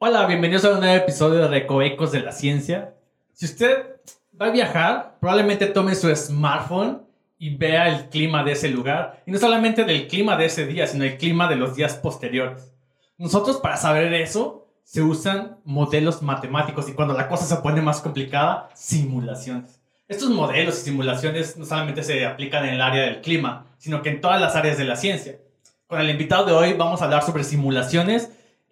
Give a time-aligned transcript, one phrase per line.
[0.00, 2.94] Hola, bienvenidos a un nuevo episodio de Recovecos de la Ciencia.
[3.32, 3.96] Si usted
[4.40, 7.02] va a viajar, probablemente tome su smartphone
[7.36, 9.24] y vea el clima de ese lugar.
[9.26, 12.72] Y no solamente del clima de ese día, sino el clima de los días posteriores.
[13.16, 18.00] Nosotros para saber eso se usan modelos matemáticos y cuando la cosa se pone más
[18.00, 19.80] complicada, simulaciones.
[20.06, 24.10] Estos modelos y simulaciones no solamente se aplican en el área del clima, sino que
[24.10, 25.40] en todas las áreas de la ciencia.
[25.88, 28.30] Con el invitado de hoy vamos a hablar sobre simulaciones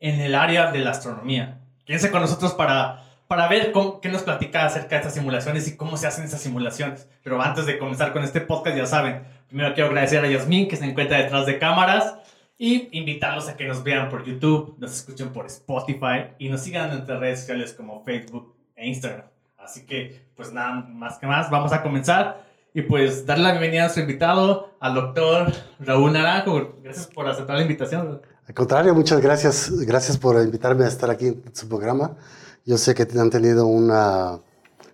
[0.08, 1.58] en el área de la astronomía.
[1.84, 5.96] Quédense con nosotros para, para ver qué nos platica acerca de estas simulaciones y cómo
[5.96, 7.08] se hacen esas simulaciones.
[7.22, 10.76] Pero antes de comenzar con este podcast, ya saben, primero quiero agradecer a Yasmin que
[10.76, 12.14] se encuentra detrás de cámaras
[12.58, 16.84] y invitarlos a que nos vean por YouTube, nos escuchen por Spotify y nos sigan
[16.90, 19.26] en nuestras redes sociales como Facebook e Instagram.
[19.58, 22.46] Así que, pues nada más que más, vamos a comenzar.
[22.72, 26.76] Y pues darle la bienvenida a nuestro invitado, al doctor Raúl Naranjo.
[26.82, 28.20] Gracias por aceptar la invitación.
[28.48, 29.72] Al contrario, muchas gracias.
[29.72, 32.16] Gracias por invitarme a estar aquí en su programa.
[32.64, 34.40] Yo sé que han tenido una,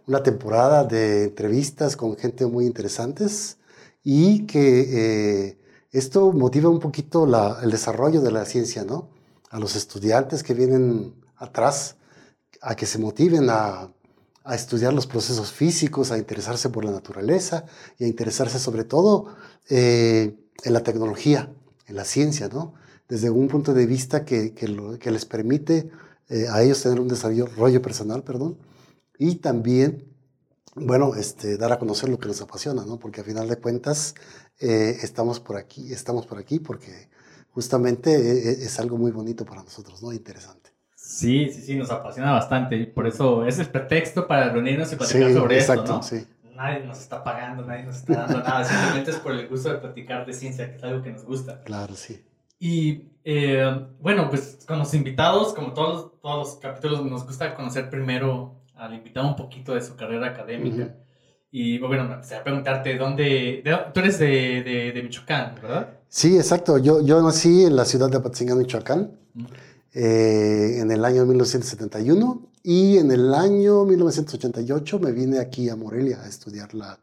[0.06, 3.58] una temporada de entrevistas con gente muy interesantes
[4.02, 5.58] y que eh,
[5.90, 9.10] esto motiva un poquito la, el desarrollo de la ciencia, ¿no?
[9.50, 11.96] A los estudiantes que vienen atrás,
[12.62, 13.92] a que se motiven a,
[14.44, 17.66] a estudiar los procesos físicos, a interesarse por la naturaleza
[17.98, 19.26] y a interesarse sobre todo
[19.68, 21.52] eh, en la tecnología,
[21.86, 22.80] en la ciencia, ¿no?
[23.12, 25.90] Desde un punto de vista que, que, lo, que les permite
[26.30, 28.56] eh, a ellos tener un desarrollo personal, perdón,
[29.18, 30.08] y también,
[30.74, 32.98] bueno, este, dar a conocer lo que les apasiona, ¿no?
[32.98, 34.14] Porque a final de cuentas
[34.60, 37.10] eh, estamos por aquí, estamos por aquí porque
[37.50, 40.10] justamente eh, es algo muy bonito para nosotros, ¿no?
[40.10, 40.70] Interesante.
[40.96, 44.96] Sí, sí, sí, nos apasiona bastante y por eso es el pretexto para reunirnos y
[44.96, 46.02] platicar sobre exacto, esto, ¿no?
[46.02, 46.26] Sí.
[46.56, 49.80] Nadie nos está pagando, nadie nos está dando nada, simplemente es por el gusto de
[49.80, 51.60] platicar de ciencia, que es algo que nos gusta.
[51.64, 52.24] Claro, sí.
[52.62, 57.90] Y eh, bueno, pues con los invitados, como todos, todos los capítulos, nos gusta conocer
[57.90, 60.94] primero al invitado un poquito de su carrera académica.
[61.50, 63.64] Y bueno, me gustaría preguntarte, ¿dónde?
[63.92, 65.98] tú eres de, de, Michoacán, ¿verdad?
[66.08, 66.78] Sí, exacto.
[66.78, 69.10] Yo, yo nací en la ciudad de Apatzingán, Michoacán,
[69.92, 72.48] eh, en el año 1971.
[72.62, 76.96] Y en el año 1988 me vine aquí a Morelia a estudiar la,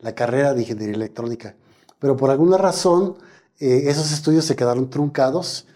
[0.00, 1.56] la carrera de ingeniería electrónica.
[1.98, 3.16] Pero por alguna razón
[3.58, 5.66] eh, esos estudios se quedaron truncados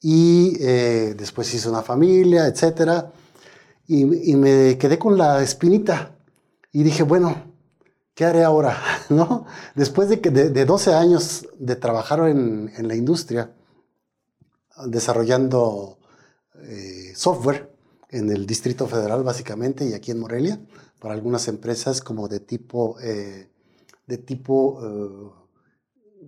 [0.00, 3.06] y eh, después hice una familia, etc.
[3.86, 6.16] Y, me quedé con la espinita
[6.72, 7.52] y dije, bueno,
[8.14, 8.80] ¿qué haré ahora?
[9.08, 9.46] ¿No?
[9.74, 13.52] Después de, que, de, 12 años de trabajar en, en la industria,
[14.86, 15.98] desarrollando
[16.62, 17.72] eh, software
[18.10, 20.60] en el Distrito Federal básicamente y aquí en Morelia,
[21.00, 25.34] para algunas empresas como de tipo, de tipo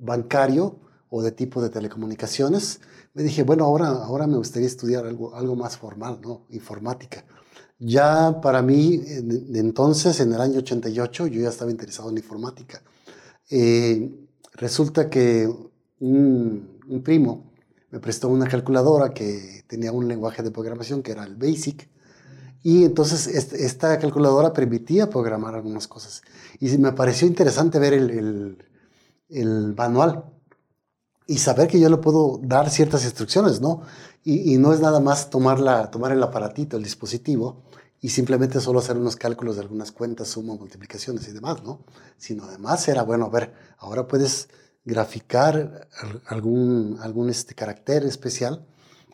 [0.00, 0.81] bancario,
[1.11, 2.81] o de tipo de telecomunicaciones,
[3.15, 6.47] me dije, bueno, ahora, ahora me gustaría estudiar algo, algo más formal, ¿no?
[6.50, 7.25] Informática.
[7.78, 9.03] Ya para mí,
[9.55, 12.83] entonces, en el año 88, yo ya estaba interesado en informática.
[13.50, 14.11] Eh,
[14.55, 15.47] resulta que
[16.00, 17.53] un, un, primo
[17.91, 21.88] me prestó una calculadora que tenía un lenguaje de programación que era el BASIC.
[22.62, 26.23] Y entonces esta calculadora permitía programar algunas cosas.
[26.59, 28.65] Y me pareció interesante ver el, el,
[29.28, 30.35] el manual
[31.26, 33.82] y saber que yo le puedo dar ciertas instrucciones, ¿no?
[34.25, 37.62] Y, no es nada más tomar, la, tomar el aparatito, el dispositivo,
[38.00, 41.84] y simplemente solo hacer unos cálculos de algunas cuentas, suma, multiplicaciones y demás, ¿no?
[42.16, 44.48] Sino además era, bueno, a ver, ahora puedes
[44.84, 45.88] graficar
[46.26, 48.66] algún, algún este, carácter especial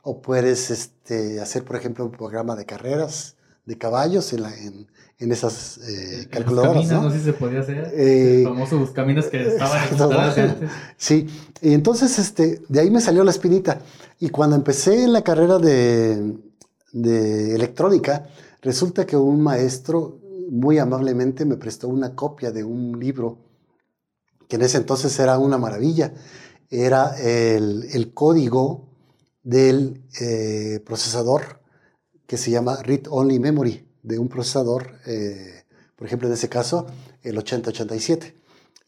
[0.02, 4.86] o puedes este, hacer, por ejemplo, un programa de carreras de caballos en, la, en,
[5.18, 6.88] en esas eh, calculadoras.
[6.88, 7.10] Caminos, ¿no?
[7.10, 7.92] sé si se podía hacer.
[7.94, 10.68] Eh, los famosos caminos que estaban antes.
[10.96, 11.28] Sí,
[11.60, 13.80] y entonces este, de ahí me salió la espinita.
[14.18, 16.36] Y cuando empecé en la carrera de,
[16.92, 18.26] de electrónica,
[18.60, 20.18] resulta que un maestro
[20.50, 23.38] muy amablemente me prestó una copia de un libro
[24.48, 26.12] que en ese entonces era una maravilla.
[26.68, 28.88] Era el, el código
[29.42, 31.61] del eh, procesador
[32.32, 35.64] que se llama Read Only Memory de un procesador, eh,
[35.96, 36.86] por ejemplo, en ese caso,
[37.22, 38.34] el 8087.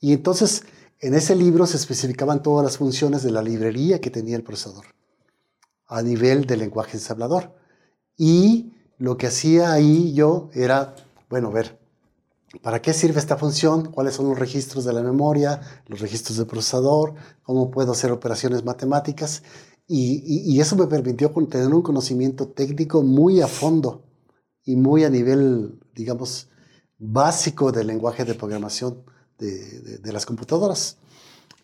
[0.01, 0.63] Y entonces,
[0.99, 4.87] en ese libro se especificaban todas las funciones de la librería que tenía el procesador
[5.89, 7.55] a nivel del lenguaje ensamblador.
[8.17, 10.95] Y lo que hacía ahí yo era,
[11.29, 11.79] bueno, ver,
[12.63, 13.93] ¿para qué sirve esta función?
[13.93, 17.15] ¿Cuáles son los registros de la memoria, los registros del procesador?
[17.43, 19.43] ¿Cómo puedo hacer operaciones matemáticas?
[19.87, 24.03] Y, eso me permitió tener un conocimiento técnico muy a fondo
[24.65, 26.49] y muy a nivel, digamos,
[26.99, 29.03] básico del lenguaje de programación
[29.39, 30.97] de, de, las computadoras.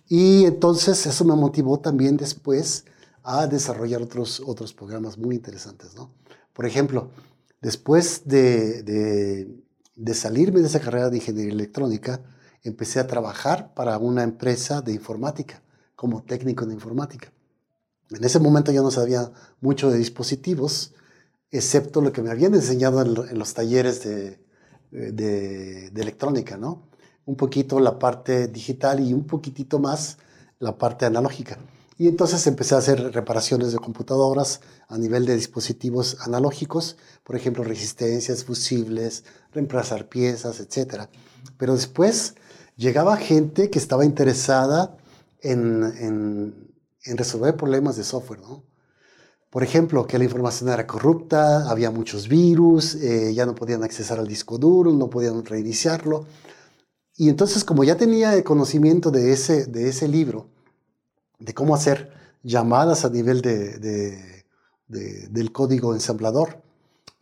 [0.06, 2.84] Y entonces eso me motivó también después
[3.22, 6.12] a desarrollar otros, otros programas muy interesantes, ¿no?
[6.52, 7.10] Por ejemplo,
[7.60, 12.20] después de, de, salirme de esa carrera de ingeniería electrónica,
[12.62, 15.62] empecé a trabajar para una empresa de informática,
[15.94, 17.32] como técnico de informática.
[18.10, 19.30] En ese momento yo no sabía
[19.60, 20.94] mucho de dispositivos,
[21.50, 24.40] excepto lo que me habían enseñado en, los talleres de,
[24.90, 26.88] de, electrónica, ¿no?
[27.24, 30.18] Un poquito la parte digital y un poquitito más
[30.58, 31.58] la parte analógica.
[32.00, 37.62] Y entonces empecé a hacer reparaciones de computadoras a nivel de dispositivos analógicos, por ejemplo,
[37.62, 41.08] resistencias, fusibles, reemplazar piezas, etc.
[41.58, 42.36] Pero después
[42.76, 44.96] llegaba gente que estaba interesada
[45.42, 46.69] en,
[47.04, 48.64] resolver problemas de software, ¿no?
[49.50, 54.20] Por ejemplo, que la información era corrupta, había muchos virus, eh, ya no podían accesar
[54.20, 56.26] al disco duro, no podían reiniciarlo.
[57.16, 60.48] Y entonces, como ya tenía el conocimiento de ese, de ese libro,
[61.40, 62.12] de cómo hacer
[62.42, 64.44] llamadas a nivel de,
[64.86, 66.62] del código ensamblador.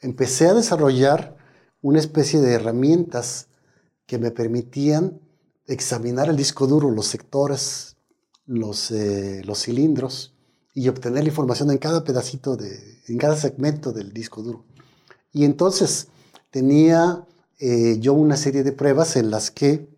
[0.00, 1.36] Empecé a desarrollar
[1.82, 3.48] una especie de herramientas
[4.06, 5.20] que me permitían
[5.66, 7.96] examinar el disco duro, los sectores,
[8.49, 10.35] los, eh, los cilindros
[10.75, 14.65] y obtener la información en cada pedacito, de, en cada segmento del disco duro.
[15.33, 16.09] Y entonces
[16.50, 17.27] tenía
[17.59, 19.89] eh, yo una serie de pruebas en las que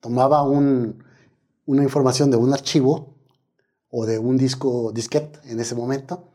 [0.00, 1.04] tomaba un,
[1.66, 3.14] una información de un archivo
[3.90, 6.28] o de un disco disquete en ese momento,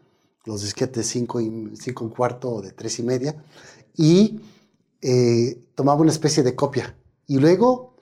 [0.46, 3.44] los disquetes 5 y, cinco y cuarto o de 3 y media,
[3.96, 4.42] y
[5.02, 6.96] eh, tomaba una especie de copia.
[7.28, 7.96] Y luego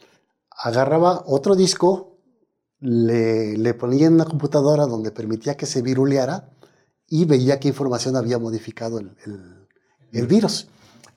[0.51, 2.16] agarraba otro disco,
[2.79, 6.49] le, ponía en una computadora donde permitía que se viruleara
[7.07, 10.67] y veía qué información había modificado el virus.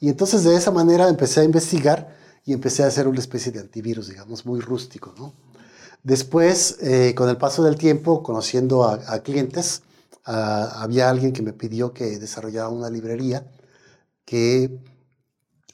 [0.01, 3.61] Y entonces de esa manera empecé a investigar y empecé a hacer una especie de
[3.61, 5.35] antivirus, digamos, muy rústico, ¿no?
[6.03, 9.83] Después, eh, con el paso del tiempo, conociendo a, clientes,
[10.25, 13.47] había alguien que me pidió que desarrollara una librería
[14.25, 14.81] que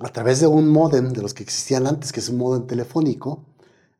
[0.01, 3.45] a través de un modem de los que existían antes, que es un modem telefónico,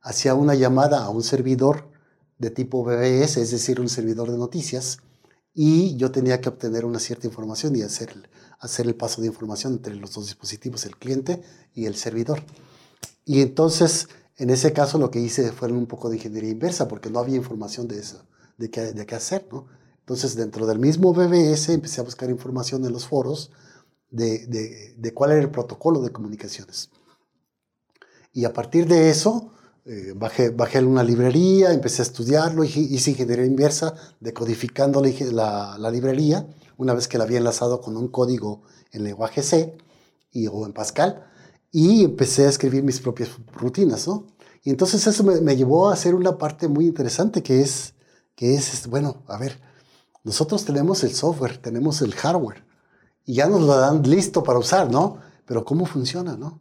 [0.07, 1.91] hacía una llamada a un servidor
[2.39, 4.99] de tipo BBS, es decir, un servidor de noticias,
[5.53, 8.15] y yo tenía que obtener una cierta información y hacer,
[8.79, 11.43] el paso de información entre los dos dispositivos, el cliente
[11.75, 12.41] y el servidor.
[13.25, 17.11] Y entonces en ese caso lo que hice fue un poco de ingeniería inversa porque
[17.11, 18.23] no había información de eso,
[18.59, 19.67] de qué, hacer, ¿no?
[20.01, 23.51] Entonces dentro del mismo BBS empecé a buscar información en los foros
[24.11, 26.91] de cuál era el protocolo de comunicaciones.
[28.33, 29.53] Y a partir de eso
[29.89, 36.45] eh, bajé, bajé una librería, empecé a estudiarlo, hice ingeniería inversa decodificando la, la, librería
[36.77, 39.79] una vez que la había enlazado con un código en lenguaje C
[40.33, 41.25] y, o en Pascal
[41.71, 44.27] y empecé a escribir mis propias rutinas, ¿no?
[44.65, 47.95] Y entonces eso me, llevó a hacer una parte muy interesante que es,
[48.35, 49.61] que es, bueno, a ver,
[50.25, 52.65] nosotros tenemos el software, tenemos el hardware
[53.25, 55.19] y ya nos lo dan listo para usar, ¿no?
[55.45, 56.61] Pero ¿cómo funciona, no?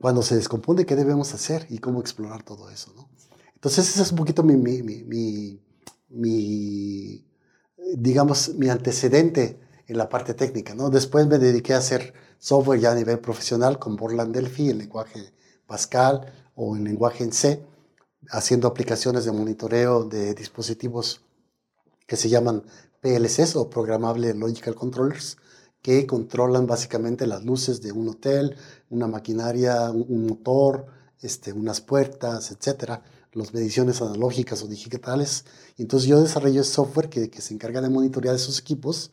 [0.00, 3.08] Cuando se descompone, ¿qué debemos hacer y cómo explorar todo eso, no?
[3.54, 5.60] Entonces ese es un poquito mi, mi, mi,
[6.10, 7.24] mi
[7.94, 10.90] digamos, mi antecedente en la parte técnica, ¿no?
[10.90, 15.32] Después me dediqué a hacer software ya a nivel profesional con Borland Delphi, en lenguaje
[15.66, 17.64] Pascal o en lenguaje en C,
[18.30, 21.22] haciendo aplicaciones de monitoreo de dispositivos
[22.06, 22.62] que se llaman
[23.00, 25.36] PLCs o Programmable Logical Controllers,
[25.88, 28.56] que controlan básicamente las luces de un hotel,
[28.90, 30.84] una maquinaria, un motor,
[31.22, 33.02] este, unas puertas, etcétera,
[33.32, 35.46] las mediciones analógicas o digitales.
[35.78, 39.12] Entonces yo desarrollo software que, que se encarga de monitorear esos equipos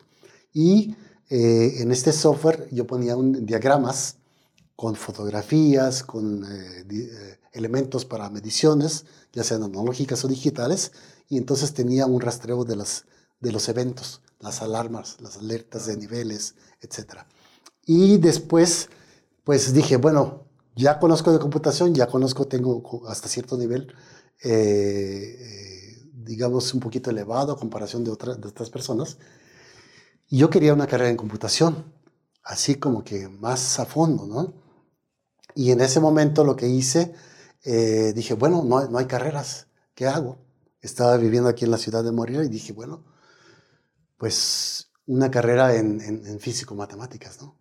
[0.52, 0.94] y
[1.30, 4.16] eh, en este software yo ponía un, diagramas
[4.76, 10.92] con fotografías, con eh, eh, elementos para mediciones, ya sean analógicas o digitales,
[11.30, 13.06] y entonces tenía un rastreo de, las,
[13.40, 17.20] de los eventos, las alarmas, las alertas de niveles, etc.
[17.84, 18.88] Y después,
[19.44, 23.94] pues dije, bueno, ya conozco de computación, ya conozco, tengo hasta cierto nivel,
[26.12, 29.16] digamos, un poquito elevado a comparación de, de otras personas,
[30.28, 31.84] y yo quería una carrera en computación,
[32.42, 34.54] así como que más a fondo, ¿no?
[35.54, 37.14] Y en ese momento lo que hice,
[37.64, 40.38] eh, dije, bueno, no, no hay carreras, ¿qué hago?
[40.80, 43.04] Estaba viviendo aquí en la ciudad de Morelia y dije, bueno,
[44.16, 47.54] pues una carrera en, en, físico-matemáticas, ¿no?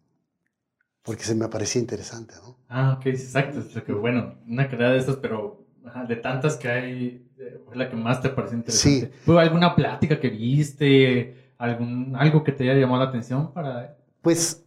[1.03, 2.57] Porque se me parecía interesante, ¿no?
[2.67, 3.61] Ah, ok, exacto.
[3.85, 5.63] que, bueno, una carrera de estas, pero
[6.07, 9.07] de tantas que hay, eh, fue la que más te pareció interesante.
[9.07, 9.21] Sí.
[9.23, 11.45] ¿Fue alguna plática que viste?
[11.57, 13.97] algún, algo que te haya llamado la atención para...
[14.21, 14.61] Pues,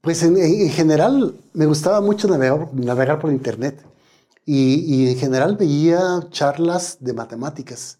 [0.00, 0.36] pues en,
[0.70, 3.82] general me gustaba mucho navegar, navegar por internet
[4.44, 7.98] y, y, en general veía charlas de matemáticas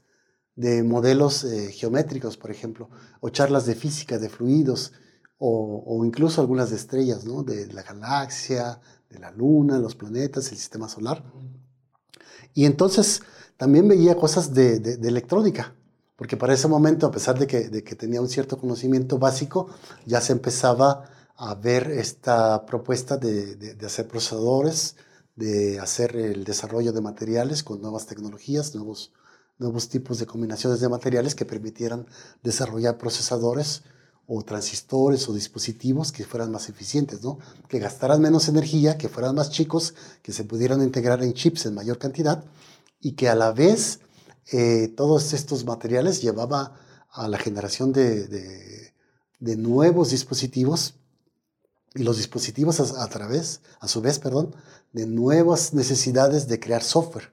[0.56, 2.88] de modelos eh, geométricos, por ejemplo,
[3.20, 4.92] o charlas de física, de fluidos,
[5.42, 7.42] o, incluso algunas de estrellas, ¿no?
[7.42, 8.78] de la galaxia,
[9.08, 11.24] de la luna, los planetas, el sistema solar.
[12.52, 13.22] Y entonces
[13.56, 15.74] también veía cosas de, electrónica,
[16.16, 19.68] porque para ese momento, a pesar de que, tenía un cierto conocimiento básico,
[20.04, 21.04] ya se empezaba
[21.36, 24.96] a ver esta propuesta de hacer procesadores,
[25.36, 29.12] de hacer el desarrollo de materiales con nuevas tecnologías, nuevos,
[29.60, 32.06] nuevos tipos de combinaciones de materiales que permitieran
[32.42, 33.82] desarrollar procesadores
[34.26, 37.38] o transistores o dispositivos que fueran más eficientes, ¿no?
[37.68, 41.74] que gastaran menos energía, que fueran más chicos, que se pudieran integrar en chips en
[41.74, 42.42] mayor cantidad
[43.00, 44.00] y que a la vez
[44.52, 46.74] eh, todos estos materiales llevaba
[47.10, 50.94] a la generación de, de, nuevos dispositivos
[51.94, 54.54] y los dispositivos a, a, través, a su vez, perdón,
[54.92, 57.32] de nuevas necesidades de crear software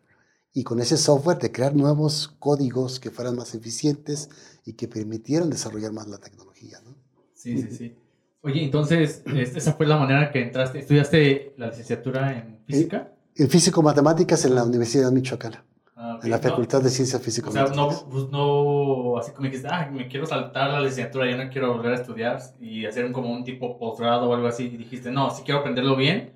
[0.57, 4.27] y con ese software de crear nuevos códigos que fueran más eficientes
[4.65, 6.79] y que permitieran desarrollar más la tecnología.
[6.83, 6.95] ¿no?
[7.35, 7.95] Sí, sí, sí.
[8.41, 10.79] Oye, entonces, ¿esa fue la manera que entraste?
[10.79, 13.13] ¿Estudiaste la licenciatura en física?
[13.35, 15.57] En, físico-matemáticas en la Universidad de Michoacán.
[15.95, 17.51] Ah, en la Facultad de Ciencias Físicas.
[17.51, 21.37] O sea, no, pues no, así como dijiste, ah, me quiero saltar la licenciatura, yo
[21.37, 24.63] no quiero volver a estudiar y hacer un, como un tipo posgrado o algo así.
[24.63, 26.33] Y dijiste, no, si quiero aprenderlo bien,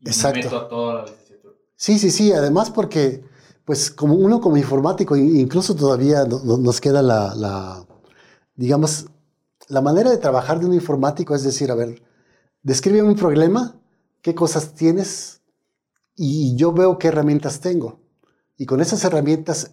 [0.00, 0.38] y Exacto.
[0.38, 1.54] me meto a toda la licenciatura.
[1.76, 2.32] Sí, sí, sí.
[2.32, 3.27] Además, porque
[3.68, 7.84] pues como uno como informático, incluso todavía nos queda la,
[8.56, 9.08] digamos,
[9.68, 12.02] la manera de trabajar de un informático es decir, a ver,
[12.62, 13.78] describe un problema,
[14.22, 15.42] qué cosas tienes
[16.16, 18.00] y yo veo qué herramientas tengo.
[18.56, 19.72] Y con esas herramientas,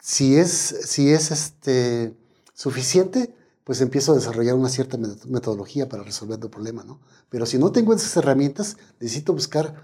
[0.00, 2.16] si es, si es este,
[2.54, 6.98] suficiente, pues empiezo a desarrollar una cierta metodología para resolver el problema, ¿no?
[7.28, 9.74] Pero si no tengo esas herramientas, necesito buscar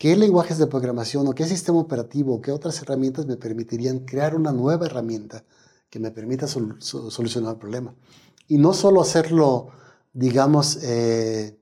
[0.00, 4.34] ¿Qué lenguajes de programación o qué sistema operativo o qué otras herramientas me permitirían crear
[4.34, 5.44] una nueva herramienta
[5.90, 7.94] que me permita solucionar el problema?
[8.48, 9.68] Y no solo hacerlo,
[10.14, 11.58] digamos, eh,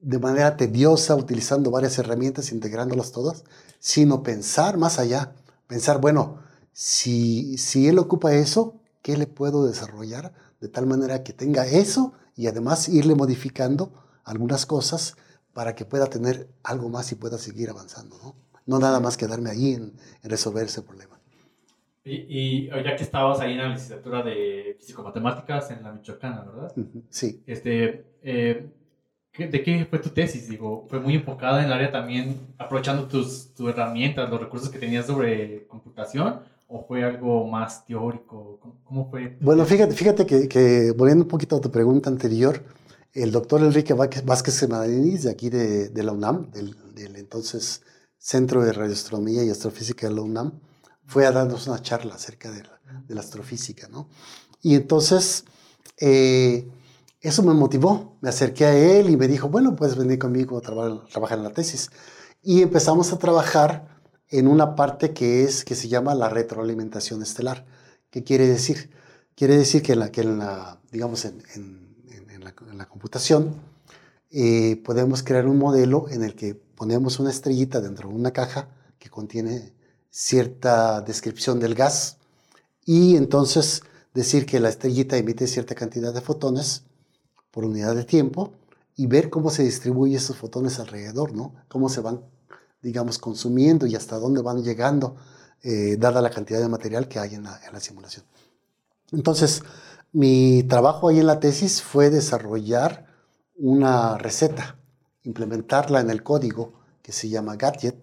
[0.00, 3.44] de manera tediosa, utilizando varias herramientas, integrándolas todas,
[3.80, 5.34] sino pensar más allá,
[5.66, 6.38] pensar, bueno,
[6.72, 12.14] si, si él ocupa eso, ¿qué le puedo desarrollar de tal manera que tenga eso
[12.34, 13.92] y además irle modificando
[14.24, 15.16] algunas cosas
[15.56, 18.36] para que pueda tener algo más y pueda seguir avanzando, ¿no?
[18.66, 21.18] No nada más quedarme ahí en, resolver ese problema.
[22.04, 26.74] Y, ya que estabas ahí en la licenciatura de físico-matemáticas en la Michoacana, ¿verdad?
[27.08, 27.42] Sí.
[27.46, 28.66] Este, eh,
[29.38, 30.46] ¿De qué fue tu tesis?
[30.46, 34.78] Digo, ¿fue muy enfocada en el área también, aprovechando tus, tus herramientas, los recursos que
[34.78, 36.40] tenías sobre computación?
[36.68, 38.60] ¿O fue algo más teórico?
[38.84, 39.38] ¿Cómo, fue?
[39.40, 42.62] Bueno, fíjate, fíjate que, que, volviendo un poquito a tu pregunta anterior,
[43.16, 46.76] el doctor Enrique Vázquez Madrid, de aquí de, la UNAM, del,
[47.16, 47.80] entonces
[48.18, 50.60] Centro de Radioastronomía y Astrofísica de la UNAM,
[51.06, 52.62] fue a darnos una charla acerca de
[53.08, 54.08] la, astrofísica, ¿no?
[54.60, 55.44] Y entonces
[55.98, 56.68] eh,
[57.20, 60.60] eso me motivó, me acerqué a él y me dijo, bueno, puedes venir conmigo a
[60.60, 61.90] trabajar, en la tesis.
[62.42, 63.96] Y empezamos a trabajar
[64.28, 67.64] en una parte que, es, que se llama la retroalimentación estelar.
[68.10, 68.90] ¿Qué quiere decir?
[69.34, 71.85] Quiere decir que en la, digamos, en
[72.74, 73.54] la computación,
[74.30, 78.68] eh, podemos crear un modelo en el que ponemos una estrellita dentro de una caja
[78.98, 79.72] que contiene
[80.10, 82.18] cierta descripción del gas
[82.84, 83.82] y entonces
[84.14, 86.84] decir que la estrellita emite cierta cantidad de fotones
[87.50, 88.52] por unidad de tiempo
[88.96, 91.54] y ver cómo se distribuyen esos fotones alrededor, ¿no?
[91.68, 92.22] Cómo se van,
[92.82, 95.16] digamos, consumiendo y hasta dónde van llegando,
[95.62, 98.24] eh, dada la cantidad de material que hay en en la simulación.
[99.12, 99.62] Entonces,
[100.16, 103.04] mi trabajo ahí en la tesis fue desarrollar
[103.54, 104.78] una receta,
[105.24, 107.96] implementarla en el código que se llama Gadget,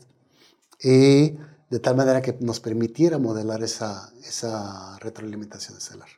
[0.84, 1.36] eh,
[1.72, 6.10] de tal manera que nos permitiera modelar esa, esa retroalimentación estelar.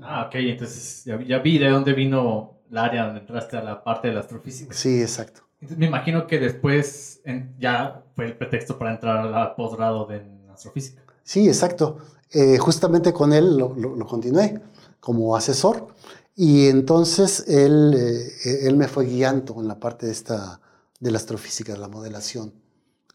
[0.00, 4.06] Ah, ok, entonces ya, vi de dónde vino el área donde entraste a la parte
[4.06, 4.72] de la astrofísica.
[4.72, 5.40] Sí, exacto.
[5.76, 7.22] me imagino que después
[7.58, 11.02] ya fue el pretexto para entrar al posgrado de astrofísica.
[11.24, 11.98] Sí, exacto.
[12.30, 14.62] Eh, justamente con él lo, lo continué
[15.02, 15.88] como asesor.
[16.36, 20.60] Y entonces él, eh, él me fue guiando en la parte de, esta,
[21.00, 22.54] de la astrofísica, de la modelación,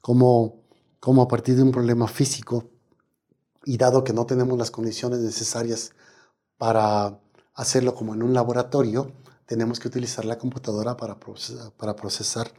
[0.02, 0.62] como,
[1.00, 2.70] como a partir de un problema físico,
[3.66, 5.92] y dado que no tenemos las condiciones necesarias
[6.58, 7.20] para
[7.54, 9.12] hacerlo como en un laboratorio,
[9.46, 12.52] tenemos que utilizar la computadora para procesar, para procesar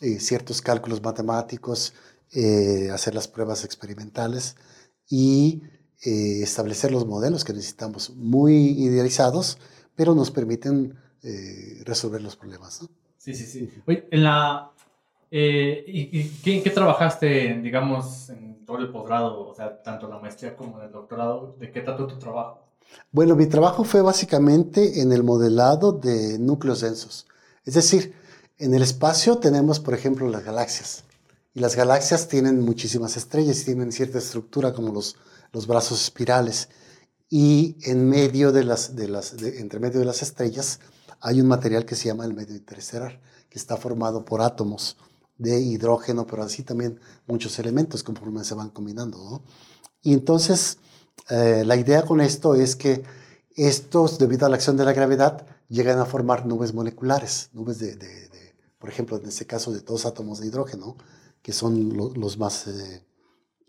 [0.00, 1.94] eh, ciertos cálculos matemáticos,
[2.32, 4.56] eh, hacer las pruebas experimentales
[5.08, 5.62] y
[6.02, 9.58] eh, establecer los modelos que necesitamos, muy idealizados,
[9.94, 12.82] pero nos permiten eh, resolver los problemas.
[12.82, 12.88] ¿no?
[13.18, 13.70] Sí, sí, sí.
[13.86, 14.70] Oye, en la,
[15.30, 20.18] eh, ¿y, qué, qué, trabajaste, digamos, en en todo el posgrado, o sea, tanto la
[20.18, 22.66] maestría como el doctorado, ¿de qué trató tu trabajo?
[23.12, 27.26] Bueno, mi trabajo fue básicamente en el modelado de núcleos densos.
[27.66, 28.14] Es decir,
[28.58, 31.04] en el espacio tenemos, por ejemplo, las galaxias.
[31.52, 35.16] Y las galaxias tienen muchísimas estrellas y tienen cierta estructura como los,
[35.54, 36.68] los brazos espirales.
[37.30, 40.80] Y en medio de las, de las, entre medio de las estrellas
[41.20, 43.18] hay un material que se llama el medio interestelar,
[43.48, 44.98] que está formado por átomos
[45.38, 49.42] de hidrógeno, pero así también muchos elementos conforme se van combinando.
[50.02, 50.76] Y entonces,
[51.30, 53.02] eh, la idea con esto es que
[53.56, 57.96] estos, debido a la acción de la gravedad, llegan a formar nubes moleculares, nubes de,
[57.96, 58.28] de,
[58.78, 60.96] por ejemplo, en este caso de dos átomos de hidrógeno,
[61.40, 63.02] que son los más, eh,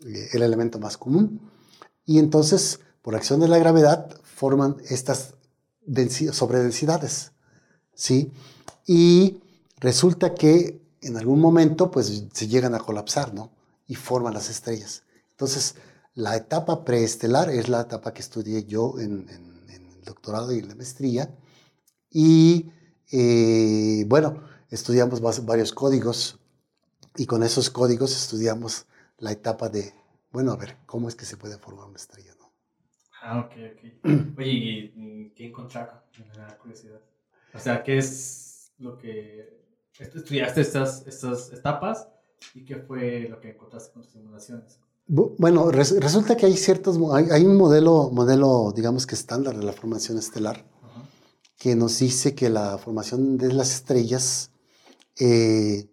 [0.04, 1.40] eh, el elemento más común.
[2.06, 5.34] Y entonces, por acción de la gravedad, forman estas
[6.32, 7.32] sobredensidades,
[7.94, 8.32] ¿sí?
[8.86, 9.42] Y
[9.78, 13.50] resulta que en algún momento, pues, se llegan a colapsar, ¿no?
[13.86, 15.02] Y forman las estrellas.
[15.30, 15.74] Entonces,
[16.14, 19.28] la etapa preestelar es la etapa que estudié yo en,
[19.68, 21.34] el doctorado y en la maestría.
[22.10, 22.70] Y
[23.10, 26.38] eh, bueno, estudiamos varios códigos
[27.16, 28.86] y con esos códigos estudiamos
[29.18, 29.94] la etapa de,
[30.30, 32.34] bueno, a ver, ¿cómo es que se puede formar una estrella?
[32.38, 32.52] ¿no?
[33.22, 34.36] Ah, ok, ok.
[34.38, 35.96] Oye, ¿y qué encontraron?
[36.18, 37.00] Me da curiosidad.
[37.54, 39.64] O sea, ¿qué es lo que
[39.98, 42.08] estudiaste estas, estas etapas
[42.54, 44.78] y qué fue lo que encontraste con tus simulaciones?
[45.08, 50.18] Bueno, resulta que hay ciertos, hay, un modelo, modelo, digamos que estándar de la formación
[50.18, 50.64] estelar,
[51.58, 54.50] que nos dice que la formación de las estrellas
[55.18, 55.88] eh,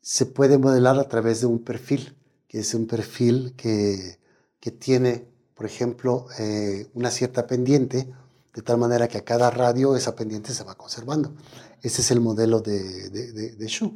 [0.00, 2.16] se puede modelar a través de un perfil,
[2.58, 4.18] es un perfil que,
[4.60, 8.08] que tiene, por ejemplo, eh, una cierta pendiente,
[8.54, 11.34] de tal manera que a cada radio esa pendiente se va conservando.
[11.82, 13.92] Ese es el modelo de, de, de, Shu,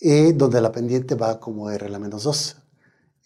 [0.00, 2.56] eh, donde la pendiente va como R la menos 2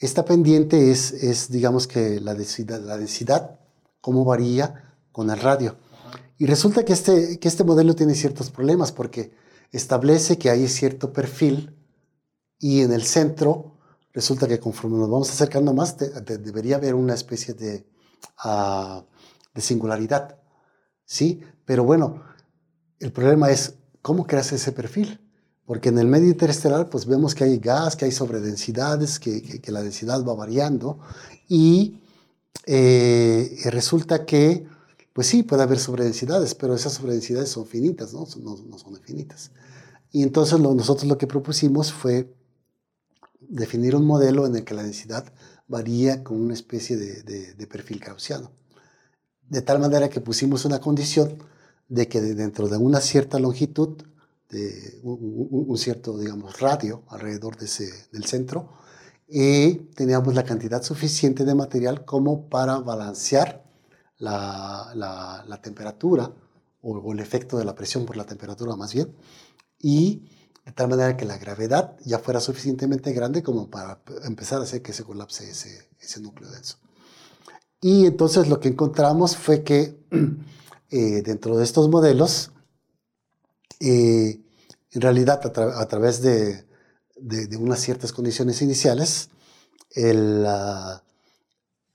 [0.02, 3.60] esta pendiente es, es digamos que la densidad, la densidad,
[4.00, 5.76] cómo varía con el radio.
[6.38, 9.32] Y resulta que este, que este modelo tiene ciertos problemas porque
[9.70, 11.76] establece que hay cierto perfil
[12.58, 13.71] y en el centro
[14.12, 17.86] resulta que conforme nos vamos acercando más debería haber una especie de,
[18.44, 19.02] uh,
[19.54, 20.38] de singularidad.
[21.04, 21.40] ¿Sí?
[21.64, 22.22] Pero bueno,
[22.98, 25.18] el problema es cómo creas ese perfil.
[25.64, 29.72] Porque en el medio interestelar pues vemos que hay gas, que hay sobredensidades, que, que,
[29.72, 30.98] la densidad va variando
[31.48, 32.02] y
[32.66, 34.66] eh, resulta que
[35.12, 39.50] pues sí, puede haber sobredensidades, pero esas sobredensidades son finitas, no, no son infinitas.
[40.10, 42.34] Y entonces nosotros lo que propusimos fue
[43.52, 45.24] definir un modelo en el que la densidad
[45.68, 48.50] varía con una especie de, perfil gaussiano.
[49.48, 51.36] De tal manera que pusimos una condición
[51.88, 54.02] de que dentro de una cierta longitud
[54.48, 58.70] de un, cierto, digamos, radio alrededor de ese, del centro
[59.28, 63.64] y teníamos la cantidad suficiente de material como para balancear
[64.18, 66.30] la, la, temperatura
[66.82, 69.14] o, el efecto de la presión por la temperatura más bien
[69.78, 70.28] y
[70.64, 74.82] de tal manera que la gravedad ya fuera suficientemente grande como para empezar a hacer
[74.82, 76.78] que se colapse ese, ese núcleo denso.
[77.80, 79.98] Y entonces lo que encontramos fue que
[80.90, 82.52] eh, dentro de estos modelos
[83.80, 84.40] eh,
[84.92, 86.64] en realidad a, través de,
[87.16, 89.30] de, unas ciertas condiciones iniciales,
[89.90, 90.44] el,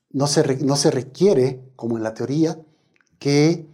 [0.10, 2.60] no, se no, se requiere, como en la teoría,
[3.19, 3.67] que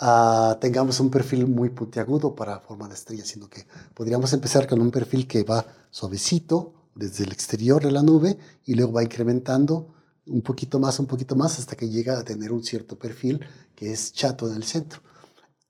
[0.00, 4.90] ah, tengamos un perfil muy puntiagudo para formar estrellas, sino que podríamos empezar con un
[4.90, 9.88] perfil que va suavecito desde el exterior de la nube y luego va incrementando
[10.26, 13.40] un poquito más, un poquito más, hasta que llega a tener un cierto perfil
[13.74, 15.00] que es chato en el centro.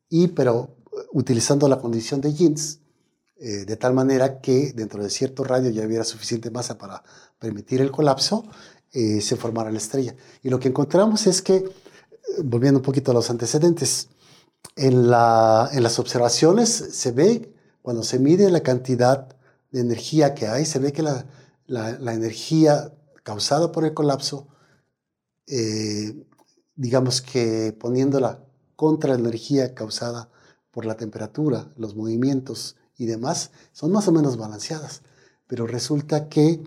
[0.09, 0.77] Y pero
[1.13, 2.81] utilizando la condición de Jeans,
[3.37, 7.03] eh, de tal manera que dentro de cierto radio ya hubiera suficiente masa para
[7.39, 8.45] permitir el colapso,
[8.93, 10.15] eh, se formara la estrella.
[10.43, 11.67] Y lo que encontramos es que, eh,
[12.45, 14.09] volviendo un poquito a los antecedentes,
[14.77, 19.29] en, la, en las observaciones se ve, cuando se mide la cantidad
[19.71, 21.27] de energía que hay, se ve que la,
[21.67, 24.49] la, la energía causada por el colapso,
[26.77, 28.45] digamos que poniéndola
[28.77, 30.31] contra la energía causada
[30.71, 35.03] por la temperatura, los movimientos y demás son más o menos balanceadas.
[35.47, 36.63] Pero resulta que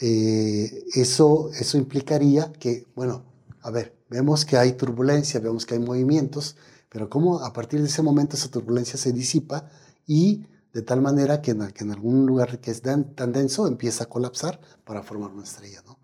[0.00, 3.24] eh, eso, eso implicaría que, bueno,
[3.60, 6.56] a ver, vemos que hay turbulencia, vemos que hay movimientos,
[6.90, 9.70] pero cómo a partir de ese momento esa turbulencia se disipa
[10.06, 14.60] y de tal manera que en, algún lugar que es tan, denso empieza a colapsar
[14.84, 15.82] para formar una estrella.
[15.86, 15.98] ¿no?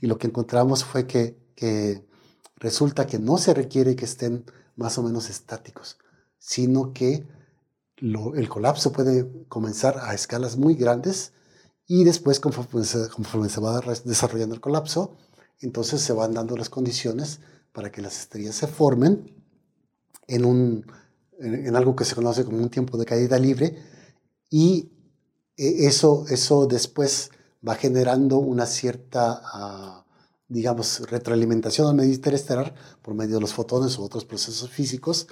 [0.00, 2.04] Y lo que encontramos fue que, que
[2.56, 4.44] resulta que no se requiere que estén
[4.76, 5.98] más o menos estáticos,
[6.38, 7.26] sino que
[7.96, 11.32] el colapso puede comenzar a escalas muy grandes
[11.86, 15.16] Y después, conforme se, conforme se va desarrollando el colapso,
[15.60, 17.40] entonces se van dando las condiciones
[17.72, 19.41] para que las estrellas se formen
[20.26, 20.86] en, un,
[21.40, 23.76] en, algo que se conoce como un tiempo de caída libre
[24.50, 24.90] y
[25.56, 27.30] e, eso, eso después
[27.66, 30.04] va generando una cierta, ah,
[30.48, 35.28] digamos, retroalimentación al medio interestelar por medio de los fotones u otros procesos físicos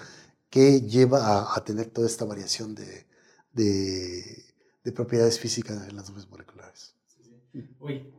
[0.48, 3.06] que lleva a, tener toda esta variación de,
[3.52, 6.96] de, propiedades físicas en las nubes moleculares.
[7.78, 8.12] Uy,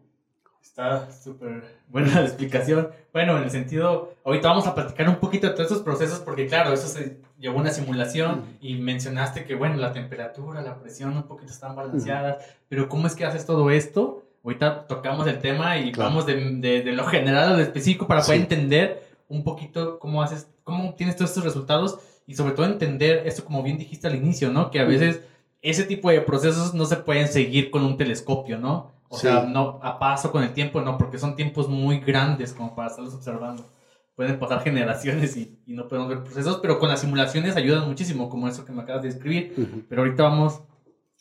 [0.71, 2.91] Está súper buena la explicación.
[3.11, 6.47] Bueno, en el sentido, ahorita vamos a platicar un poquito de todos esos procesos porque
[6.47, 11.23] claro, eso se llevó una simulación y mencionaste que bueno, la temperatura, la presión un
[11.23, 12.37] poquito están balanceadas,
[12.69, 14.23] pero ¿cómo es que haces todo esto?
[14.45, 18.39] Ahorita tocamos el tema y vamos de, de, lo general a lo específico para poder
[18.39, 23.43] entender un poquito cómo haces, cómo tienes todos estos resultados y sobre todo entender esto
[23.43, 24.71] como bien dijiste al inicio, ¿no?
[24.71, 25.19] Que a veces
[25.61, 29.00] ese tipo de procesos no se pueden seguir con un telescopio, ¿no?
[29.11, 32.73] O sea, no a paso con el tiempo, no, porque son tiempos muy grandes como
[32.73, 33.69] para estarlos observando.
[34.15, 38.29] Pueden pasar generaciones y, y no podemos ver procesos, pero con las simulaciones ayudan muchísimo,
[38.29, 39.85] como eso que me acabas de describir.
[39.89, 40.61] Pero ahorita vamos,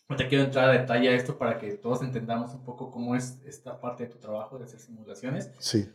[0.08, 3.16] no te quiero entrar a detalle a esto para que todos entendamos un poco cómo
[3.16, 5.50] es esta parte de tu trabajo de hacer simulaciones.
[5.58, 5.88] Sí.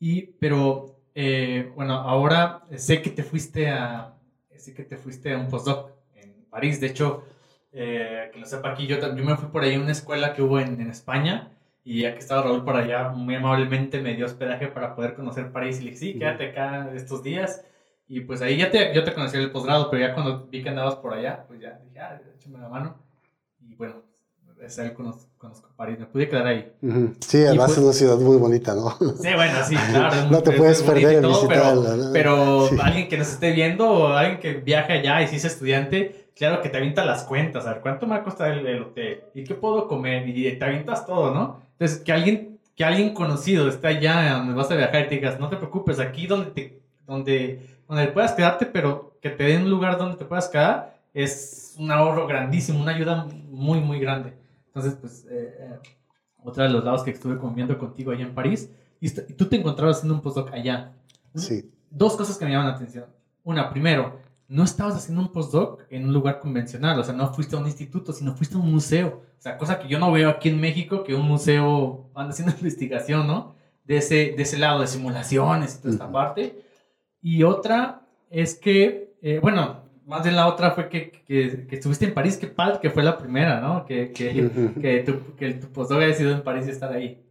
[0.00, 4.14] Y, pero, eh, bueno, ahora sé que te fuiste a,
[4.56, 6.80] sé que te fuiste a un postdoc en París.
[6.80, 7.24] De hecho,
[7.72, 10.42] eh, que lo sepa aquí, yo, yo me fui por ahí a una escuela que
[10.42, 11.50] hubo en, en, España
[11.84, 15.50] y ya que estaba Raúl por allá, muy amablemente me dio hospedaje para poder conocer
[15.52, 17.64] París y le dije, sí, quédate acá estos días.
[18.08, 20.68] Y pues ahí ya te, yo te conocí el posgrado, pero ya cuando vi que
[20.68, 22.96] andabas por allá, pues ya dije, ah, échame la mano.
[23.60, 24.02] Y bueno,
[24.60, 26.72] es ahí conozco, conozco París, me pude quedar ahí.
[27.20, 28.90] Sí, además es una ciudad muy bonita, ¿no?
[29.16, 30.30] Sí, bueno, sí, claro.
[30.30, 32.10] no te puedes perder el visitarla.
[32.12, 35.44] Pero, pero alguien que nos esté viendo o alguien que viaje allá y si es
[35.46, 38.82] estudiante, claro que te avientas las cuentas, a ver, ¿cuánto me va a costar el,
[38.82, 39.22] hotel?
[39.34, 40.28] ¿Y qué puedo comer?
[40.28, 41.60] Y te avientas todo, ¿no?
[41.72, 45.38] Entonces, que alguien, que alguien conocido esté allá donde vas a viajar y te digas,
[45.38, 49.70] no te preocupes, aquí donde, te, donde, donde puedas quedarte, pero que te den un
[49.70, 54.34] lugar donde te puedas quedar, es un ahorro grandísimo, una ayuda muy, muy grande.
[54.66, 55.78] Entonces, pues, eh, eh,
[56.42, 59.96] otra de los lados que estuve conviviendo contigo allá en París, y tú te encontrabas
[59.96, 60.92] haciendo un postdoc allá.
[61.34, 61.72] Sí.
[61.90, 63.06] Dos cosas que me llaman la atención.
[63.42, 64.20] Una, primero,
[64.52, 67.64] no estabas haciendo un postdoc en un lugar convencional, o sea, no fuiste a un
[67.64, 69.22] instituto, sino fuiste a un museo.
[69.38, 72.54] O sea, cosa que yo no veo aquí en México, que un museo anda haciendo
[72.58, 73.54] investigación, ¿no?
[73.84, 76.62] De ese, de ese lado, de simulaciones y toda esta parte.
[77.22, 82.04] Y otra es que, eh, bueno, más bien la otra fue que, que, que, estuviste
[82.04, 83.86] en París, que padre, que fue la primera, ¿no?
[83.86, 84.50] Que, que,
[84.82, 87.24] que, tu, que tu postdoc haya sido en París y estar ahí.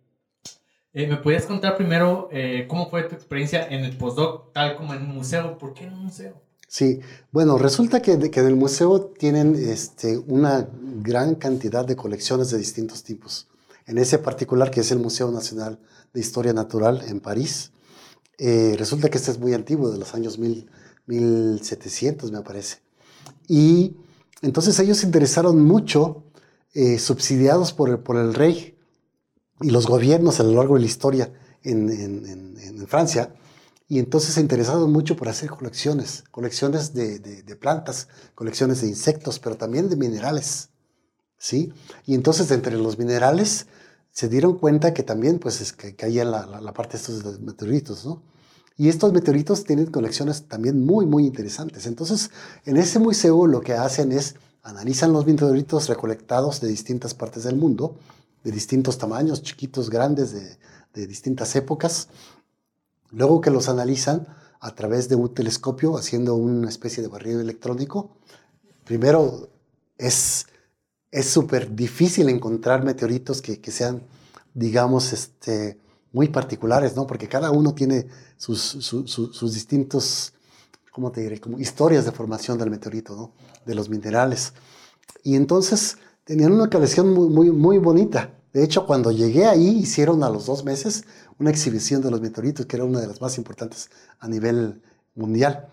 [0.92, 4.96] Eh, ¿Me podías contar primero eh, cómo fue tu experiencia en el postdoc, tal como
[4.96, 5.56] en un museo?
[5.60, 6.42] ¿Por qué en un museo?
[6.72, 7.02] Sí,
[7.34, 10.70] bueno, resulta que, que en el museo tienen este, una
[11.02, 13.50] gran cantidad de colecciones de distintos tipos.
[13.88, 15.80] En ese particular, que es el Museo Nacional
[16.14, 17.74] de Historia Natural en París,
[18.38, 20.72] eh, resulta que este es muy antiguo, de los años mil,
[21.08, 22.78] 1700, me parece.
[23.50, 23.98] Y
[24.42, 26.24] entonces ellos se interesaron mucho,
[26.74, 28.78] eh, subsidiados por por el rey
[29.60, 33.36] y los gobiernos a lo largo de la historia en, en Francia,
[33.92, 39.38] y entonces se interesaron mucho por hacer colecciones, colecciones de, de, plantas, colecciones de insectos,
[39.38, 40.70] pero también de minerales,
[41.38, 41.74] ¿sí?
[42.06, 43.68] Y entonces entre los minerales
[44.10, 48.06] se dieron cuenta que también pues es que caía la, la, parte de estos meteoritos,
[48.06, 48.24] ¿no?
[48.78, 51.86] Y estos meteoritos tienen colecciones también muy, muy interesantes.
[51.86, 52.32] Entonces,
[52.64, 57.58] en ese museo lo que hacen es analizan los meteoritos recolectados de distintas partes del
[57.58, 57.98] mundo,
[58.46, 60.58] de distintos tamaños, chiquitos, grandes, de,
[60.94, 62.08] de distintas épocas,
[63.12, 64.28] Luego que los analizan
[64.60, 68.18] a través de un telescopio, haciendo una especie de barrido electrónico,
[68.86, 69.50] primero
[69.98, 70.46] es
[71.24, 74.04] súper difícil encontrar meteoritos que, que, sean,
[74.54, 75.80] digamos, este,
[76.12, 77.08] muy particulares, ¿no?
[77.08, 80.34] Porque cada uno tiene sus, sus distintos,
[80.92, 81.40] ¿cómo te diré?
[81.40, 83.32] Como historias de formación del meteorito, ¿no?
[83.66, 84.54] De los minerales.
[85.24, 88.34] Y entonces tenían una colección muy, muy, muy bonita.
[88.54, 91.06] De hecho, cuando llegué ahí, hicieron a los dos meses
[91.40, 94.82] una exhibición de los meteoritos, que era una de las más importantes a nivel
[95.16, 95.70] mundial.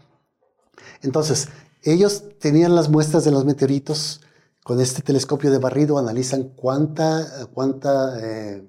[1.03, 1.49] Entonces,
[1.83, 4.21] ellos tenían las muestras de los meteoritos,
[4.63, 8.69] con este telescopio de barrido analizan cuánta, cuánta eh,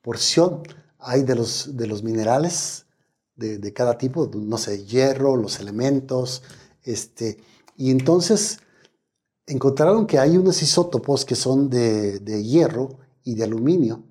[0.00, 0.62] porción
[0.98, 2.86] hay de los, de los minerales
[3.34, 6.42] de, cada tipo, no sé, hierro, los elementos,
[6.84, 7.38] este,
[7.74, 8.58] y entonces
[9.46, 12.98] encontraron que hay unos isótopos que son de, de hierro
[13.34, 14.02] de aluminio,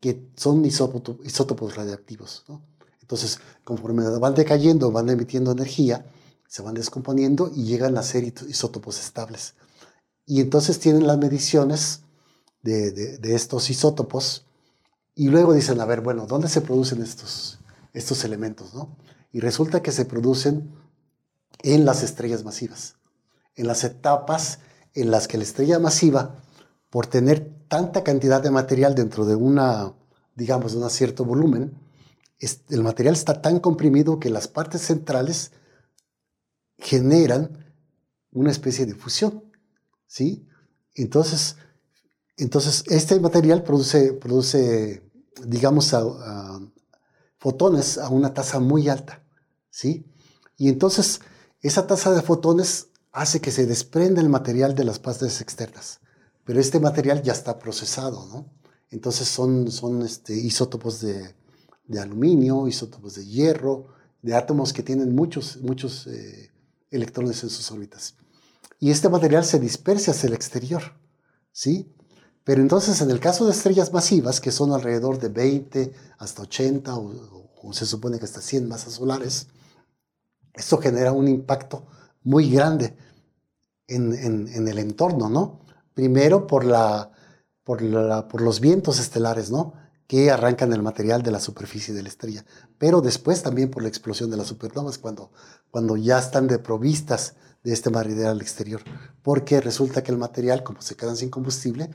[0.00, 2.44] que son isótopos, radiactivos.
[3.00, 6.06] Entonces, conforme van decayendo, van emitiendo energía,
[6.48, 9.54] se van descomponiendo y llegan a ser isótopos estables.
[10.26, 12.00] Y entonces tienen las mediciones
[12.62, 14.46] de, de, estos isótopos
[15.14, 17.58] y luego dicen, a ver, bueno, ¿dónde se producen estos,
[17.92, 18.72] estos elementos?
[18.72, 18.96] ¿no?
[19.32, 20.72] Y resulta que se producen
[21.62, 22.96] en las estrellas masivas,
[23.54, 24.60] en las etapas
[24.94, 26.36] en las que la estrella masiva,
[26.94, 29.94] por tener tanta cantidad de material dentro de una,
[30.36, 31.76] digamos, un cierto volumen,
[32.68, 35.50] el material está tan comprimido que las partes centrales
[36.78, 37.74] generan
[38.30, 39.42] una especie de fusión,
[40.06, 40.46] ¿sí?
[40.94, 41.56] Entonces,
[42.36, 45.02] entonces este material produce, produce
[45.48, 45.96] digamos,
[47.38, 49.24] fotones a una tasa muy alta,
[49.68, 50.06] ¿sí?
[50.56, 51.22] Y entonces
[51.60, 55.98] esa tasa de fotones hace que se desprenda el material de las partes externas,
[56.44, 58.46] pero este material ya está procesado, ¿no?
[58.90, 61.34] Entonces son, este, isótopos de,
[62.00, 63.88] aluminio, isótopos de hierro,
[64.22, 66.50] de átomos que tienen muchos, muchos eh,
[66.90, 68.14] electrones en sus órbitas.
[68.78, 70.82] Y este material se dispersa hacia el exterior,
[71.50, 71.92] ¿sí?
[72.44, 76.94] Pero entonces en el caso de estrellas masivas, que son alrededor de 20 hasta 80
[76.94, 79.48] o, se supone que hasta 100 masas solares,
[80.52, 81.86] esto genera un impacto
[82.22, 82.94] muy grande
[83.88, 85.63] en, en, el entorno, ¿no?
[85.94, 87.10] Primero por, la,
[87.64, 87.82] por,
[88.40, 89.72] los vientos estelares, ¿no?
[90.06, 92.44] que arrancan el material de la superficie de la estrella,
[92.76, 95.30] pero después también por la explosión de las supernovas, cuando,
[95.70, 98.82] cuando ya están deprovistas de este material al exterior,
[99.22, 101.88] porque resulta que el material, como se quedan sin combustible,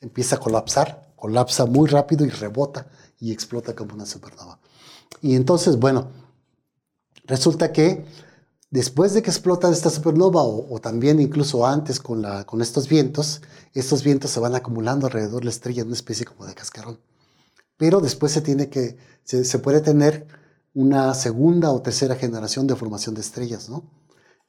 [0.00, 2.86] empieza a colapsar, colapsa muy rápido y rebota
[3.18, 4.58] y explota como una supernova.
[5.20, 6.08] Y entonces, bueno,
[7.24, 8.06] resulta que
[8.70, 12.24] después de que explota esta supernova, o, también incluso antes con,
[12.60, 13.42] estos vientos,
[13.74, 16.98] estos vientos se van acumulando alrededor de la estrella en una especie como de cascarón
[17.80, 20.26] pero después se tiene que, se, puede tener
[20.74, 23.90] una segunda o tercera generación de formación de estrellas, ¿no?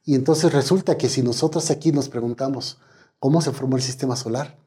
[0.03, 2.79] Y entonces resulta que si nosotros aquí nos preguntamos
[3.19, 4.59] cómo se formó el sistema solar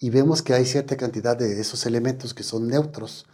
[0.00, 3.26] y vemos que hay cierta cantidad de esos elementos que son neutros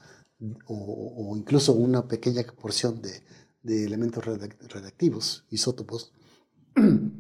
[0.67, 3.23] o, incluso una pequeña porción de,
[3.65, 6.13] de elementos radiactivos, isótopos,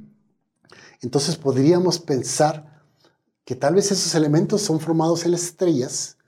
[1.00, 2.82] entonces podríamos pensar
[3.44, 6.18] que tal vez esos elementos son formados en las estrellas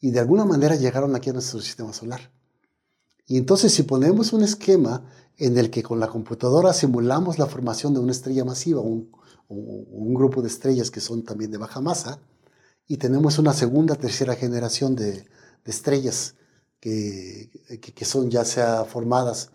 [0.00, 2.30] y de alguna manera llegaron aquí a nuestro sistema solar.
[3.26, 5.04] Y entonces si ponemos un esquema
[5.38, 9.06] en el que con la computadora simulamos la formación de una estrella masiva o
[9.48, 12.20] un, grupo de estrellas que son también de baja masa,
[12.86, 15.26] y tenemos una segunda, tercera generación de,
[15.64, 16.34] estrellas
[16.80, 19.50] que, que, son ya sea formadas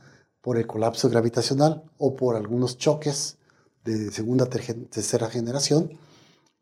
[0.47, 3.35] por el colapso gravitacional o por algunos choques
[3.83, 5.99] de segunda, tercera generación,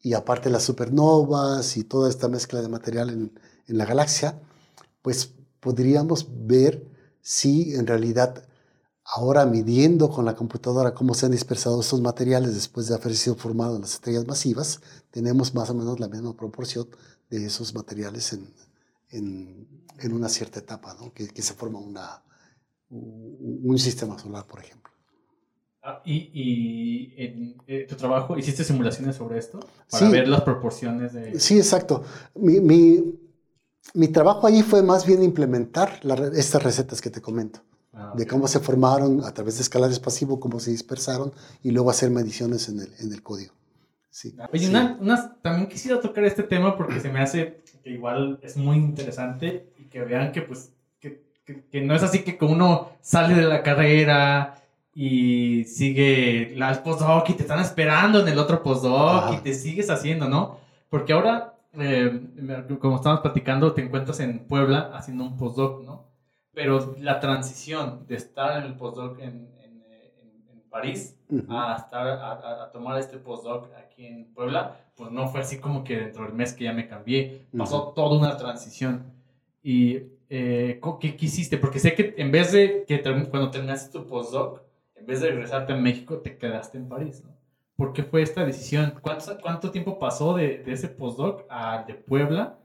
[0.02, 4.42] y aparte las supernovas y toda esta mezcla de material en, la galaxia,
[5.04, 6.84] pues podríamos ver
[7.22, 8.48] si en realidad
[9.04, 13.36] ahora midiendo con la computadora cómo se han dispersado estos materiales después de haber sido
[13.36, 16.88] formados las estrellas masivas, tenemos más o menos la misma proporción
[17.30, 18.52] de esos materiales en,
[19.12, 21.14] en, una cierta etapa, ¿no?
[21.14, 22.24] que, se forma una,
[22.90, 24.92] un sistema solar, por ejemplo.
[25.88, 29.60] Ah, ¿Y, y en eh, tu trabajo hiciste simulaciones sobre esto?
[29.92, 31.40] Para ver las proporciones de...
[31.40, 32.04] Sí, exacto.
[32.34, 33.14] Mi, mi,
[33.94, 36.00] mi trabajo allí fue más bien implementar
[36.34, 37.60] estas recetas que te comento,
[37.94, 41.92] ah, de cómo se formaron a través de escalares pasivos, cómo se dispersaron y luego
[41.92, 43.54] hacer mediciones en el, en el código.
[44.10, 44.36] Sí.
[44.52, 48.78] Oye, una, también quisiera tocar este tema porque se me hace que igual es muy
[48.78, 50.72] interesante y que vean que pues
[51.46, 54.56] que, que, no es así que uno sale de la carrera
[54.94, 59.90] y sigue las postdoc y te están esperando en el otro postdoc y te sigues
[59.90, 60.58] haciendo, ¿no?
[60.90, 66.06] Porque ahora eh, como estábamos platicando, te encuentras en Puebla haciendo un postdoc, ¿no?
[66.54, 69.84] Pero la transición de estar en el postdoc en, en,
[70.50, 71.18] en, París
[71.50, 75.98] a, estar, a, tomar este postdoc aquí en Puebla, pues no fue así como que
[75.98, 77.48] dentro del mes que ya me cambié.
[77.58, 79.04] Pasó toda una transición.
[79.62, 81.58] ¿Y eh, ¿qué, hiciste?
[81.58, 84.62] Porque sé que en vez de que cuando terminaste tu postdoc,
[84.96, 87.36] en vez de regresarte a México, te quedaste en París, ¿no?
[87.76, 88.94] ¿Por qué fue esta decisión?
[89.02, 92.58] ¿Cuánto, cuánto tiempo pasó de, de ese postdoc al de Puebla?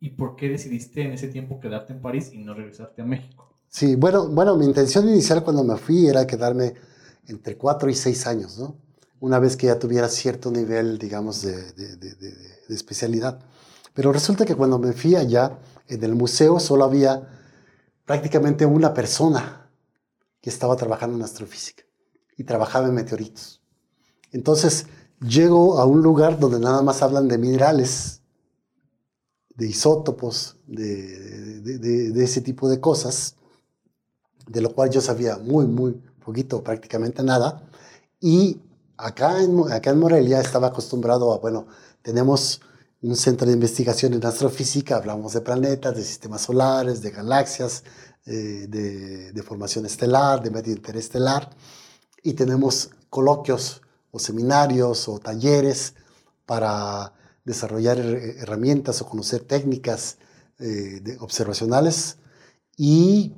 [0.00, 3.54] ¿Y por qué decidiste en ese tiempo quedarte en París y no regresarte a México?
[3.68, 6.74] Sí, bueno, bueno, mi intención inicial cuando me fui era quedarme
[7.28, 8.76] entre cuatro y seis años, ¿no?
[9.20, 13.38] Una vez que ya tuviera cierto nivel, digamos, de, de, de, de especialidad.
[13.94, 17.28] Pero resulta que cuando me fui allá, en el museo solo había
[18.04, 19.70] prácticamente una persona
[20.40, 21.84] que estaba trabajando en astrofísica
[22.36, 23.62] y trabajaba en meteoritos.
[24.32, 24.86] Entonces,
[25.20, 28.22] llego a un lugar donde nada más hablan de minerales,
[29.54, 33.36] de isótopos, de, ese tipo de cosas,
[34.46, 35.92] de lo cual yo sabía muy, muy
[36.24, 37.68] poquito, prácticamente nada.
[38.20, 38.60] Y
[38.96, 41.66] acá en, acá en Morelia estaba acostumbrado a, bueno,
[42.02, 42.60] tenemos
[43.02, 47.84] un centro de investigación en astrofísica, hablamos de planetas, de sistemas solares, de galaxias,
[48.24, 51.50] eh, de, formación estelar, de medio interestelar,
[52.22, 55.94] y tenemos coloquios o seminarios o talleres
[56.44, 57.12] para
[57.44, 60.18] desarrollar herramientas o conocer técnicas
[60.58, 62.16] eh, de observacionales
[62.76, 63.34] y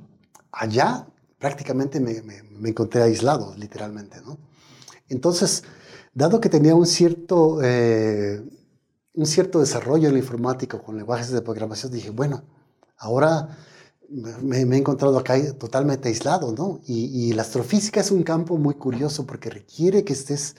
[0.51, 4.21] allá prácticamente me, me, encontré aislado, literalmente.
[4.21, 4.37] ¿no?
[5.07, 5.63] Entonces,
[6.13, 8.43] dado que tenía un cierto, eh,
[9.13, 12.43] un cierto desarrollo en la informática con lenguajes de programación, dije, bueno,
[12.97, 13.57] ahora
[14.09, 16.81] me, he encontrado acá totalmente aislado, ¿no?
[16.85, 20.55] Y, la astrofísica es un campo muy curioso porque requiere que estés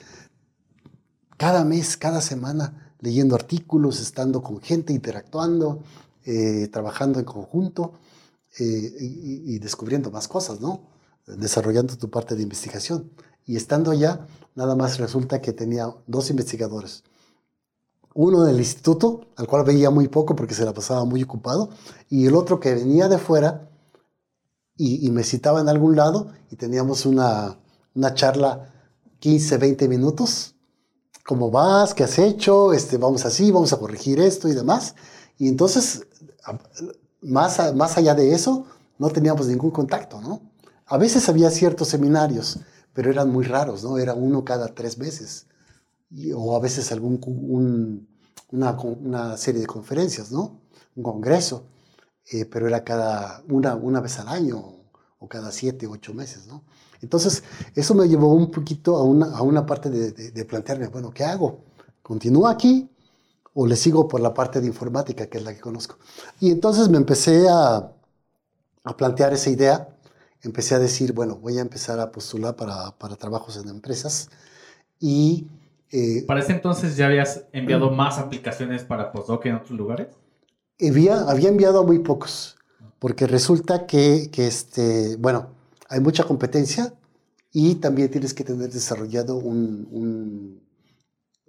[1.37, 5.83] cada mes, cada semana, leyendo artículos, estando con gente, interactuando,
[6.23, 7.93] eh, trabajando en conjunto
[8.59, 10.87] eh, y, descubriendo más cosas, ¿no?
[11.25, 13.11] Desarrollando tu parte de investigación.
[13.45, 17.03] Y estando allá, nada más resulta que tenía dos investigadores.
[18.13, 21.69] Uno del instituto, al cual veía muy poco porque se la pasaba muy ocupado,
[22.09, 23.69] y el otro que venía de fuera
[24.77, 27.57] y, me citaba en algún lado y teníamos una,
[27.93, 28.73] una charla
[29.19, 30.55] 15, 20 minutos.
[31.23, 31.93] ¿Cómo vas?
[31.93, 32.73] ¿Qué has hecho?
[32.73, 34.95] Este, vamos así, vamos a corregir esto y demás.
[35.37, 36.07] Y entonces
[37.21, 38.65] más, más allá de eso,
[38.97, 40.41] no teníamos ningún contacto, ¿no?
[40.85, 42.59] A veces había ciertos seminarios,
[42.93, 43.97] pero eran muy raros, ¿no?
[43.97, 45.45] Era uno cada tres meses.
[46.35, 47.19] O a veces algún,
[48.49, 50.61] una, una, serie de conferencias, ¿no?
[50.95, 51.65] Un congreso.
[52.31, 54.63] Eh, pero era cada una, una vez al año
[55.19, 56.63] o cada siete, ocho meses, ¿no?
[57.01, 57.43] Entonces,
[57.75, 61.23] eso me llevó un poquito a una, a una parte de, de plantearme, bueno, ¿qué
[61.23, 61.63] hago?
[62.01, 62.89] ¿Continúo aquí
[63.53, 65.97] o le sigo por la parte de informática, que es la que conozco.
[66.39, 67.91] Y entonces me empecé a,
[68.83, 69.89] a plantear esa idea,
[70.41, 74.29] empecé a decir, bueno, voy a empezar a postular para, para trabajos en empresas
[74.99, 75.47] y...
[75.91, 80.07] Eh, ¿Para ese entonces ya habías enviado más aplicaciones para postdoc en otros lugares?
[80.79, 82.57] Había, había enviado a muy pocos,
[82.99, 85.49] porque resulta que, que este, bueno,
[85.89, 86.93] hay mucha competencia
[87.51, 90.61] y también tienes que tener desarrollado un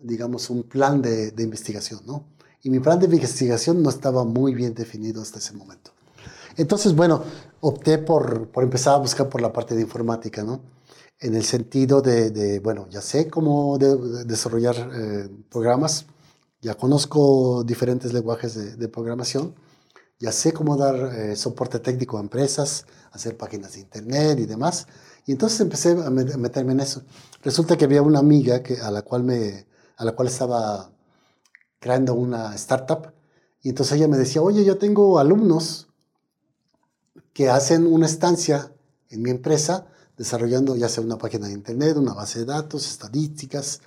[0.03, 2.25] digamos, un plan de, investigación, ¿no?
[2.63, 5.93] Y mi plan de investigación no estaba muy bien definido hasta ese momento.
[6.57, 7.25] Entonces, bueno,
[7.61, 10.61] opté por, por empezar a buscar por la parte de informática, ¿no?
[11.23, 16.07] En el sentido de, bueno, ya sé cómo desarrollar eh, programas,
[16.61, 19.55] ya conozco diferentes lenguajes de, programación,
[20.19, 24.89] ya sé cómo dar eh, soporte técnico a empresas, hacer páginas de internet y demás.
[25.25, 27.05] Y entonces empecé a meterme en eso.
[27.45, 30.91] Resulta que había una amiga que, a la cual me, a la cual estaba
[31.79, 33.13] creando una startup.
[33.63, 35.87] Y entonces ella me decía, oye, yo tengo alumnos
[37.33, 38.73] que hacen una estancia
[39.09, 39.87] en mi empresa
[40.23, 43.81] desarrollando ya sea una página de internet, una base de datos, estadísticas,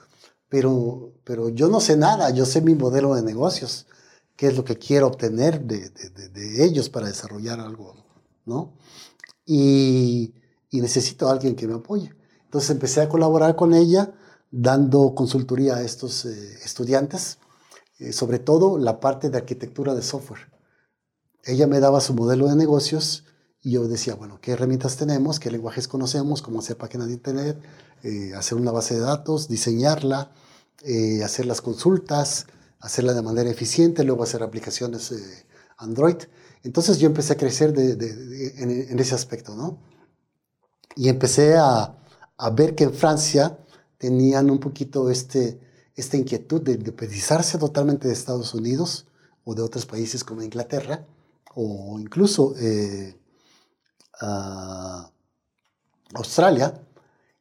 [0.50, 3.88] pero, pero yo no sé nada, yo sé mi modelo de negocios,
[4.36, 7.96] qué es lo que quiero obtener de, de, ellos para desarrollar algo,
[8.46, 8.74] ¿no?
[9.46, 10.34] Y,
[10.70, 12.14] y necesito a alguien que me apoye.
[12.44, 14.14] Entonces empecé a colaborar con ella
[14.52, 17.38] dando consultoría a estos eh, estudiantes,
[18.00, 20.52] eh, sobre todo la parte de arquitectura de software.
[21.46, 23.24] Ella me daba su modelo de negocios
[23.66, 25.40] y yo decía, bueno, ¿qué herramientas tenemos?
[25.40, 26.42] ¿Qué lenguajes conocemos?
[26.42, 27.58] ¿Cómo hacer páginas de internet?
[28.04, 30.32] Eh, hacer una base de datos, diseñarla,
[31.24, 32.46] hacer las consultas,
[32.80, 35.12] hacerla de manera eficiente, luego hacer aplicaciones
[35.78, 36.18] Android.
[36.64, 39.80] Entonces yo empecé a crecer en, ese aspecto, ¿no?
[40.96, 41.98] Y empecé a,
[42.38, 43.58] a ver que en Francia
[43.98, 45.60] tenían un poquito este,
[45.96, 49.08] esta inquietud de independizarse totalmente de Estados Unidos
[49.44, 51.06] o de otros países como Inglaterra
[51.56, 53.16] o incluso eh,
[56.14, 56.82] Australia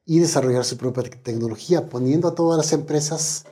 [0.04, 3.44] y desarrollar su propia tecnología, poniendo a todas las empresas,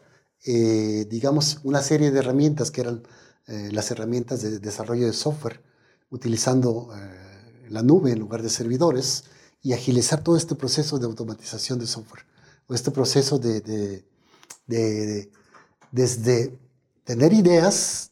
[0.45, 3.03] eh, digamos, una serie de herramientas que eran
[3.47, 5.63] eh, las herramientas de desarrollo de software,
[6.11, 6.91] utilizando
[7.71, 9.25] la nube en lugar de servidores
[9.63, 12.27] y agilizar todo este proceso de automatización de software
[12.75, 14.05] este proceso de,
[15.91, 16.59] desde
[17.05, 18.11] tener ideas,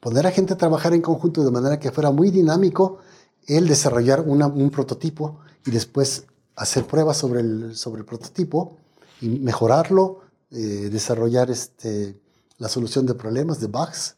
[0.00, 2.98] poner a gente a trabajar en conjunto de manera que fuera muy dinámico,
[3.46, 6.26] el desarrollar un prototipo y después
[6.56, 8.78] hacer pruebas sobre el, sobre el prototipo
[9.20, 10.20] y mejorarlo,
[10.50, 12.20] eh, desarrollar este,
[12.58, 14.16] la solución de problemas, de bugs,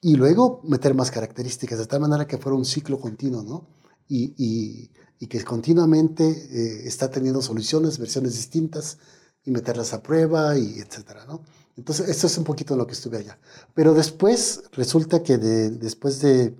[0.00, 3.66] y luego meter más características, de tal manera que fuera un ciclo continuo, ¿no?
[4.08, 8.98] y, y que continuamente eh, está teniendo soluciones, versiones distintas
[9.44, 11.42] y meterlas a prueba y etcétera, ¿no?
[11.76, 13.38] Entonces, esto es un poquito lo que estuve allá.
[13.74, 16.54] Pero después, resulta que después de,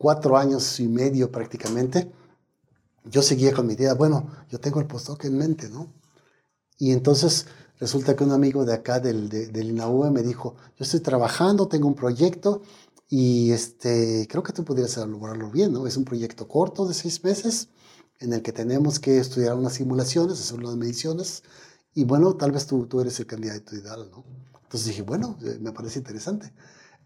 [0.00, 2.10] cuatro años y medio prácticamente,
[3.04, 5.92] yo seguía con mi idea, bueno, yo tengo el postdoc en mente, ¿no?
[6.78, 7.46] Y entonces
[7.78, 11.86] resulta que un amigo de acá del, del INAUE me dijo, yo estoy trabajando, tengo
[11.86, 12.62] un proyecto
[13.10, 15.86] y este, creo que tú podrías elaborarlo bien, ¿no?
[15.86, 17.68] Es un proyecto corto de seis meses
[18.20, 21.42] en el que tenemos que estudiar unas simulaciones, hacer unas mediciones
[21.92, 24.24] y bueno, tal vez tú, tú eres el candidato ideal, ¿no?
[24.62, 26.54] Entonces dije, bueno, eh, me parece interesante.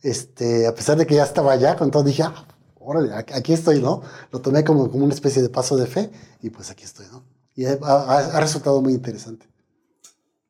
[0.01, 2.47] Este, a pesar de que ya estaba allá con todo, dije, ah,
[2.85, 4.03] órale, aquí estoy, ¿no?
[4.31, 6.11] Lo tomé como, como una especie de paso de fe
[6.43, 7.25] y pues aquí estoy, ¿no?
[7.57, 9.47] Y ha, ha, resultado muy interesante.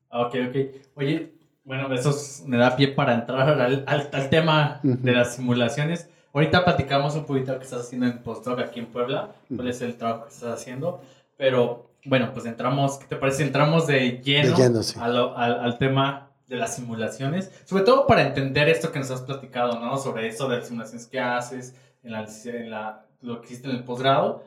[0.09, 0.55] Ok, ok.
[0.95, 2.15] Oye, bueno, eso
[2.45, 6.07] me da pie para entrar al, al, tema de las simulaciones.
[6.33, 9.81] Ahorita platicamos un poquito lo que estás haciendo en Postdoc aquí en Puebla, cuál es
[9.81, 11.01] el trabajo que estás haciendo,
[11.37, 13.43] pero bueno, pues entramos, ¿qué te parece?
[13.43, 14.55] Entramos de lleno,
[14.99, 19.79] al, al, tema de las simulaciones, sobre todo para entender esto que nos has platicado,
[19.79, 19.97] ¿no?
[19.97, 21.73] Sobre eso de las simulaciones que haces,
[22.05, 24.43] en, la, en la, lo que hiciste en el posgrado,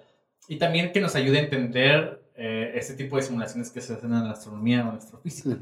[0.48, 4.12] y también que nos ayude a entender eh, este tipo de simulaciones que se hacen
[4.12, 5.56] en la astronomía o en la astrofísica.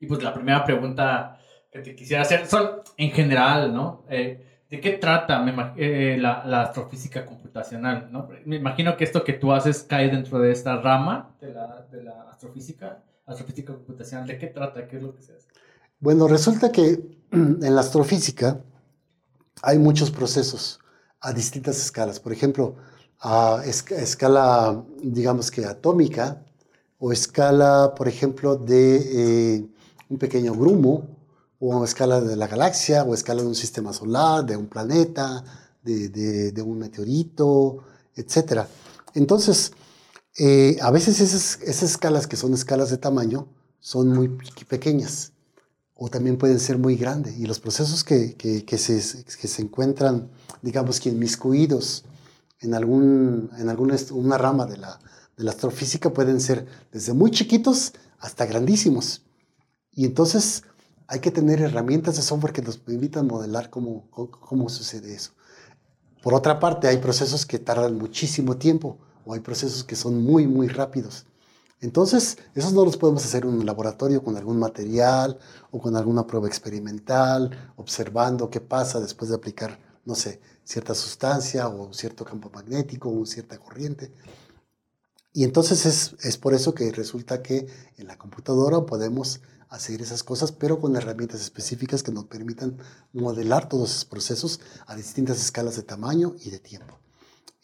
[0.00, 1.38] Y pues la primera pregunta
[1.70, 4.04] que te quisiera hacer son, en general, ¿no?
[4.10, 5.44] Eh, ¿De qué trata
[5.76, 8.08] eh, la, la, astrofísica computacional?
[8.10, 8.26] ¿no?
[8.46, 12.02] Me imagino que esto que tú haces cae dentro de esta rama de la, de
[12.02, 14.26] la astrofísica, astrofísica computacional.
[14.26, 14.88] ¿De qué trata?
[14.88, 15.46] ¿Qué es lo que se hace?
[16.00, 16.98] Bueno, resulta que
[17.30, 18.60] en la astrofísica
[19.62, 20.80] hay muchos procesos
[21.22, 22.20] a distintas escalas.
[22.20, 22.74] Por ejemplo,
[23.20, 26.44] a escala, digamos que atómica,
[26.98, 29.66] o escala, por ejemplo, de eh,
[30.08, 31.08] un pequeño grumo,
[31.58, 34.66] o a escala de la galaxia, o a escala de un sistema solar, de un
[34.66, 35.44] planeta,
[35.82, 37.78] de, un meteorito,
[38.16, 38.62] etc.
[39.14, 39.72] Entonces,
[40.38, 43.48] eh, a veces esas, escalas que son escalas de tamaño
[43.78, 44.28] son muy
[44.68, 45.31] pequeñas
[46.04, 47.38] o también pueden ser muy grandes.
[47.38, 50.28] Y los procesos que, que, se, que se, encuentran,
[50.60, 52.04] digamos que inmiscuidos
[52.58, 54.98] en, algún, en alguna una rama de la,
[55.36, 59.22] de la astrofísica pueden ser desde muy chiquitos hasta grandísimos.
[59.92, 60.64] Y entonces
[61.06, 65.30] hay que tener herramientas de software que nos permitan modelar cómo, cómo sucede eso.
[66.20, 70.48] Por otra parte, hay procesos que tardan muchísimo tiempo o hay procesos que son muy,
[70.48, 71.26] muy rápidos.
[71.82, 75.36] Entonces, esos no los podemos hacer en un laboratorio con algún material
[75.72, 81.66] o con alguna prueba experimental, observando qué pasa después de aplicar, no sé, cierta sustancia
[81.66, 84.12] o cierto campo magnético o cierta corriente.
[85.32, 87.66] Y entonces es, es por eso que resulta que
[87.96, 92.78] en la computadora podemos hacer esas cosas, pero con herramientas específicas que nos permitan
[93.12, 97.00] modelar todos esos procesos a distintas escalas de tamaño y de tiempo.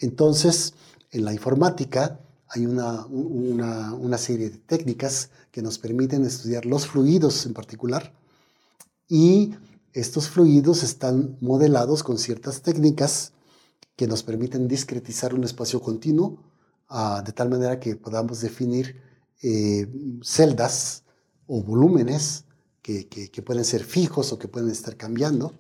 [0.01, 0.75] Entonces,
[1.12, 2.19] en la informática
[2.51, 8.12] hay una, una, una serie de técnicas que nos permiten estudiar los fluidos en particular
[9.09, 9.55] y
[9.92, 13.32] estos fluidos están modelados con ciertas técnicas
[13.96, 16.38] que nos permiten discretizar un espacio continuo
[16.88, 19.01] ah, de tal manera que podamos definir
[19.42, 19.88] eh,
[20.22, 21.05] celdas
[21.46, 22.44] o volúmenes
[22.82, 25.53] que, que, pueden ser fijos o que pueden estar cambiando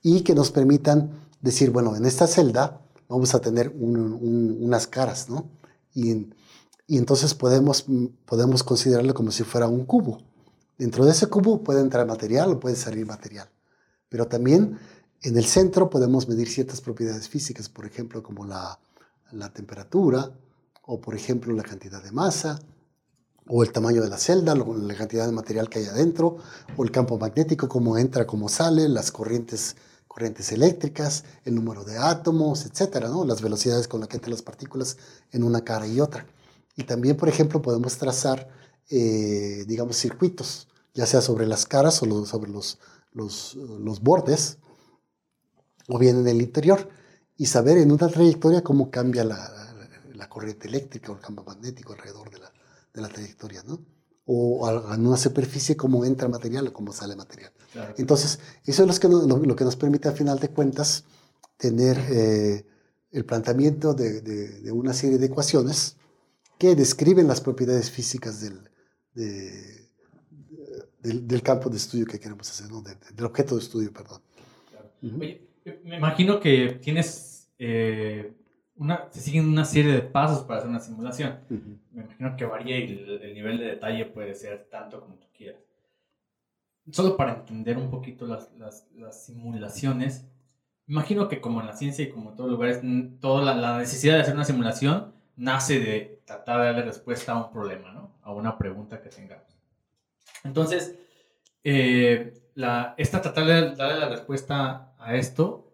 [0.00, 1.10] y que nos permitan
[1.40, 5.50] decir, bueno, en esta celda vamos a tener unas caras, ¿no?
[5.94, 6.28] Y,
[6.88, 7.84] entonces podemos,
[8.24, 10.22] podemos considerarlo como si fuera un cubo.
[10.78, 13.48] Dentro de ese cubo puede entrar material o puede salir material.
[14.08, 14.78] Pero también
[15.22, 18.78] en el centro podemos medir ciertas propiedades físicas, por ejemplo, como la,
[19.32, 20.32] la temperatura
[20.82, 22.58] o, por ejemplo, la cantidad de masa
[23.48, 26.36] o el tamaño de la celda, la cantidad de material que hay adentro,
[26.76, 29.76] o el campo magnético, cómo entra, cómo sale, las corrientes,
[30.18, 33.24] corrientes eléctricas, el número de átomos, etcétera, ¿no?
[33.24, 34.96] las velocidades con las que entran las partículas
[35.30, 36.26] en una cara y otra.
[36.74, 38.48] Y también, por ejemplo, podemos trazar,
[38.90, 42.80] eh, digamos, circuitos, ya sea sobre las caras o sobre los,
[43.12, 44.58] los, los bordes,
[45.86, 46.88] o bien en el interior,
[47.36, 49.54] y saber en una trayectoria cómo cambia la,
[50.28, 52.52] corriente eléctrica o el campo magnético alrededor de la,
[52.92, 53.80] de la trayectoria, ¿no?
[54.26, 57.52] O en una superficie cómo entra material o cómo sale material.
[57.96, 61.04] Entonces, eso es lo que, nos, lo, que nos permite, al final de cuentas,
[61.56, 62.64] tener eh,
[63.10, 65.96] el planteamiento de, de, una serie de ecuaciones
[66.58, 68.68] que describen las propiedades físicas del,
[71.02, 72.82] del, del, campo de estudio que queremos hacer, ¿no?
[72.82, 74.22] del objeto de estudio, perdón.
[75.02, 75.48] Oye,
[75.84, 78.32] me imagino que tienes eh,
[79.10, 81.40] se siguen una serie de pasos para hacer una simulación.
[81.48, 82.92] Me imagino que varía y
[83.22, 85.60] el, nivel de detalle puede ser tanto como tú quieras.
[86.90, 90.24] Solo para entender un poquito las, las, las simulaciones,
[90.88, 92.80] imagino que como en la ciencia y como en todos lugares,
[93.20, 97.52] toda la, necesidad de hacer una simulación nace de tratar de darle respuesta a un
[97.52, 98.10] problema, ¿no?
[98.22, 99.46] A una pregunta que tengamos.
[100.42, 100.96] Entonces,
[101.62, 105.72] eh, la, esta tratar de darle la respuesta a esto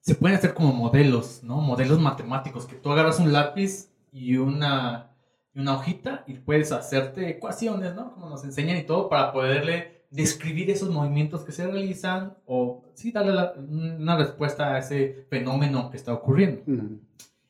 [0.00, 1.56] se pueden hacer como modelos, ¿no?
[1.56, 5.10] Modelos matemáticos, que tú agarras un lápiz y una,
[5.54, 8.12] una hojita y puedes hacerte ecuaciones, ¿no?
[8.12, 13.12] Como nos enseñan y todo para poderle describir esos movimientos que se realizan o sí
[13.12, 16.62] darle una respuesta a ese fenómeno que está ocurriendo.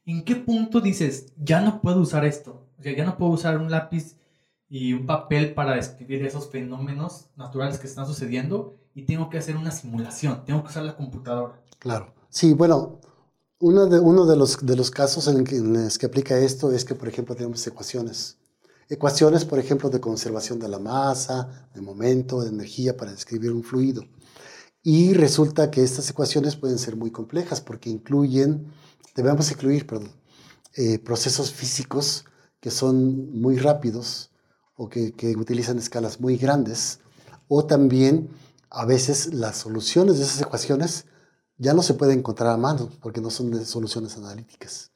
[0.05, 2.67] ¿En qué punto dices, ya no puedo usar esto?
[2.79, 4.17] O sea, ya no puedo usar un lápiz
[4.69, 9.57] y un papel para describir esos fenómenos naturales que están sucediendo y tengo que hacer
[9.57, 11.61] una simulación, tengo que usar la computadora.
[11.79, 12.15] Claro.
[12.29, 13.01] Sí, bueno,
[13.59, 16.73] uno de, uno de, los, de los casos en, que, en los que aplica esto
[16.73, 18.39] es que, por ejemplo, tenemos ecuaciones.
[18.89, 23.65] Ecuaciones, por ejemplo, de conservación de la masa, de momento, de energía para describir un
[23.65, 24.05] fluido.
[24.83, 28.73] Y resulta que estas ecuaciones pueden ser muy complejas porque incluyen,
[29.17, 30.13] debemos incluir, perdón,
[30.77, 32.25] eh, procesos físicos
[32.61, 34.31] que son muy rápidos
[34.77, 37.01] o que, que utilizan escalas muy grandes,
[37.49, 38.31] o también
[38.71, 41.07] a veces las soluciones de esas ecuaciones
[41.59, 44.91] ya no se pueden encontrar a mano porque no son soluciones analíticas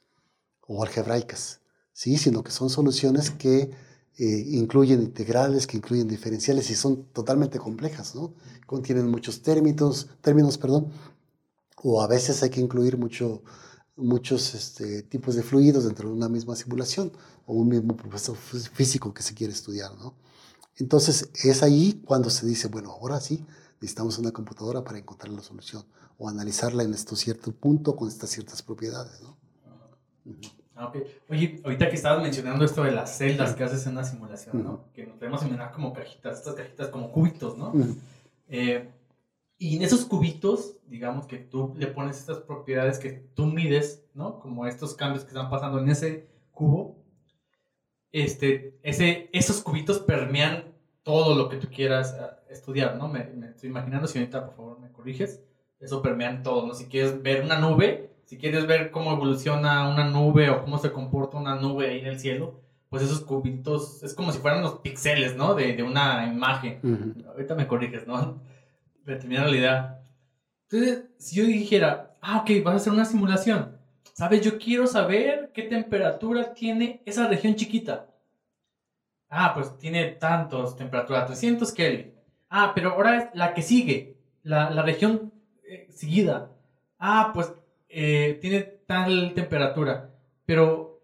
[0.67, 1.60] o algebraicas,
[1.93, 2.17] ¿sí?
[2.17, 3.71] sino que son soluciones que
[4.17, 8.33] eh, incluyen integrales, que incluyen diferenciales y son totalmente complejas, ¿no?
[8.65, 10.91] contienen muchos términos, términos perdón,
[11.83, 13.41] o a veces hay que incluir mucho,
[13.95, 17.11] muchos este, tipos de fluidos dentro de una misma simulación
[17.45, 19.95] o un mismo proceso físico que se quiere estudiar.
[19.97, 20.15] ¿no?
[20.77, 23.45] Entonces es ahí cuando se dice, bueno, ahora sí,
[23.79, 25.83] necesitamos una computadora para encontrar la solución
[26.17, 29.21] o analizarla en este cierto punto con estas ciertas propiedades.
[29.21, 29.37] ¿no?
[30.75, 30.91] Ah,
[31.29, 34.85] Oye, ahorita que estabas mencionando esto de las celdas que haces en una simulación, ¿no?
[34.93, 37.73] Que nos podemos imaginar como cajitas, estas cajitas como cubitos, ¿no?
[38.47, 38.89] Eh,
[39.57, 44.39] y en esos cubitos, digamos que tú le pones estas propiedades que tú mides, ¿no?
[44.39, 46.95] Como estos cambios que están pasando en ese cubo.
[48.11, 53.07] Este, ese, esos cubitos permean todo lo que tú quieras eh, estudiar, ¿no?
[53.07, 55.41] Me, estoy imaginando, si ahorita por favor me corriges,
[55.79, 56.73] eso permean todo, ¿no?
[56.73, 60.93] Si quieres ver una nube, si quieres ver cómo evoluciona una nube o cómo se
[60.93, 64.75] comporta una nube ahí en el cielo, pues esos cubitos es como si fueran los
[64.75, 65.53] píxeles, ¿no?
[65.53, 66.79] De, de una imagen.
[67.27, 68.41] Ahorita me corriges, ¿no?
[69.05, 69.99] Terminando la idea.
[70.69, 73.77] Entonces, si yo dijera, ah, ok, vas a hacer una simulación,
[74.13, 74.39] ¿sabes?
[74.39, 78.07] Yo quiero saber qué temperatura tiene esa región chiquita.
[79.29, 82.13] Ah, pues tiene tantos, temperatura 300 Kelvin.
[82.49, 85.33] Ah, pero ahora es la que sigue, la, la región
[85.67, 86.49] eh, seguida.
[86.97, 87.51] Ah, pues
[87.91, 90.11] eh, tiene tal temperatura.
[90.45, 91.01] Pero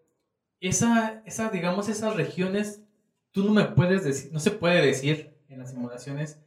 [0.59, 2.83] esa, esa, digamos, esas regiones,
[3.31, 6.39] tú no me puedes decir, no se puede decir en las simulaciones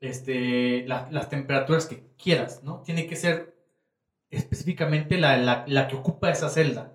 [0.00, 2.82] este, las temperaturas que quieras, ¿no?
[2.82, 3.56] Tiene que ser
[4.30, 6.92] específicamente la, la, la que ocupa esa celda.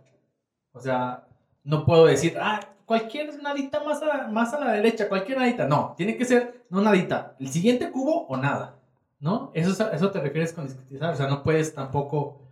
[0.74, 1.28] O sea,
[1.64, 5.68] no puedo decir, ah, cualquier nadita más a, más a la derecha, cualquier nadita.
[5.68, 7.36] No, tiene que ser no nadita.
[7.40, 8.76] El siguiente cubo o nada.
[9.20, 9.52] ¿No?
[9.56, 11.14] Eso, eso te refieres con discretizar.
[11.14, 12.47] O sea, no puedes tampoco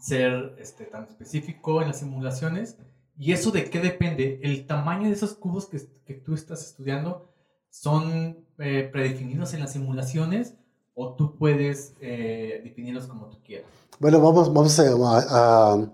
[0.00, 2.76] ser este, tan específico en las simulaciones.
[3.18, 4.40] ¿Y eso de qué depende?
[4.42, 7.30] El tamaño de esos cubos que, que tú estás estudiando
[7.68, 10.54] son eh, predefinidos en las simulaciones
[10.94, 13.68] o tú puedes eh, definirlos como tú quieras.
[13.98, 15.90] Bueno, vamos, vamos a, a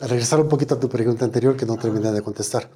[0.00, 2.70] a regresar un poquito a tu pregunta anterior que no terminé de contestar.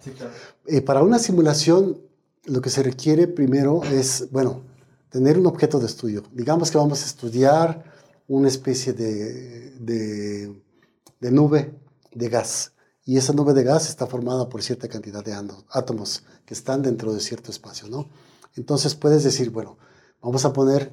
[0.66, 1.98] Eh, para una simulación,
[2.44, 4.60] lo que se requiere primero es, bueno,
[5.08, 6.22] tener un objeto de estudio.
[6.32, 7.84] Digamos que vamos a estudiar
[8.28, 11.74] una especie de, de, nube
[12.12, 12.72] de gas.
[13.04, 15.34] Y esa nube de gas está formada por cierta cantidad de
[15.70, 18.08] átomos que están dentro de cierto espacio, ¿no?
[18.56, 19.76] Entonces puedes decir, bueno,
[20.22, 20.92] vamos a poner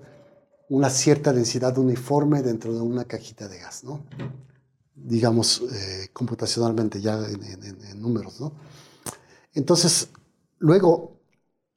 [0.70, 4.04] una cierta densidad uniforme dentro de una cajita de gas, ¿no?
[5.04, 8.54] digamos, eh, computacionalmente ya en, números, ¿no?
[9.54, 10.10] Entonces,
[10.60, 11.20] luego,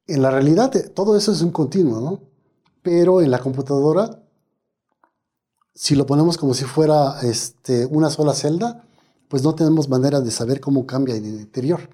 [0.07, 2.21] en la realidad todo eso es un continuo, ¿no?
[2.81, 4.23] Pero en la computadora,
[5.75, 8.85] si lo ponemos como si fuera este, una sola celda,
[9.27, 11.89] pues no tenemos manera de saber cómo cambia en el interior.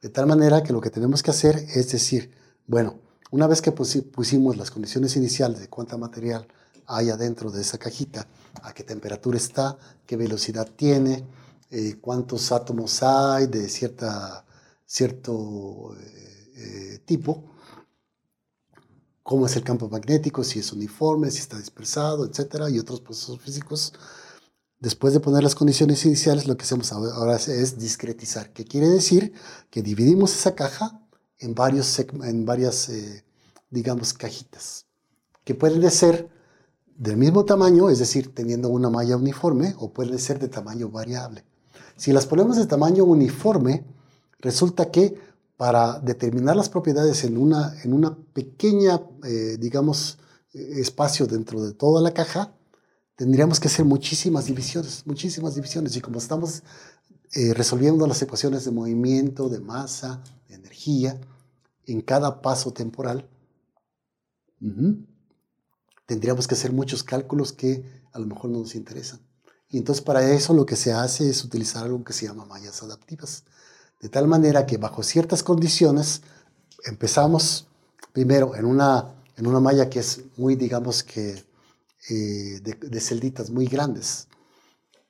[0.00, 2.32] De tal manera que lo que tenemos que hacer es decir,
[2.66, 2.96] bueno,
[3.30, 6.48] una vez que pusimos las condiciones iniciales de cuánta material
[6.86, 8.26] hay adentro de esa cajita,
[8.62, 9.76] a qué temperatura está,
[10.06, 11.26] qué velocidad tiene,
[11.70, 14.46] eh, cuántos átomos hay de cierta,
[14.86, 17.44] cierto eh, eh, tipo,
[19.28, 23.38] cómo es el campo magnético, si es uniforme, si está dispersado, etcétera, y otros procesos
[23.38, 23.92] físicos.
[24.80, 29.34] Después de poner las condiciones iniciales, lo que hacemos ahora es discretizar, que quiere decir
[29.68, 31.06] que dividimos esa caja
[31.40, 32.90] en, varios, en varias,
[33.68, 34.86] digamos, cajitas,
[35.44, 36.30] que pueden ser
[36.96, 41.44] del mismo tamaño, es decir, teniendo una malla uniforme, o pueden ser de tamaño variable.
[41.96, 43.84] Si las ponemos de tamaño uniforme,
[44.38, 45.20] resulta que
[45.58, 50.18] para determinar las propiedades en una, en una pequeña, eh, digamos,
[50.52, 52.54] espacio dentro de toda la caja,
[53.16, 55.96] tendríamos que hacer muchísimas divisiones, muchísimas divisiones.
[55.96, 56.62] Y como estamos
[57.32, 61.20] eh, resolviendo las ecuaciones de movimiento, de masa, de energía,
[61.86, 63.28] en cada paso temporal,
[66.06, 69.20] tendríamos que hacer muchos cálculos que a lo mejor no nos interesan.
[69.68, 72.82] Y entonces para eso lo que se hace es utilizar algo que se llama mallas
[72.82, 73.44] adaptivas.
[74.00, 76.22] De tal manera que bajo ciertas condiciones
[76.84, 77.66] empezamos
[78.12, 81.44] primero en una, en una malla que es muy, digamos que,
[82.10, 84.28] eh, de, celditas muy grandes.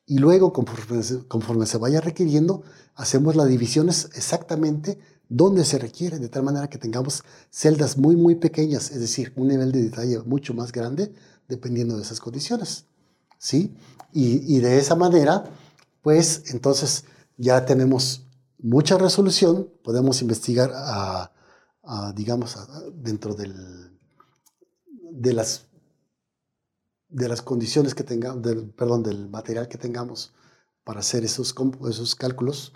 [0.06, 2.62] Y luego, conforme conforme se vaya requiriendo,
[2.94, 8.36] hacemos las divisiones exactamente donde se requiere, de tal manera que tengamos celdas muy, muy
[8.36, 11.12] pequeñas, es decir, un nivel de detalle mucho más grande,
[11.46, 12.86] dependiendo de esas condiciones.
[13.38, 13.76] ¿Sí?
[14.12, 15.44] Y, y de esa manera,
[16.02, 17.04] pues entonces
[17.36, 18.22] ya tenemos
[18.58, 20.72] mucha resolución, podemos investigar
[22.14, 22.56] digamos,
[22.94, 23.98] dentro del,
[25.10, 25.66] de, las,
[27.08, 30.34] de las condiciones que tengamos, del, perdón, del material que tengamos
[30.84, 31.54] para hacer esos,
[31.88, 32.72] esos cálculos.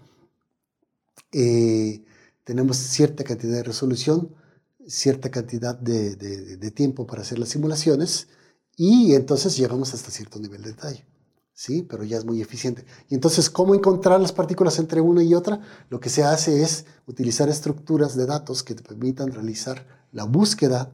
[1.33, 2.05] Eh,
[2.45, 4.35] tenemos cierta cantidad de resolución,
[4.87, 8.28] cierta cantidad de, tiempo para hacer las simulaciones
[8.76, 11.07] y entonces llegamos hasta cierto nivel de detalle.
[11.55, 11.82] ¿Sí?
[11.82, 12.84] Pero ya es muy eficiente.
[13.09, 15.61] Y entonces, ¿cómo encontrar las partículas entre una y otra?
[15.88, 20.92] Lo que se hace es utilizar estructuras de datos que te permitan realizar la búsqueda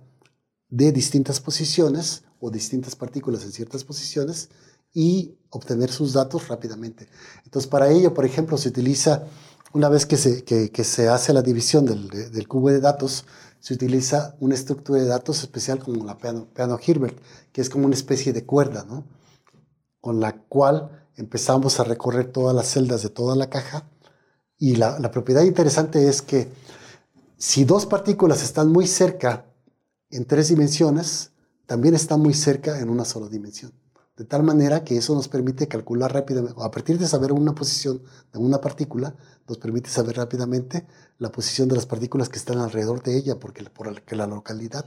[0.68, 4.50] de distintas posiciones o distintas partículas en ciertas posiciones
[4.92, 7.08] y obtener sus datos rápidamente.
[7.44, 9.24] Entonces, para ello, por ejemplo, se utiliza,
[9.72, 13.24] una vez que se, que, se hace la división del, del, cubo de datos,
[13.60, 17.18] se utiliza una estructura de datos especial como la piano, piano Hilbert,
[17.52, 19.04] que es como una especie de cuerda, ¿no?
[20.00, 23.88] Con la cual empezamos a recorrer todas las celdas de toda la caja.
[24.56, 26.48] Y la, propiedad interesante es que
[27.36, 29.46] si dos partículas están muy cerca
[30.10, 31.32] en tres dimensiones,
[31.66, 33.72] también están muy cerca en una sola dimensión.
[34.16, 38.02] De tal manera que eso nos permite calcular rápidamente, a partir de saber una posición
[38.32, 39.14] de una partícula,
[39.46, 40.86] nos permite saber rápidamente
[41.18, 44.86] la posición de las partículas que están alrededor de ella, porque, porque la localidad,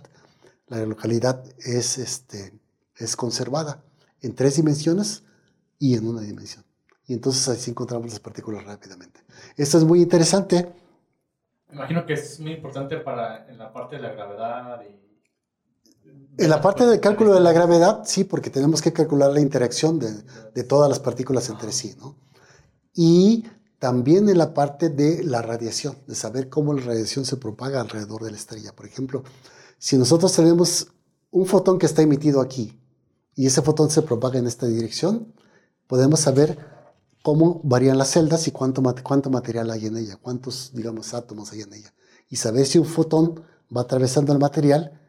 [0.68, 2.60] la localidad es, este,
[2.98, 3.84] es conservada
[4.22, 5.24] en tres dimensiones
[5.80, 6.64] y en una dimensión.
[7.08, 9.22] Y entonces así encontramos las partículas rápidamente.
[9.58, 10.74] Esto es muy interesante.
[11.72, 14.82] Imagino que es muy importante para en la parte de la gravedad.
[14.84, 16.44] Y...
[16.44, 20.00] En la parte del cálculo de la gravedad, sí, porque tenemos que calcular la interacción
[20.00, 22.16] de, de todas las partículas entre sí, ¿no?
[22.94, 23.46] Y
[23.80, 28.24] también en la parte de la radiación, de saber cómo la radiación se propaga alrededor
[28.24, 28.74] de la estrella.
[28.76, 29.24] Por ejemplo,
[29.78, 30.88] si nosotros tenemos
[31.32, 32.81] un fotón que está emitido aquí
[33.42, 35.34] y ese fotón se propaga en esta dirección,
[35.88, 36.60] podemos saber
[37.24, 41.62] cómo varían las celdas y cuánto, cuánto material hay en ella, cuántos, digamos, átomos hay
[41.62, 41.92] en ella.
[42.30, 43.44] Y saber si un fotón
[43.76, 45.02] va atravesando el material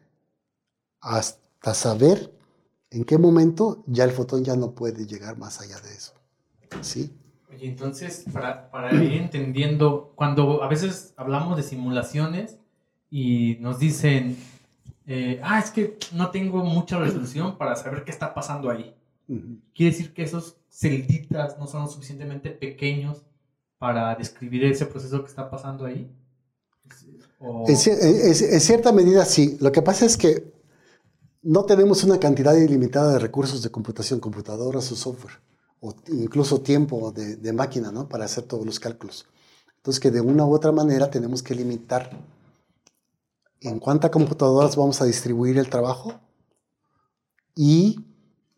[0.99, 2.33] hasta saber
[2.89, 6.13] en qué momento ya el fotón ya no puede llegar más allá de eso.
[6.81, 7.15] ¿Sí?
[7.51, 12.57] Oye, entonces, para, para ir entendiendo, cuando a veces hablamos de simulaciones
[13.11, 14.37] y nos dicen,
[15.05, 18.95] eh, ah, es que no tengo mucha resolución para saber qué está pasando ahí.
[19.73, 23.23] Quiere decir que esos celditas no son suficientemente pequeños
[23.77, 26.11] para describir ese proceso que está pasando ahí.
[27.39, 29.57] En, cierta medida sí.
[29.59, 30.53] Lo que pasa es que
[31.41, 35.39] no tenemos una cantidad ilimitada de recursos de computación, computadoras o software,
[35.81, 38.07] o incluso tiempo de, de máquina, ¿no?
[38.07, 39.25] Para hacer todos los cálculos.
[39.77, 42.09] Entonces que de una u otra manera tenemos que limitar
[43.63, 46.19] en cuántas computadoras vamos a distribuir el trabajo
[47.55, 48.05] y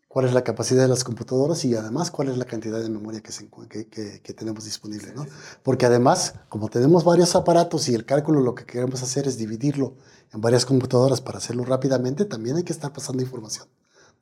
[0.08, 3.20] cuál es la capacidad de las computadoras y además cuál es la cantidad de memoria
[3.20, 5.12] que, que, tenemos disponible.
[5.14, 5.26] ¿no?
[5.62, 9.94] Porque además, como tenemos varios aparatos y el cálculo lo que queremos hacer es dividirlo
[10.32, 13.68] en varias computadoras para hacerlo rápidamente, también hay que estar pasando información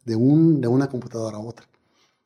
[0.04, 1.66] de, un, de una computadora a otra.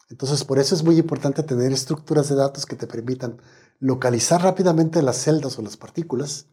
[0.08, 3.36] Entonces, por eso es muy importante tener estructuras de datos que te permitan
[3.80, 6.46] localizar rápidamente las celdas o las partículas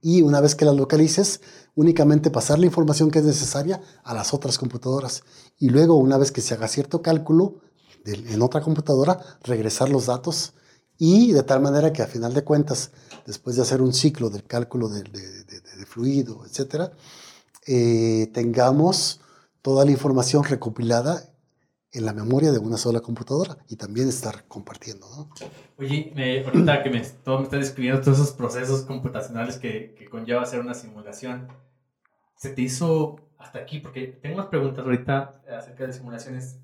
[0.00, 1.40] y una vez que la localices,
[1.74, 5.22] únicamente pasar la información que es necesaria a las otras computadoras.
[5.58, 7.60] Y luego, una vez que se haga cierto cálculo
[8.04, 10.54] en otra computadora, regresar los datos
[10.98, 12.90] y de tal manera que a final de cuentas,
[13.26, 15.04] después de hacer un ciclo del cálculo de,
[15.86, 16.90] fluido, etc.,
[17.66, 19.20] eh, tengamos
[19.62, 21.27] toda la información recopilada
[21.92, 25.06] en la memoria de una sola computadora y también estar compartiendo.
[25.08, 25.30] ¿no?
[25.78, 26.12] Oye,
[26.44, 30.60] ahorita que me, todo me está describiendo todos esos procesos computacionales que, que, conlleva hacer
[30.60, 31.48] una simulación,
[32.36, 33.80] ¿se te hizo hasta aquí?
[33.80, 36.58] Porque tengo unas preguntas ahorita acerca de simulaciones.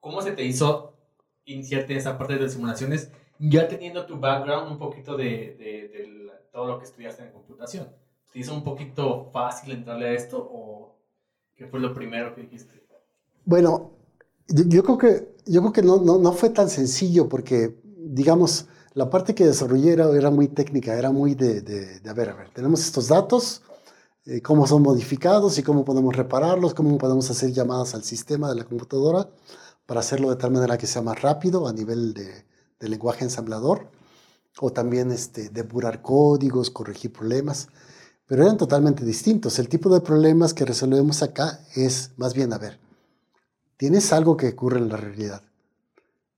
[0.00, 0.96] ¿Cómo se te hizo
[1.44, 6.30] iniciarte en esa parte de simulaciones ya teniendo tu background un poquito de, de, de
[6.52, 7.88] todo lo que estudiaste en computación?
[8.32, 10.98] ¿Te hizo un poquito fácil entrarle a esto o
[11.54, 12.84] qué fue lo primero que dijiste?
[13.44, 13.93] Bueno,
[14.48, 19.10] yo, creo que, yo creo que no, no, no, fue tan sencillo porque digamos, la
[19.10, 22.80] parte que desarrollé era, muy técnica, era muy de, de, a ver, a ver, tenemos
[22.80, 23.62] estos datos,
[24.26, 28.56] eh, cómo son modificados y cómo podemos repararlos, cómo podemos hacer llamadas al sistema de
[28.56, 29.28] la computadora
[29.86, 32.46] para hacerlo de tal manera que sea más rápido a nivel de,
[32.78, 33.90] de lenguaje ensamblador,
[34.60, 37.68] o también este, depurar códigos, corregir problemas,
[38.26, 39.58] pero eran totalmente distintos.
[39.58, 42.78] El tipo de problemas que resolvemos acá es más bien, a ver,
[43.76, 45.42] tienes algo que ocurre en la realidad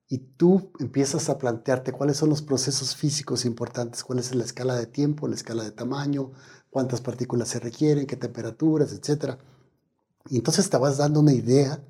[0.09, 4.75] y tú empiezas a plantearte cuáles son los procesos físicos importantes, cuál es la escala
[4.77, 6.33] de tiempo, la escala de tamaño,
[6.71, 9.37] cuántas partículas se requieren, qué temperaturas, etc.
[10.29, 11.83] Y entonces te vas dando una idea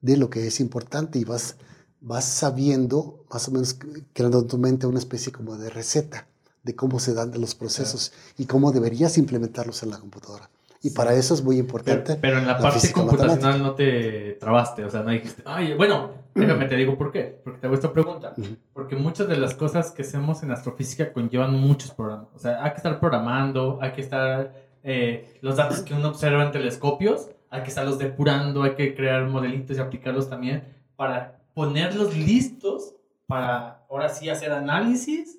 [0.00, 1.56] de lo que es importante y vas,
[2.00, 3.76] vas sabiendo, más o menos
[4.14, 6.26] creando en tu mente una especie como de receta
[6.62, 10.50] de cómo se dan los procesos y cómo deberías implementarlos en la computadora.
[10.82, 12.16] Y para eso es muy importante.
[12.20, 16.66] Pero, en la, parte computacional no te trabaste, o sea, no dijiste, ay, bueno, déjame
[16.66, 18.34] te digo por qué, porque te hago esta pregunta.
[18.72, 22.28] Porque muchas de las cosas que hacemos en astrofísica conllevan muchos programas.
[22.34, 26.44] O sea, hay que estar programando, hay que estar eh, los datos que uno observa
[26.44, 30.64] en telescopios, hay que estarlos depurando, hay que crear modelitos y aplicarlos también
[30.96, 32.94] para ponerlos listos
[33.26, 35.38] para ahora sí hacer análisis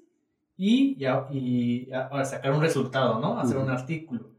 [0.56, 3.40] y, ya, y para sacar un resultado, ¿no?
[3.40, 4.31] Hacer un artículo.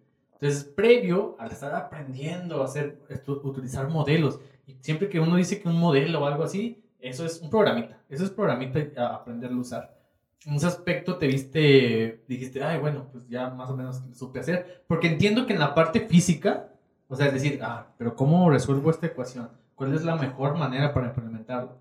[0.42, 2.98] Entonces, previo al estar aprendiendo a hacer,
[3.44, 7.40] utilizar modelos, y siempre que uno dice que un modelo o algo así, eso es
[7.40, 9.96] un programita, eso es programita a aprenderlo a usar.
[10.44, 14.82] En ese aspecto te viste, dijiste, ay, bueno, pues ya más o menos supe hacer,
[14.88, 16.70] porque entiendo que en la parte física,
[17.06, 19.48] o sea, es decir, ah, pero ¿cómo resuelvo esta ecuación?
[19.76, 21.78] ¿Cuál es la mejor manera para implementarlo?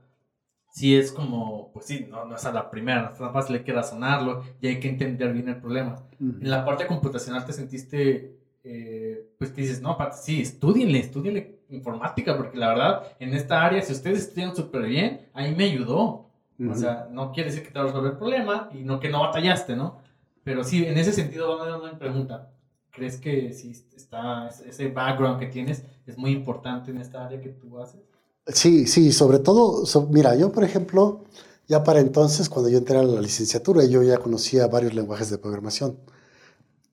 [0.69, 3.55] Si es como, pues sí, no, no es a la primera, no es tan fácil,
[3.55, 5.95] hay que razonarlo y hay que entender bien el problema.
[6.19, 12.37] En la parte computacional te sentiste eh, pues que dices, no, sí, estudienle, estudienle informática,
[12.37, 16.27] porque la verdad, en esta área, si ustedes estudian súper bien, ahí me ayudó.
[16.69, 19.09] O sea, no quiere decir que te va a resolver el problema y no que
[19.09, 19.97] no batallaste, ¿no?
[20.43, 22.51] Pero sí, en ese sentido, vamos a una pregunta.
[22.91, 27.49] ¿Crees que si está, ese background que tienes es muy importante en esta área que
[27.49, 28.01] tú haces?
[28.45, 31.23] Sí, sí, sobre todo, mira, yo por ejemplo,
[31.67, 35.39] ya para entonces, cuando yo entré a la licenciatura, yo ya conocía varios lenguajes de
[35.39, 35.97] programación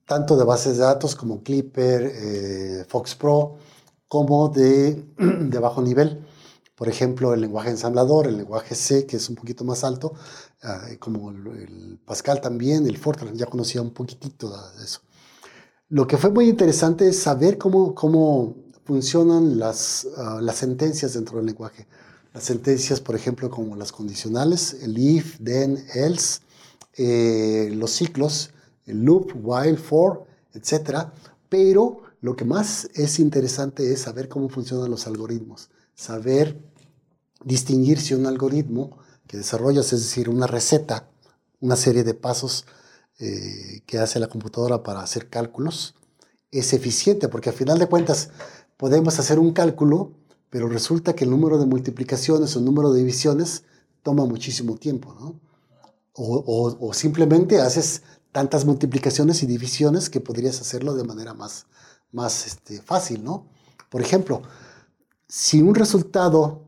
[0.09, 3.57] tanto de bases de datos como Clipper, eh, Fox Pro,
[4.07, 6.25] como de, de, bajo nivel.
[6.75, 10.13] Por ejemplo, el lenguaje ensamblador, el lenguaje C, que es un poquito más alto,
[10.63, 15.01] eh, como el, Pascal también, el Fortran, ya conocía un poquitito de eso.
[15.89, 18.55] Lo que fue muy interesante es saber cómo, cómo
[18.85, 21.85] funcionan las, ah, las sentencias dentro del lenguaje.
[22.33, 26.39] Las sentencias, por ejemplo, como las condicionales, el if, then, else,
[26.97, 28.49] eh, los ciclos,
[28.93, 31.07] loop, while, for, etc.
[31.49, 36.59] Pero lo que más es interesante es saber cómo funcionan los algoritmos, saber
[37.43, 41.09] distinguir si un algoritmo que desarrollas, es decir, una receta,
[41.61, 42.65] una serie de pasos
[43.19, 45.95] eh, que hace la computadora para hacer cálculos,
[46.51, 48.31] es eficiente, porque al final de cuentas
[48.75, 50.13] podemos hacer un cálculo,
[50.49, 53.63] pero resulta que el número de multiplicaciones o el número de divisiones
[54.03, 55.39] toma muchísimo tiempo, ¿no?
[56.21, 58.01] O simplemente haces
[58.31, 61.65] tantas multiplicaciones y divisiones que podrías hacerlo de manera más,
[62.11, 63.47] más este, fácil, ¿no?
[63.89, 64.43] Por ejemplo,
[65.27, 66.67] si un resultado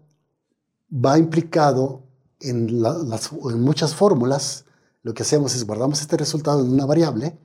[0.93, 2.03] va implicado
[2.39, 4.66] en, las, en muchas fórmulas,
[5.03, 7.38] lo que hacemos es guardamos este resultado en una variable,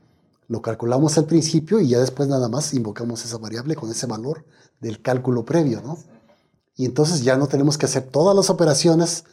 [0.49, 4.45] lo calculamos al principio y ya después nada más invocamos esa variable con ese valor
[4.81, 5.99] del cálculo previo, ¿no?
[6.77, 9.25] Y entonces ya no tenemos que hacer todas las operaciones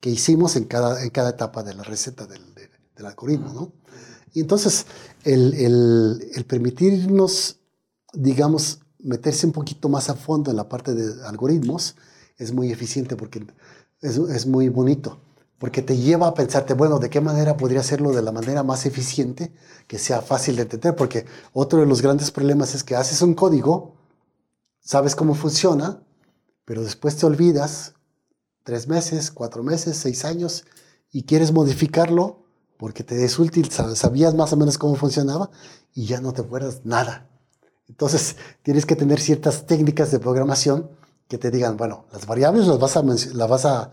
[0.00, 3.72] que hicimos en cada, en cada etapa de la receta del, del algoritmo, ¿no?
[4.36, 4.84] Y entonces,
[5.24, 7.56] el, el, permitirnos,
[8.12, 11.96] digamos, meterse un poquito más a fondo en la parte de algoritmos
[12.36, 13.46] es muy eficiente porque
[14.02, 15.18] es, es muy bonito,
[15.58, 18.84] porque te lleva a pensarte, bueno, ¿de qué manera podría hacerlo de la manera más
[18.84, 19.54] eficiente,
[19.86, 20.94] que sea fácil de entender?
[20.94, 21.24] Porque
[21.54, 23.94] otro de los grandes problemas es que haces un código,
[24.80, 26.02] sabes cómo funciona,
[26.66, 27.94] pero después te olvidas,
[28.64, 30.66] tres meses, cuatro meses, seis años,
[31.10, 32.45] y quieres modificarlo
[32.76, 35.50] porque te es útil, sabías más o menos cómo funcionaba
[35.94, 37.26] y ya no te acuerdas nada.
[37.88, 40.90] Entonces, tienes que tener ciertas técnicas de programación
[41.28, 43.90] que te digan, bueno, las variables las vas a, las vas a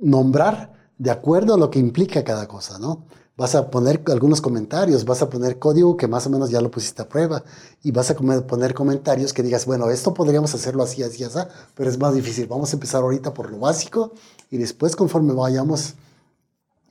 [0.00, 3.04] nombrar de acuerdo a lo que implica cada cosa, ¿no?
[3.36, 6.70] Vas a poner algunos comentarios, vas a poner código que más o menos ya lo
[6.70, 7.42] pusiste a prueba
[7.82, 11.38] y vas a poner comentarios que digas, bueno, esto podríamos hacerlo así, así, así,
[11.74, 12.46] pero es más difícil.
[12.46, 14.12] Vamos a empezar ahorita por lo básico
[14.50, 15.94] y después conforme vayamos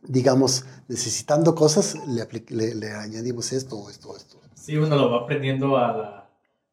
[0.04, 2.28] digamos, necesitando cosas, le,
[2.76, 4.38] le, añadimos esto, esto, esto.
[4.56, 6.30] Sí, uno lo va aprendiendo a la,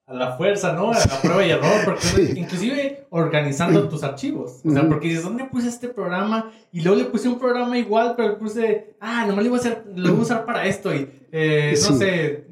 [0.06, 0.92] a la fuerza, ¿no?
[0.92, 4.60] A la prueba y error, porque inclusive organizando tus archivos.
[4.64, 6.50] O sea, porque dices, ¿dónde puse este programa?
[6.72, 9.60] Y luego le puse un programa igual, pero le puse, ah, nomás lo voy a,
[9.60, 10.94] hacer, lo voy a usar para esto.
[10.94, 12.46] Y, eh, no sé,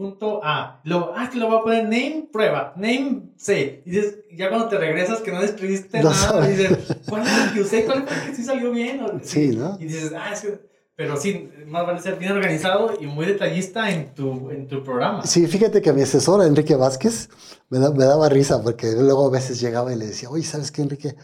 [0.00, 0.80] name.a.
[0.84, 3.82] Luego, ah, que lo voy a poner name prueba, name C.
[3.84, 7.52] Y dices, ya cuando te regresas que no escribiste nada, y dices, ¿cuál es el
[7.52, 7.84] que usé?
[7.84, 9.00] ¿Cuál es el que sí salió bien?
[9.22, 9.76] sí, ¿no?
[9.80, 10.70] Y dices, ah, es que
[11.00, 15.24] pero sí, más vale ser bien organizado y muy detallista en tu, en tu programa.
[15.24, 17.30] Sí, fíjate que mi asesor, Enrique Vázquez,
[17.70, 20.82] me, me daba risa porque luego a veces llegaba y le decía, oye, ¿sabes qué,
[20.82, 21.16] Enrique?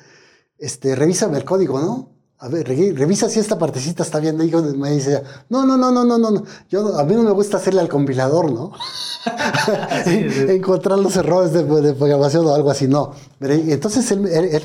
[0.57, 2.16] Este, revísame el código, ¿no?
[2.39, 4.41] A ver, revisa si esta partecita está bien.
[4.41, 6.45] Y me dice, no, no, no, no, no, no.
[6.69, 8.73] Yo, a mí no me gusta hacerle al compilador, ¿no?
[10.07, 13.13] Encontrar los errores de, de, programación o algo así, no.
[13.41, 14.63] Entonces, él, él,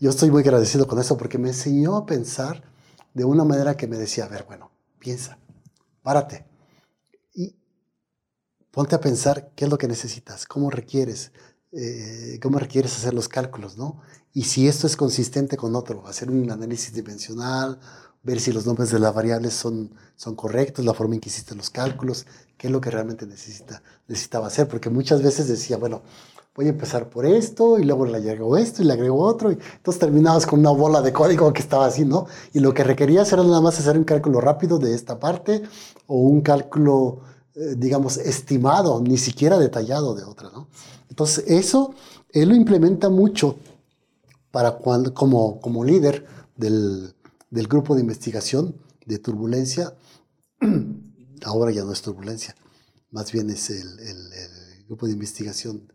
[0.00, 2.62] yo estoy muy agradecido con eso porque me enseñó a pensar
[3.12, 5.38] de una manera que me decía, a ver, bueno, piensa,
[6.02, 6.46] párate
[7.34, 7.54] y
[8.70, 11.32] ponte a pensar qué es lo que necesitas, cómo requieres,
[11.72, 14.00] eh, cómo requieres hacer los cálculos, ¿no?
[14.32, 17.78] Y si esto es consistente con otro, hacer un análisis dimensional,
[18.22, 21.54] ver si los nombres de las variables son, son correctos, la forma en que hiciste
[21.54, 26.02] los cálculos, qué es lo que realmente necesita, necesitaba hacer, porque muchas veces decía, bueno,
[26.54, 29.50] voy a empezar por esto y luego le agrego esto y le agrego otro.
[29.50, 32.26] Y entonces terminabas con una bola de código que estaba así, ¿no?
[32.52, 35.62] Y lo que requerías era nada más hacer un cálculo rápido de esta parte
[36.06, 37.20] o un cálculo,
[37.54, 40.68] eh, digamos, estimado, ni siquiera detallado de otra, ¿no?
[41.10, 41.94] Entonces eso
[42.30, 43.58] él lo implementa mucho
[44.50, 46.24] para cuando, como, como líder
[46.56, 47.14] del,
[47.50, 49.94] del grupo de investigación de turbulencia.
[51.44, 52.54] Ahora ya no es turbulencia,
[53.10, 54.30] más bien es el, el,
[54.86, 55.92] grupo de investigación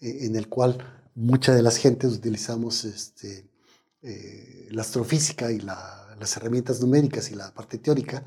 [0.00, 0.78] eh, en el cual
[1.16, 3.50] muchas de las gentes utilizamos este,
[4.02, 8.24] eh, la astrofísica y las herramientas numéricas y la parte teórica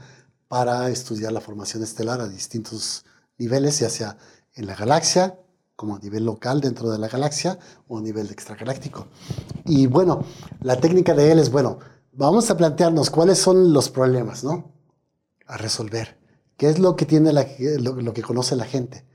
[0.50, 3.06] para estudiar la formación estelar a distintos
[3.38, 4.18] niveles, ya sea
[4.56, 5.40] en la galaxia,
[5.80, 7.58] como a nivel local dentro de la galaxia
[7.88, 9.08] o a nivel extragaláctico.
[9.64, 10.26] Y bueno,
[10.60, 11.80] la técnica de él es, bueno,
[12.12, 14.74] vamos a plantearnos cuáles son los problemas, ¿no?
[15.48, 16.20] A resolver.
[16.58, 17.48] ¿Qué es lo que tiene la,
[17.80, 19.06] lo que conoce la gente?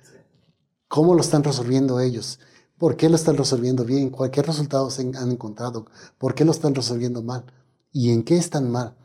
[0.88, 2.40] ¿Cómo lo están resolviendo ellos?
[2.78, 4.10] ¿Por qué lo están resolviendo bien?
[4.32, 5.84] ¿Qué resultados han encontrado?
[6.16, 7.44] ¿Por qué lo están resolviendo mal?
[7.92, 8.96] ¿Y en qué están mal?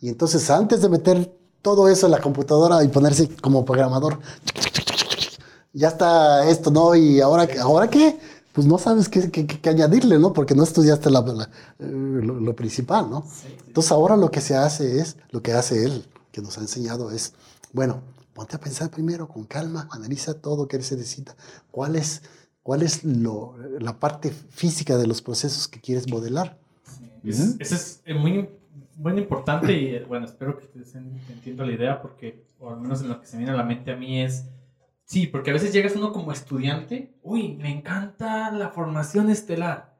[0.00, 4.20] Y entonces antes de meter todo eso en la computadora y ponerse como programador,
[5.78, 6.94] ya está esto, ¿no?
[6.96, 8.18] ¿Y ahora, ¿ahora qué?
[8.52, 10.32] Pues no sabes qué, qué, añadirle, ¿no?
[10.32, 11.20] Porque no estudiaste la,
[11.78, 13.24] eh, lo, principal, ¿no?
[13.66, 17.12] Entonces ahora lo que se hace es, lo que hace él, que nos ha enseñado
[17.12, 17.34] es,
[17.72, 18.02] bueno,
[18.34, 21.36] ponte a pensar primero con calma, analiza todo que se necesita,
[21.70, 22.22] cuál es,
[22.64, 26.58] cuál es lo, la parte física de los procesos que quieres modelar.
[27.22, 28.48] Eso es, muy,
[28.96, 33.08] muy importante y bueno, espero que ustedes entiendan la idea porque, o al menos en
[33.08, 34.46] lo que se viene a la mente a mí es,
[35.08, 39.96] sí, porque a veces llegas uno como estudiante, uy, me encanta la formación estelar.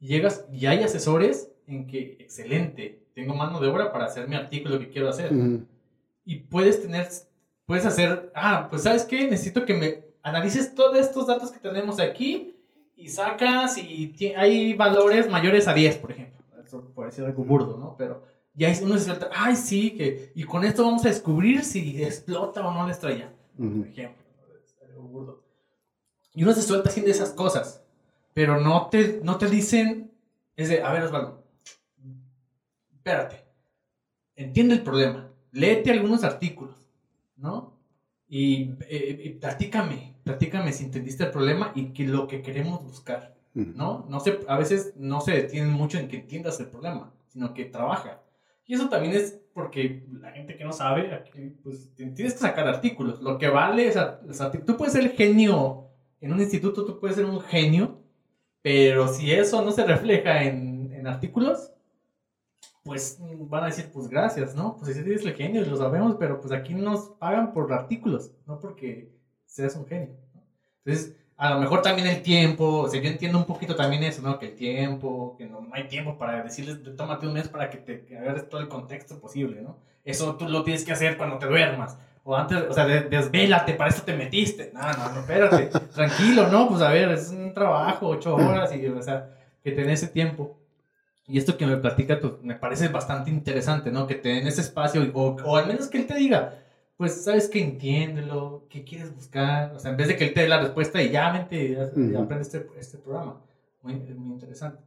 [0.00, 4.36] Y llegas y hay asesores en que, excelente, tengo mano de obra para hacer mi
[4.36, 5.30] artículo que quiero hacer.
[6.24, 7.06] Y puedes tener
[7.66, 11.98] puedes hacer, ah, pues sabes qué, necesito que me analices todos estos datos que tenemos
[12.00, 12.54] aquí
[12.96, 16.44] y sacas y hay valores mayores a 10, por ejemplo.
[16.64, 17.96] Eso puede ser algo burdo, ¿no?
[17.96, 22.02] Pero ya uno se suelta, ay, sí, que, y con esto vamos a descubrir si
[22.02, 24.21] explota o no la estrella, por ejemplo.
[25.02, 25.44] Algo burdo.
[26.34, 27.82] Y uno se suelta haciendo esas cosas,
[28.32, 30.12] pero no te, no te dicen,
[30.56, 31.42] es de, a ver, Osvaldo,
[32.92, 33.44] espérate,
[34.36, 36.82] entiende el problema, léete algunos artículos
[37.36, 37.76] ¿no?
[38.28, 44.06] Y, eh, platícame, platícame si entendiste el problema y que lo que queremos buscar, ¿no?
[44.08, 47.66] No se, a veces no se detienen mucho en que entiendas el problema, sino que
[47.66, 48.22] trabaja.
[48.64, 52.66] Y eso también es porque la gente que no sabe, aquí, pues tienes que sacar
[52.66, 53.20] artículos.
[53.20, 53.96] Lo que vale es,
[54.66, 55.88] tú puedes ser el genio
[56.20, 57.98] en un instituto, tú puedes ser un genio,
[58.62, 61.72] pero si eso no se refleja en, en artículos,
[62.84, 64.76] pues van a decir, pues gracias, ¿no?
[64.76, 68.58] Pues ese es el genio, lo sabemos, pero pues aquí nos pagan por artículos, no
[68.58, 69.12] porque
[69.46, 70.16] seas un genio.
[70.84, 74.22] Entonces, a lo mejor también el tiempo, o sea, yo entiendo un poquito también eso,
[74.22, 74.38] ¿no?
[74.38, 78.16] Que el tiempo, que no, hay tiempo para decirles, tómate un mes para que te
[78.16, 79.76] agarres todo el contexto posible, ¿no?
[80.04, 81.98] Eso tú lo tienes que hacer cuando te duermas.
[82.22, 84.70] O antes, o sea, desvélate, para eso te metiste.
[84.72, 86.68] No, no, no, espérate, tranquilo, ¿no?
[86.68, 89.30] Pues a ver, es un trabajo, ocho horas, y, o sea,
[89.64, 90.56] que tenés ese tiempo.
[91.26, 94.06] Y esto que me platica pues, me parece bastante interesante, ¿no?
[94.06, 96.61] Que te den ese espacio, o, o al menos que él te diga,
[97.02, 100.42] pues sabes que entiéndelo, qué quieres buscar, o sea, en vez de que él te
[100.42, 101.76] dé la respuesta y ya mente,
[102.16, 103.40] aprende este, este programa.
[103.82, 104.78] Muy, muy interesante.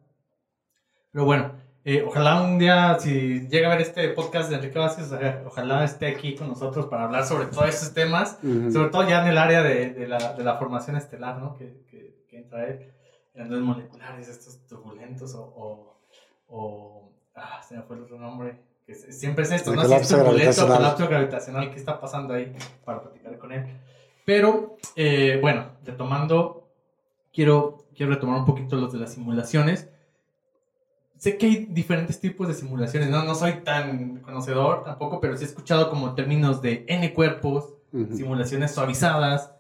[1.12, 1.52] Pero bueno,
[1.88, 5.84] Eh, ojalá un día, si llega a ver este podcast de Enrique Vázquez, eh, ojalá
[5.84, 8.40] esté aquí con nosotros para hablar sobre todos estos temas,
[8.74, 11.56] sobre todo ya en el área de, de, la, de la, formación estelar, ¿no?
[11.56, 12.92] Que, que, que entra él,
[13.36, 15.96] en moleculares, estos turbulentos o,
[16.48, 19.84] o, ah, se me fue el otro nombre, que siempre es esto, ¿no?
[19.86, 22.54] Si es turbulento, colapso gravitacional, ¿qué está pasando ahí?
[22.84, 23.66] Para platicar con él.
[24.26, 26.70] Pero, eh, bueno, retomando,
[27.34, 29.90] quiero, quiero retomar un poquito los de las simulaciones
[31.18, 33.24] sé que hay diferentes tipos de simulaciones, ¿no?
[33.24, 37.74] No soy tan conocedor tampoco, pero sí he escuchado como términos de N cuerpos,
[38.14, 39.52] simulaciones suavizadas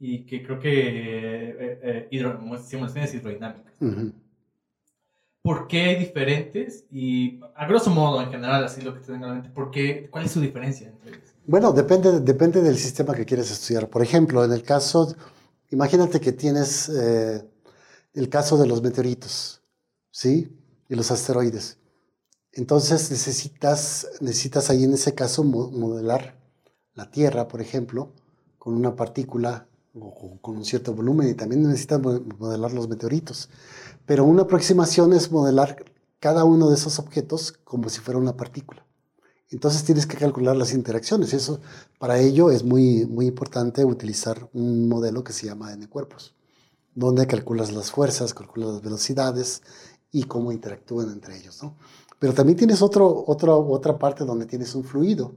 [0.00, 3.72] y que creo que eh, eh, simulaciones hidrodinámicas.
[5.44, 6.86] ¿Por qué hay diferentes?
[6.90, 10.08] Y a grosso modo, en general, así lo que te tengo en mente, ¿por qué,
[10.10, 11.34] ¿cuál es su diferencia entre ellos?
[11.46, 13.90] Bueno, depende, depende del sistema que quieres estudiar.
[13.90, 15.14] Por ejemplo, en el caso,
[15.68, 17.46] imagínate que tienes eh,
[18.14, 19.60] el caso de los meteoritos,
[20.10, 20.50] ¿sí?
[20.88, 21.76] y los asteroides.
[22.52, 26.38] Entonces necesitas, necesitas ahí en ese caso modelar
[26.94, 28.14] la Tierra, por ejemplo,
[28.56, 33.50] con una partícula o con un cierto volumen y también necesitas modelar los meteoritos.
[34.06, 35.84] Pero una aproximación es modelar
[36.20, 38.84] cada uno de esos objetos como si fuera una partícula.
[39.50, 41.32] Entonces tienes que calcular las interacciones.
[41.32, 41.60] Eso,
[41.98, 46.34] para ello es muy, muy importante utilizar un modelo que se llama N-cuerpos,
[46.94, 49.62] donde calculas las fuerzas, calculas las velocidades
[50.10, 51.62] y cómo interactúan entre ellos.
[51.62, 51.76] ¿no?
[52.18, 55.34] Pero también tienes otro, otro, otra parte donde tienes un fluido.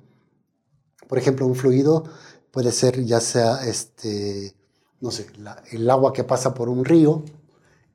[1.07, 2.03] Por ejemplo, un fluido
[2.51, 4.55] puede ser ya sea, este,
[4.99, 5.27] no sé,
[5.71, 7.23] el agua que pasa por un río,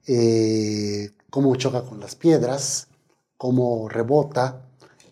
[0.06, 2.88] eh, cómo choca con las piedras,
[3.36, 4.66] cómo rebota,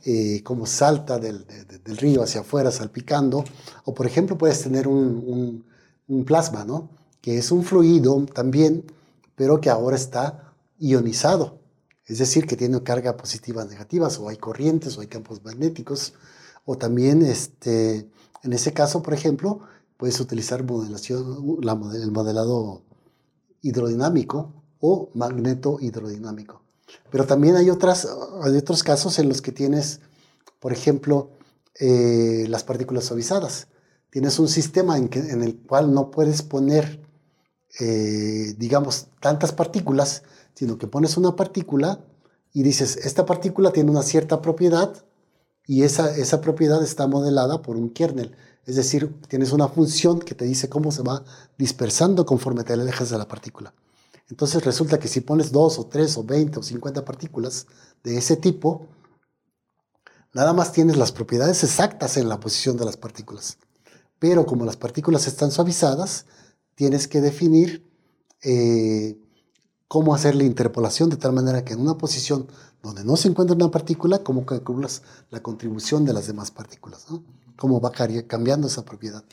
[0.04, 3.44] eh, cómo salta del, del, río hacia afuera salpicando.
[3.84, 5.64] O por ejemplo puedes tener un, un,
[6.08, 6.90] un plasma, ¿no?
[7.20, 8.84] que es un fluido también,
[9.34, 11.58] pero que ahora está ionizado.
[12.06, 16.14] Es decir, que tiene carga positivas negativas, o hay corrientes, o hay campos magnéticos,
[16.64, 18.08] o también, este,
[18.42, 19.60] en ese caso, por ejemplo,
[19.96, 22.82] puedes utilizar modelación, el modelado
[23.62, 26.62] hidrodinámico o magneto hidrodinámico.
[27.10, 28.08] Pero también hay, otras,
[28.42, 30.00] hay otros casos en los que tienes,
[30.58, 31.30] por ejemplo,
[31.78, 33.68] eh, las partículas suavizadas.
[34.10, 37.00] Tienes un sistema en, el cual no puedes poner,
[37.78, 40.24] eh, digamos, tantas partículas,
[40.54, 42.04] sino que pones una partícula
[42.52, 45.04] y dices, esta partícula tiene una cierta propiedad
[45.66, 48.34] y esa, esa propiedad está modelada por un kernel.
[48.66, 51.24] Es decir, tienes una función que te dice cómo se va
[51.56, 53.72] dispersando conforme te alejas de la partícula.
[54.30, 57.66] Entonces resulta que si pones dos o tres o 20 o 50 partículas
[58.04, 58.86] de ese tipo,
[60.32, 63.58] nada más tienes las propiedades exactas en la posición de las partículas.
[64.20, 66.26] Pero como las partículas están suavizadas,
[66.76, 67.90] tienes que definir
[68.42, 69.18] eh,
[69.88, 72.46] cómo hacer la interpolación de tal manera que en una posición
[72.82, 77.24] donde no se encuentra una partícula, cómo calculas la contribución de las demás partículas, ¿no?
[77.56, 79.24] cómo va cambiando esa propiedad.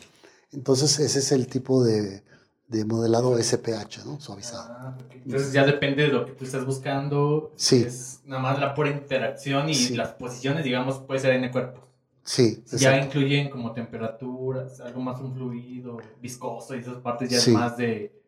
[0.52, 2.24] Entonces, ese es el tipo de,
[2.68, 4.20] de modelado SPH, ¿no?
[4.20, 4.68] suavizado.
[4.70, 7.51] Ah, Entonces, ya depende de lo que tú estás buscando.
[7.55, 7.84] Sí.
[7.88, 11.84] Es nada más la pura interacción y las posiciones, digamos, puede ser en cuerpos.
[12.24, 12.61] Sí.
[12.74, 17.78] Ya incluyen como temperaturas, algo más un fluido, viscoso y esas partes ya es más
[17.78, 18.22] de,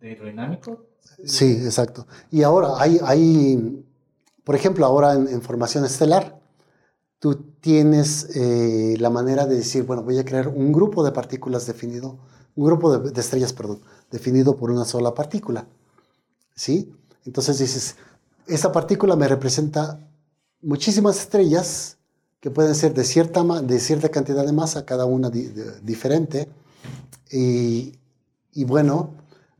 [0.00, 0.86] de hidrodinámico.
[1.24, 2.06] Sí, exacto.
[2.30, 3.84] Y ahora hay, hay
[4.44, 6.40] por ejemplo, ahora en, formación estelar,
[7.20, 11.66] tú tienes eh, la manera de decir, bueno, voy a crear un grupo de partículas
[11.66, 12.18] definido,
[12.54, 13.80] un grupo de, estrellas, perdón,
[14.10, 15.66] definido por una sola partícula.
[16.54, 16.92] ¿Sí?
[17.24, 17.96] Entonces dices,
[18.46, 19.98] esta partícula me representa
[20.60, 21.96] muchísimas estrellas
[22.40, 26.48] que pueden ser de cierta, de cierta cantidad de masa, cada una diferente.
[27.30, 27.98] Y,
[28.52, 29.14] y bueno,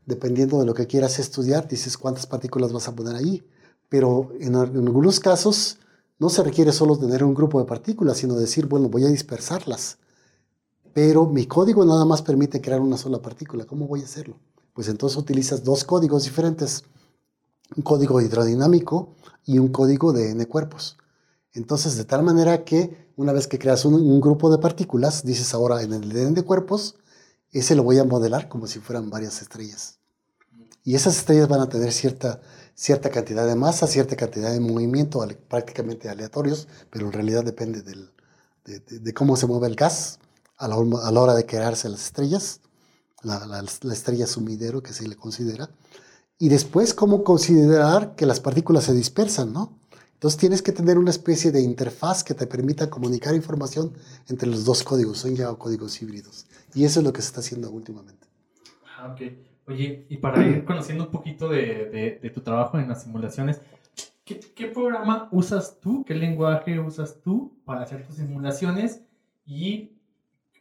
[0.05, 3.43] dependiendo de lo que quieras estudiar, dices cuántas partículas vas a poner ahí.
[3.89, 5.77] Pero en, algunos casos
[6.19, 9.97] no se requiere solo tener un grupo de partículas, sino decir, bueno, voy a dispersarlas.
[10.93, 13.65] Pero mi código nada más permite crear una sola partícula.
[13.65, 14.35] ¿Cómo voy a hacerlo?
[14.73, 16.83] Pues entonces utilizas dos códigos diferentes.
[17.75, 19.15] Un código hidrodinámico
[19.45, 20.97] y un código de n cuerpos.
[21.53, 25.81] Entonces, de tal manera que una vez que creas un, grupo de partículas, dices ahora
[25.81, 26.95] en el de n cuerpos,
[27.51, 29.99] ese lo voy a modelar como si fueran varias estrellas.
[30.83, 32.41] Y esas estrellas van a tener cierta,
[32.73, 39.13] cierta cantidad de masa, cierta cantidad de movimiento, prácticamente aleatorios, pero en realidad depende de,
[39.13, 40.19] cómo se mueve el gas
[40.57, 42.61] a la, a la hora de crearse las estrellas,
[43.21, 45.69] la, la, la, estrella sumidero que se le considera,
[46.37, 49.79] y después cómo considerar que las partículas se dispersan, ¿no?
[50.13, 53.93] Entonces tienes que tener una especie de interfaz que te permita comunicar información
[54.29, 56.45] entre los dos códigos, son ya códigos híbridos.
[56.73, 58.25] Y eso es lo que se está haciendo últimamente.
[58.97, 59.21] Ah, ok.
[59.67, 63.59] Oye, y para ir conociendo un poquito de, de, tu trabajo en las simulaciones,
[64.23, 66.03] ¿qué, ¿qué, programa usas tú?
[66.05, 69.01] ¿Qué lenguaje usas tú para hacer tus simulaciones?
[69.45, 69.91] Y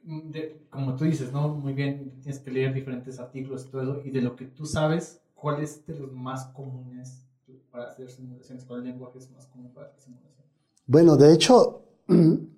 [0.03, 0.30] mm,
[0.70, 1.48] como tú dices, ¿no?
[1.48, 4.03] Muy bien, tienes que leer diferentes artículos y todo.
[4.05, 7.24] Y de lo que tú sabes, ¿cuál es de los más comunes
[7.70, 8.64] para hacer simulaciones?
[8.64, 10.53] ¿Cuál lenguaje es más común para hacer simulaciones?
[10.86, 12.48] Bueno, de hecho, un,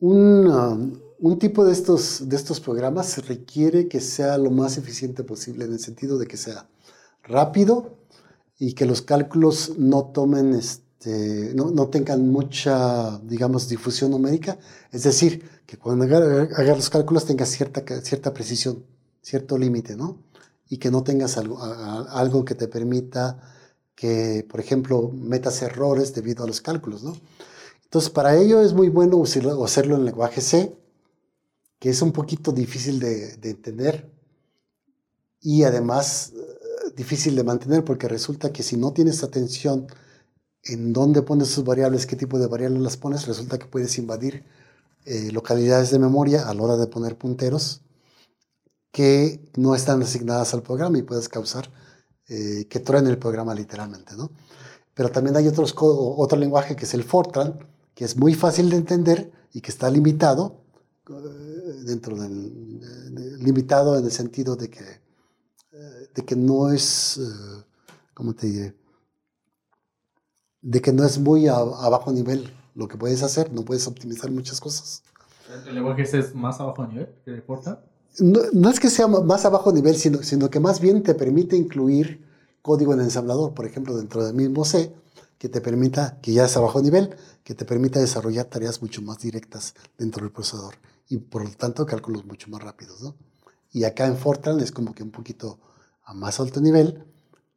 [0.00, 0.92] um,
[1.22, 5.72] un tipo de estos, de estos programas requiere que sea lo más eficiente posible en
[5.72, 6.68] el sentido de que sea
[7.22, 7.96] rápido
[8.58, 14.58] y que los cálculos no tomen, este, no, no tengan mucha, digamos, difusión numérica.
[14.90, 18.84] Es decir, que cuando hagas los cálculos tengas cierta, cierta precisión,
[19.20, 20.18] cierto límite, ¿no?
[20.68, 23.40] Y que no tengas algo, algo que te permita
[23.94, 27.16] que, por ejemplo, metas errores debido a los cálculos, ¿no?
[27.84, 30.74] Entonces, para ello es muy bueno hacerlo en lenguaje C,
[31.78, 34.10] que es un poquito difícil de, entender
[35.40, 39.88] y además eh, difícil de mantener porque resulta que si no tienes atención
[40.64, 44.44] en dónde pones sus variables, qué tipo de variables las pones, resulta que puedes invadir
[45.04, 47.82] eh, localidades de memoria a la hora de poner punteros
[48.92, 51.70] que no están asignadas al programa y puedes causar
[52.28, 54.30] eh, que truene el programa literalmente, ¿no?
[54.94, 57.58] Pero también hay otros, otro lenguaje que es el Fortran,
[57.94, 60.62] que es muy fácil de entender y que está limitado
[61.84, 64.84] dentro del, limitado en el sentido de que,
[65.72, 67.64] eh, de que no es, eh,
[68.14, 68.74] ¿cómo te diré?
[70.62, 74.30] De que no es muy a, bajo nivel lo que puedes hacer, no puedes optimizar
[74.30, 75.02] muchas cosas.
[75.66, 77.84] ¿El lenguaje es más a bajo nivel que importa?
[78.18, 81.14] No, no, es que sea más a bajo nivel, sino, sino que más bien te
[81.14, 82.24] permite incluir
[82.62, 84.94] código en el ensamblador, por ejemplo, dentro del mismo C,
[85.38, 89.02] que te permita, que ya es a bajo nivel, que te permita desarrollar tareas mucho
[89.02, 90.74] más directas dentro del procesador
[91.08, 93.02] y por lo tanto cálculos mucho más rápidos.
[93.02, 93.16] ¿no?
[93.72, 95.58] Y acá en Fortran es como que un poquito
[96.04, 97.04] a más alto nivel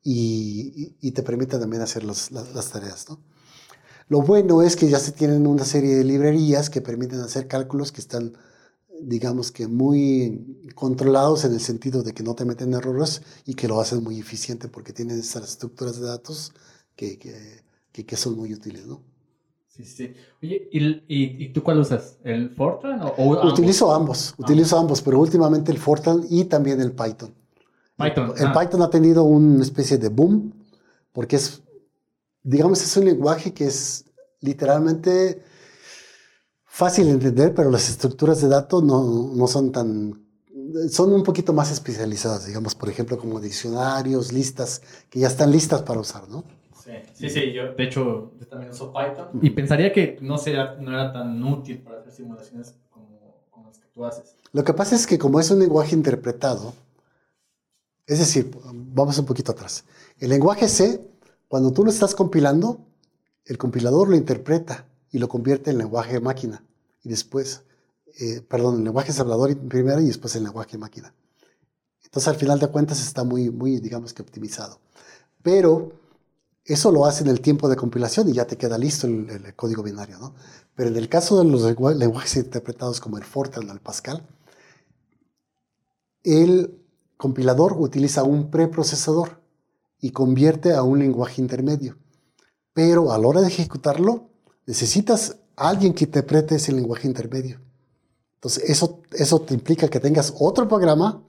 [0.07, 3.09] y, y te permite también hacer las, las, tareas.
[3.09, 3.19] ¿no?
[4.07, 7.91] Lo bueno es que ya se tienen una serie de librerías que permiten hacer cálculos
[7.91, 8.33] que están,
[9.01, 13.67] digamos que muy controlados en el sentido de que no te meten errores y que
[13.67, 16.53] lo hacen muy eficiente porque tienen esas estructuras de datos
[16.95, 18.85] que, que, que son muy útiles.
[18.85, 19.01] ¿no?
[19.69, 20.13] Sí, sí.
[20.43, 22.19] Oye, ¿y, y, tú cuál usas?
[22.23, 24.43] ¿El Fortran o, Utilizo ambos, ah.
[24.43, 27.33] utilizo ambos, pero últimamente el Fortran y también el Python.
[27.97, 28.33] Python.
[28.37, 28.59] El, ah.
[28.59, 30.53] Python ha tenido una especie de boom
[31.11, 31.61] porque es,
[32.43, 34.05] digamos, es un lenguaje que es
[34.41, 35.41] literalmente
[36.65, 40.25] fácil de entender, pero las estructuras de datos no, no son tan
[40.89, 45.81] son un poquito más especializadas, digamos, por ejemplo, como diccionarios, listas, que ya están listas
[45.83, 46.43] para usar, ¿no?
[47.13, 50.91] Sí, sí, yo de hecho yo también uso Python y pensaría que no, sea, no
[50.91, 53.07] era tan útil para hacer simulaciones como,
[53.49, 54.35] como las que tú haces.
[54.51, 56.73] Lo que pasa es que como es un lenguaje interpretado,
[58.07, 59.83] es decir, vamos un poquito atrás.
[60.19, 61.01] El lenguaje C,
[61.47, 62.85] cuando tú lo estás compilando,
[63.45, 66.63] el compilador lo interpreta y lo convierte en lenguaje máquina.
[67.03, 67.63] Y después,
[68.19, 71.13] eh, perdón, en lenguaje hablador primero y después en lenguaje máquina.
[72.03, 74.79] Entonces, al final de cuentas, está muy, muy, digamos que optimizado.
[75.41, 75.91] Pero
[76.63, 79.83] eso lo hace en el tiempo de compilación y ya te queda listo el, código
[79.83, 80.33] binario, ¿no?
[80.75, 81.63] Pero en el caso de los
[81.95, 84.27] lenguajes interpretados como el Fortran o el Pascal,
[86.23, 86.84] el
[87.17, 89.41] compilador utiliza un preprocesador
[90.01, 91.97] y convierte a un lenguaje intermedio.
[92.73, 94.29] Pero a la hora de ejecutarlo,
[94.65, 97.59] necesitas alguien que interprete ese lenguaje intermedio.
[98.35, 101.23] Entonces, eso, eso te implica que tengas otro programa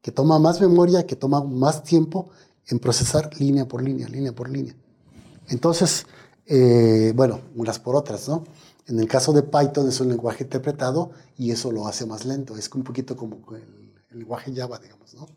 [0.00, 2.30] que toma más memoria, que toma más tiempo
[2.68, 4.74] en procesar línea por línea, línea por línea.
[5.48, 6.06] Entonces,
[6.46, 8.44] eh, bueno, unas por otras, ¿no?
[8.86, 12.56] En el caso de Python es un lenguaje interpretado y eso lo hace más lento.
[12.56, 13.38] Es un poquito como
[14.10, 15.28] lenguaje Java, digamos, ¿no?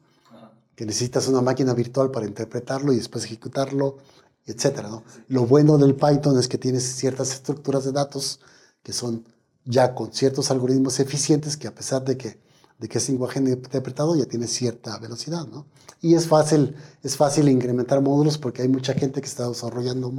[0.75, 3.97] Que necesitas una máquina virtual para interpretarlo y después ejecutarlo,
[4.45, 5.03] etcétera, ¿no?
[5.27, 8.39] Lo bueno del Python es que tienes ciertas estructuras de datos
[8.83, 9.25] que son
[9.65, 12.39] ya con ciertos algoritmos eficientes que a pesar de que
[12.79, 15.67] de que ese lenguaje interpretado ya tiene cierta velocidad, ¿no?
[16.01, 20.11] Y es fácil, es fácil incrementar módulos porque hay mucha gente que está desarrollando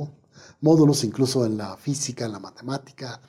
[0.60, 3.20] módulos, incluso en la física, en la matemática,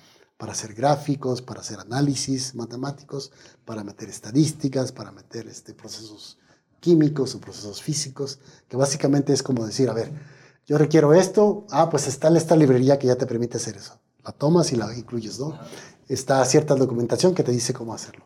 [0.41, 3.31] para hacer gráficos, para hacer análisis matemáticos,
[3.63, 6.39] para meter estadísticas, para meter este, procesos
[6.79, 10.11] químicos o procesos físicos, que básicamente es como decir, a ver,
[10.65, 13.99] yo requiero esto, ah, pues está esta librería que ya te permite hacer eso.
[14.25, 15.59] La tomas y la incluyes, ¿no?
[16.07, 18.25] Está cierta documentación que te dice cómo hacerlo.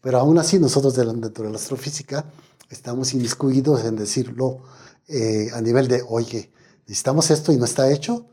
[0.00, 2.24] Pero aún así nosotros dentro de la astrofísica
[2.70, 4.62] estamos inmiscuidos en decirlo
[5.06, 6.50] eh, a nivel de, oye,
[6.88, 8.26] necesitamos esto y no está hecho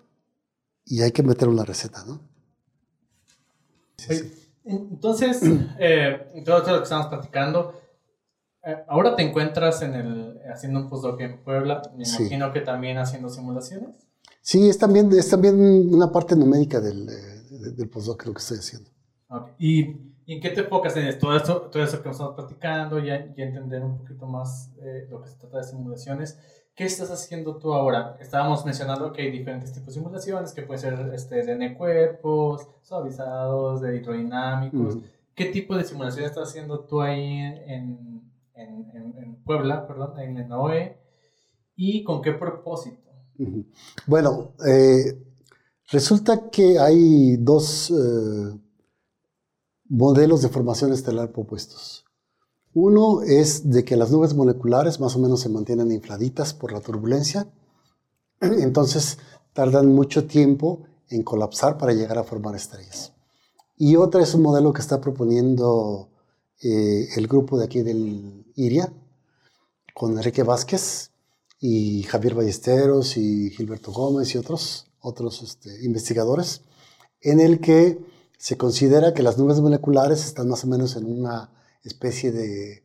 [0.83, 2.27] y hay que meter una receta, ¿no?
[4.65, 5.41] Entonces,
[5.79, 7.73] eh, todo lo que estamos platicando,
[8.63, 12.97] eh, ahora te encuentras en el, haciendo un postdoc en Puebla, me imagino que también
[12.97, 13.95] haciendo simulaciones.
[14.41, 17.05] Sí, es también, es también una parte numérica del,
[17.75, 18.89] del postdoc lo que estoy haciendo.
[19.57, 21.27] ¿Y, en qué te enfocas en esto?
[21.27, 25.21] Todo, esto, todo eso que estamos platicando, ya, ya entender un poquito más eh, lo
[25.21, 26.37] que se trata de simulaciones.
[26.79, 28.15] ¿Qué estás haciendo tú ahora?
[28.21, 33.81] Estábamos mencionando que hay diferentes tipos de simulaciones, que puede ser este, de cuerpos, suavizados,
[33.81, 34.99] de hidrodinámicos.
[35.35, 37.37] ¿Qué tipo de simulación estás haciendo tú ahí
[37.67, 40.97] en, en, en, Puebla, perdón, en Enoe?
[41.75, 43.09] ¿Y con qué propósito?
[44.07, 45.21] Bueno, eh,
[45.91, 48.57] resulta que hay dos eh,
[49.89, 51.98] modelos de formación estelar propuestos.
[52.81, 56.79] Uno es de que las nubes moleculares más o menos se mantienen infladitas por la
[56.79, 57.45] turbulencia,
[58.39, 59.17] entonces
[59.51, 63.11] tardan mucho tiempo en colapsar para llegar a formar estrellas.
[63.75, 66.07] Y otra es un modelo que está proponiendo
[66.61, 68.93] eh, el grupo de aquí del IRIA,
[69.93, 71.11] con Enrique Vázquez
[71.59, 76.61] y Javier Ballesteros y Gilberto Gómez y otros, otros este, investigadores,
[77.19, 77.99] en el que
[78.37, 82.83] se considera que las nubes moleculares están más o menos en una especie de,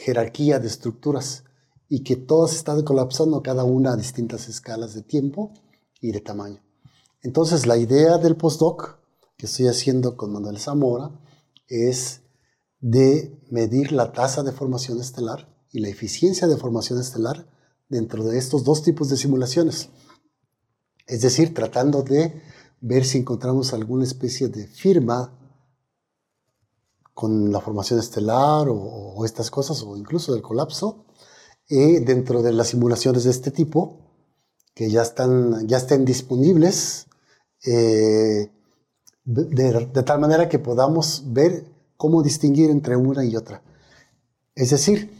[0.00, 1.44] jerarquía de estructuras
[1.88, 5.52] y que todas están colapsando cada una a distintas escalas de tiempo
[6.00, 6.62] y de tamaño.
[7.22, 8.98] Entonces la idea del postdoc
[9.36, 11.10] que estoy haciendo con Manuel Zamora
[11.68, 12.22] es
[12.80, 17.46] de medir la tasa de formación estelar y la eficiencia de formación estelar
[17.88, 19.90] dentro de estos dos tipos de simulaciones.
[21.06, 22.40] Es decir, tratando de
[22.80, 25.43] ver si encontramos alguna especie de firma
[27.14, 31.04] con la formación estelar o, estas cosas, o incluso del colapso,
[31.68, 34.00] eh, dentro de las simulaciones de este tipo,
[34.74, 37.06] que ya están, ya estén disponibles,
[37.64, 38.50] eh,
[39.24, 41.64] de, tal manera que podamos ver
[41.96, 43.62] cómo distinguir entre una y otra.
[44.54, 45.10] Es decir,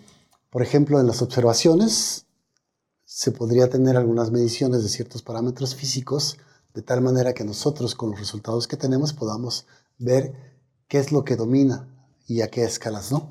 [0.51, 2.27] por ejemplo, en las observaciones
[3.05, 6.37] se podría tener algunas mediciones de ciertos parámetros físicos
[6.75, 9.67] de tal manera que nosotros con los resultados que tenemos podamos
[9.99, 10.54] ver
[10.95, 11.89] qué es lo que domina
[12.29, 13.29] y a qué escalas, ¿no?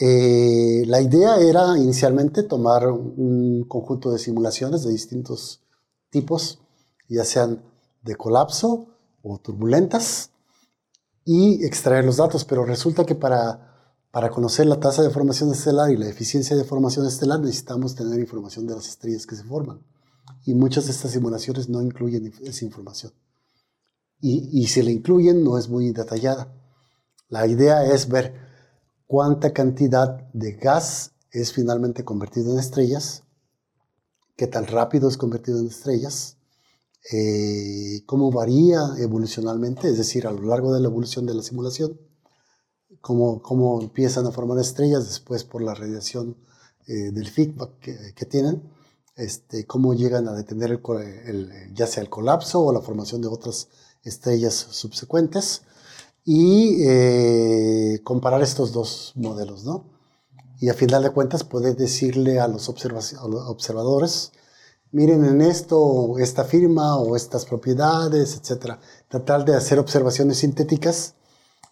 [0.00, 5.60] Eh, la idea era inicialmente tomar un conjunto de simulaciones de distintos
[6.10, 6.58] tipos,
[7.08, 7.62] ya sean
[8.02, 8.88] de colapso,
[9.22, 10.32] o turbulentas
[11.24, 15.92] y extraer los datos, pero resulta que para, para conocer la tasa de formación estelar
[15.92, 19.80] y la eficiencia de formación estelar necesitamos tener información de las estrellas que se forman.
[20.44, 23.12] Y muchas de estas simulaciones no incluyen esa información.
[24.20, 26.56] Y, y si la incluyen no es muy detallada.
[27.30, 28.34] La idea es ver
[29.06, 33.22] cuánta cantidad de gas es finalmente convertido en estrellas,
[34.36, 36.38] qué tan rápido es convertido en estrellas,
[37.12, 42.00] eh, cómo varía evolucionalmente, es decir, a lo largo de la evolución de la simulación,
[43.00, 46.36] cómo, cómo empiezan a formar estrellas después por la radiación
[46.88, 47.78] eh, del feedback
[48.12, 48.68] que, tienen,
[49.14, 50.80] este, cómo llegan a detener
[51.26, 53.68] el, ya sea el colapso o la formación de otras
[54.02, 55.62] estrellas subsecuentes
[56.24, 59.84] y eh, comparar estos dos modelos, ¿no?
[60.60, 64.32] Y a final de cuentas poder decirle a los, a los observadores
[64.92, 68.78] miren en esto, esta firma o estas propiedades, etcétera.
[69.08, 71.14] Tratar de hacer observaciones sintéticas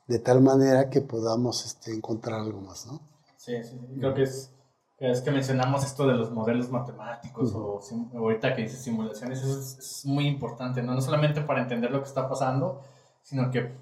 [0.06, 3.00] de tal manera que podamos este, encontrar algo más, ¿no?
[3.36, 4.50] Sí, sí, creo que es,
[4.98, 7.80] es que mencionamos esto de los modelos matemáticos o,
[8.14, 10.94] ahorita que dices simulaciones, eso es, muy importante, ¿no?
[10.94, 12.82] No solamente para entender lo que está pasando,
[13.22, 13.72] sino que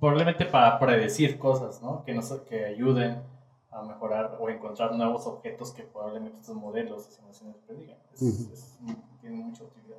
[0.00, 2.04] probablemente para predecir cosas, ¿no?
[2.04, 3.22] Que, nos, que ayuden
[3.70, 7.96] a mejorar o encontrar nuevos objetos que probablemente estos modelos de simulaciones predigan.
[8.12, 8.78] Es,
[9.20, 9.98] tiene mucha utilidad.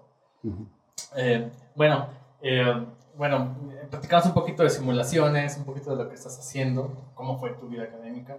[1.16, 2.08] Eh, bueno,
[2.42, 2.86] eh,
[3.18, 3.56] bueno,
[3.90, 7.68] platicamos un poquito de simulaciones, un poquito de lo que estás haciendo, cómo fue tu
[7.68, 8.38] vida académica,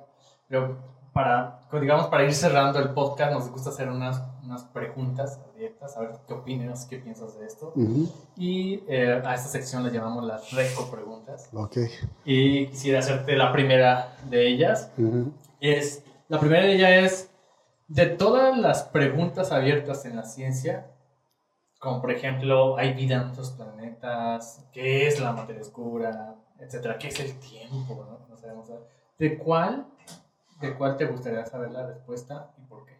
[0.48, 0.78] pero
[1.20, 6.00] para, digamos, para ir cerrando el podcast, nos gusta hacer unas, unas preguntas abiertas, a
[6.00, 7.74] ver qué opinas, qué piensas de esto.
[8.36, 11.50] Y eh, a esta sección le llamamos las reco preguntas.
[11.52, 11.88] Okay.
[12.24, 14.90] Y quisiera hacerte la primera de ellas.
[15.60, 17.30] es, la primera de ellas es,
[17.88, 20.90] de todas las preguntas abiertas en la ciencia,
[21.78, 24.64] como por ejemplo, ¿hay vida en otros planetas?
[24.72, 26.36] ¿Qué es la materia oscura?
[26.58, 26.96] Etcétera.
[26.98, 28.06] ¿Qué es el tiempo?
[28.28, 28.36] ¿no?
[28.38, 28.70] sabemos,
[29.18, 29.86] ¿De cuál
[30.60, 32.92] ¿De cuál te gustaría saber la respuesta y por qué?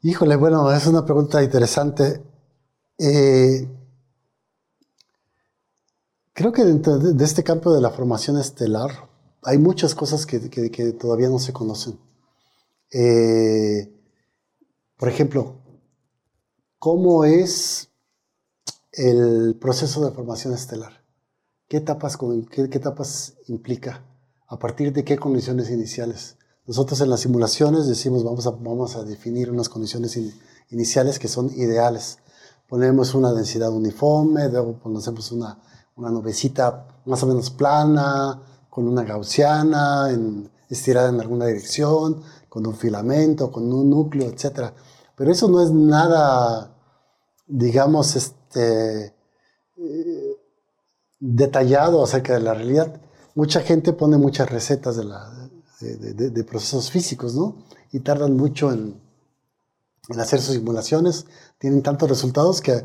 [0.00, 2.22] Híjole, bueno, es una pregunta interesante.
[2.98, 3.68] Eh,
[6.32, 9.10] creo que dentro de este campo de la formación estelar
[9.42, 10.38] hay muchas cosas que,
[10.98, 12.00] todavía no se conocen.
[12.90, 13.92] Eh,
[14.96, 15.56] por ejemplo,
[16.78, 17.90] ¿cómo es
[18.92, 21.04] el proceso de formación estelar?
[21.68, 22.16] ¿Qué etapas,
[22.50, 24.02] qué etapas implica?
[24.52, 29.02] A partir de qué condiciones iniciales Nosotros en las simulaciones decimos vamos a, vamos a
[29.02, 30.18] definir unas condiciones
[30.68, 32.18] iniciales que son ideales.
[32.68, 35.58] Ponemos una densidad uniforme, luego ponemos una,
[35.96, 40.10] una nubecita más o menos plana, con una gaussiana,
[40.68, 44.70] estirada en alguna dirección, con un filamento, con un núcleo, etc.
[45.16, 46.76] Pero eso no es nada,
[47.46, 49.14] digamos, este,
[49.78, 50.36] eh,
[51.18, 53.00] detallado acerca de la realidad.
[53.34, 57.64] Mucha gente pone muchas recetas de, procesos físicos, ¿no?
[57.90, 59.00] Y tardan mucho en,
[60.18, 61.26] hacer sus simulaciones,
[61.58, 62.84] tienen tantos resultados que,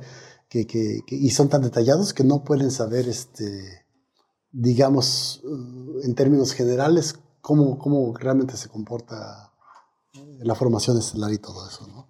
[1.08, 3.86] y son tan detallados que no pueden saber, este,
[4.52, 9.52] digamos, uh, en términos generales, cómo, realmente se comporta
[10.40, 12.08] la formación estelar y todo eso, ¿no?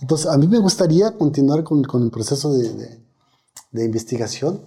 [0.00, 4.60] Entonces, a mí me gustaría continuar con, el proceso de investigación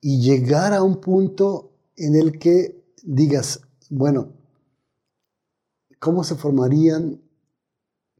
[0.00, 1.69] y llegar a un punto
[2.06, 4.32] en el que digas, bueno,
[5.98, 7.20] ¿cómo se formarían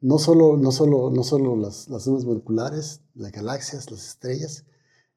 [0.01, 4.65] no solo, no solo, no solo las, las nubes moleculares, las galaxias, las estrellas,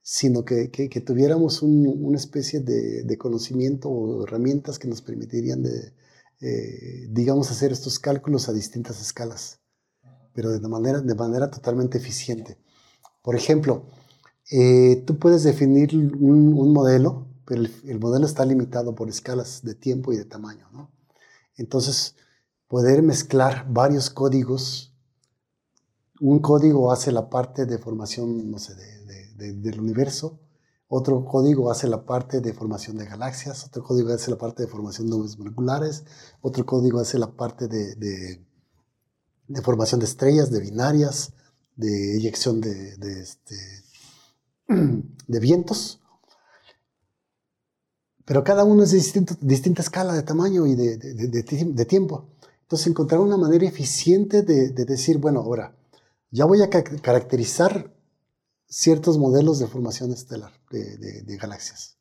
[0.01, 5.93] sino que, que, tuviéramos una especie de, de, conocimiento o herramientas que nos permitirían, de,
[6.41, 9.61] eh, digamos, hacer estos cálculos a distintas escalas,
[10.33, 12.57] pero de manera, de manera totalmente eficiente.
[13.21, 13.85] Por ejemplo,
[14.51, 20.13] eh, tú puedes definir un, modelo, pero el, modelo está limitado por escalas de tiempo
[20.13, 20.67] y de tamaño.
[20.71, 20.91] ¿no?
[21.55, 22.15] Entonces,
[22.67, 24.93] poder mezclar varios códigos,
[26.19, 28.75] un código hace la parte de formación, no sé,
[29.35, 30.39] del universo,
[30.95, 34.69] otro código hace la parte de formación de galaxias, otro código hace la parte de
[34.69, 36.03] formación de nubes moleculares,
[36.39, 38.45] otro código hace la parte de,
[39.63, 41.33] formación de estrellas, de binarias,
[41.75, 43.55] de eyección de, este,
[44.67, 45.99] de vientos,
[48.25, 52.29] pero cada uno es de distinta escala de tamaño y de, tiempo.
[52.61, 55.75] Entonces encontrar una manera eficiente de, decir, bueno, ahora,
[56.31, 57.93] ya voy a caracterizar
[58.67, 61.97] ciertos modelos de formación estelar de, galaxias.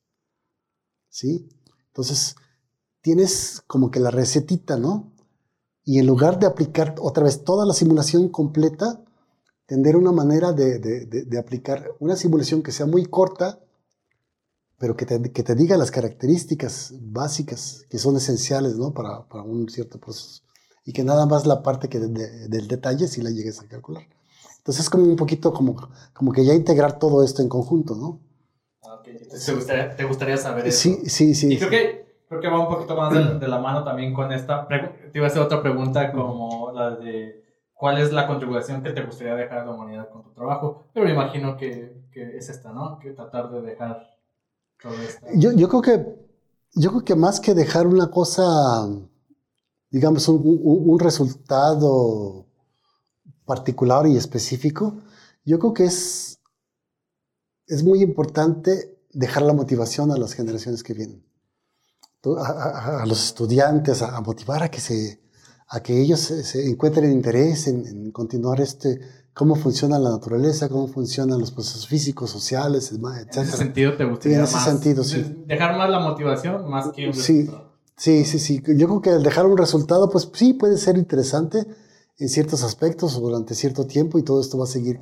[1.08, 1.48] ¿Sí?
[1.88, 2.36] Entonces,
[3.02, 5.12] tienes como que la recetita, ¿no?
[5.84, 9.04] Y en lugar de aplicar otra vez toda la simulación completa,
[9.66, 13.60] tender una manera de, aplicar una simulación que sea muy corta,
[14.82, 18.92] pero que te, diga las características básicas que son esenciales ¿no?
[18.92, 20.42] para, un cierto proceso.
[20.84, 24.02] Y que nada más la parte que del detalle si la llegues a calcular.
[24.58, 28.18] Entonces es como un poquito como, como que ya integrar todo esto en conjunto, ¿no?
[28.82, 29.12] Ah, ¿Te,
[29.54, 30.80] gustaría, ¿Te, gustaría, saber eso?
[30.80, 31.52] Sí, sí, sí.
[31.52, 34.66] Y creo que, creo que va un poquito más de, la mano también con esta.
[34.66, 39.04] Te iba a hacer otra pregunta como la de cuál es la contribución que te
[39.04, 40.86] gustaría dejar a la humanidad con tu trabajo.
[40.92, 42.98] Pero me imagino que, que es esta, ¿no?
[42.98, 44.11] Que tratar de dejar.
[45.34, 46.06] Yo, yo, creo que,
[46.74, 48.88] yo creo que más que dejar una cosa,
[49.90, 52.46] digamos, un, resultado
[53.44, 54.96] particular y específico,
[55.44, 56.38] yo creo que es,
[57.66, 61.24] es muy importante dejar la motivación a las generaciones que vienen.
[62.38, 65.22] A, a, los estudiantes, a motivar a que se,
[65.72, 69.00] a que ellos se, encuentren interés en, continuar este,
[69.34, 73.02] cómo funciona la naturaleza, cómo funcionan los procesos físicos, sociales, etc.
[73.36, 75.44] En ese sentido te gustaría en ese sentido, sí.
[75.46, 77.50] Dejar más la motivación más que un sí,
[77.96, 78.62] Sí, sí, sí.
[78.76, 81.66] Yo creo que dejar un resultado, pues sí, puede ser interesante
[82.18, 84.98] en ciertos aspectos durante cierto tiempo y todo esto va a seguir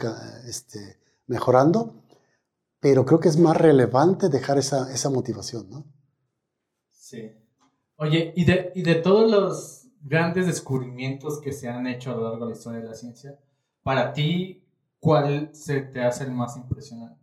[0.46, 2.02] este, mejorando,
[2.78, 5.86] pero creo que es más relevante dejar esa, esa motivación, ¿no?
[6.90, 7.32] Sí.
[7.96, 12.22] Oye, y de, y de todos los grandes descubrimientos que se han hecho a lo
[12.22, 13.38] largo de la historia de la ciencia,
[13.82, 14.62] para ti,
[14.98, 17.20] ¿cuál se te hace el más impresionante?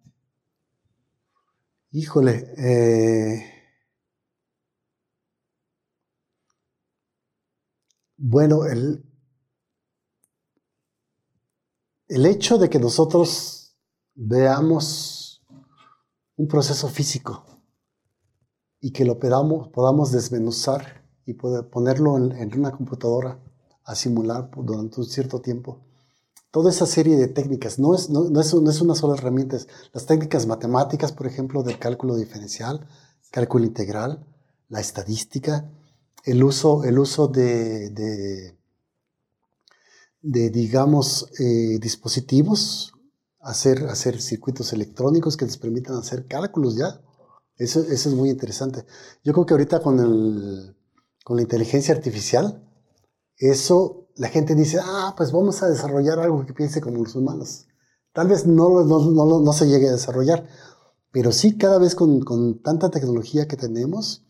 [1.91, 3.57] Híjole, eh,
[8.17, 9.03] bueno, el,
[12.07, 13.77] el hecho de que nosotros
[14.15, 15.43] veamos
[16.35, 17.45] un proceso físico
[18.79, 23.39] y que lo podamos, podamos desmenuzar y poder ponerlo en, una computadora
[23.83, 25.86] a simular durante un cierto tiempo.
[26.51, 29.57] Toda esa serie de técnicas, no es, no, es, no es una sola herramienta,
[29.93, 32.87] las técnicas matemáticas, por ejemplo, del cálculo diferencial,
[33.31, 34.25] cálculo integral,
[34.69, 35.69] la estadística,
[36.23, 37.89] el uso, el uso de,
[40.21, 42.93] de, digamos, eh, dispositivos,
[43.39, 47.01] hacer, hacer circuitos electrónicos que les permitan hacer cálculos ya.
[47.57, 48.85] Eso, eso es muy interesante.
[49.23, 50.75] Yo creo que ahorita con el,
[51.23, 52.63] con la inteligencia artificial,
[53.37, 57.67] eso la gente dice, ah, pues vamos a desarrollar algo que piense como los humanos.
[58.13, 60.47] Tal vez no, se llegue a desarrollar,
[61.11, 64.25] pero sí cada vez con, tanta tecnología que tenemos,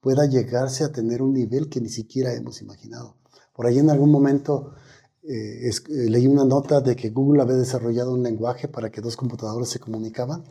[0.00, 3.16] pueda llegarse a tener un nivel que ni siquiera hemos imaginado.
[3.52, 4.74] Por ahí en algún momento
[5.22, 9.16] eh, eh, leí una nota de que Google había desarrollado un lenguaje para que dos
[9.16, 10.44] computadoras se comunicaban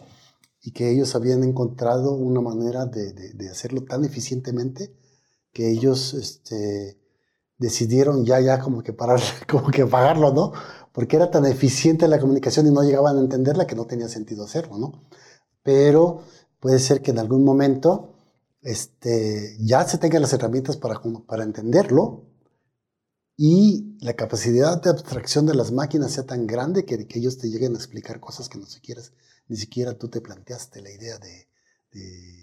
[0.61, 4.93] y que ellos habían encontrado una manera de, de- de hacerlo tan eficientemente
[5.51, 7.00] que ellos este,
[7.61, 10.51] decidieron ya, ya como que parar, como que pagarlo, ¿no?
[10.91, 14.43] Porque era tan eficiente la comunicación y no llegaban a entenderla que no tenía sentido
[14.43, 15.03] hacerlo, ¿no?
[15.63, 16.23] Pero
[16.59, 18.15] puede ser que en algún momento
[18.61, 22.25] este, ya se tengan las herramientas para, para entenderlo
[23.37, 27.49] y la capacidad de abstracción de las máquinas sea tan grande que, que ellos te
[27.49, 29.01] lleguen a explicar cosas que no siquiera,
[29.47, 31.47] ni siquiera tú te planteaste la idea de,
[31.91, 32.40] de,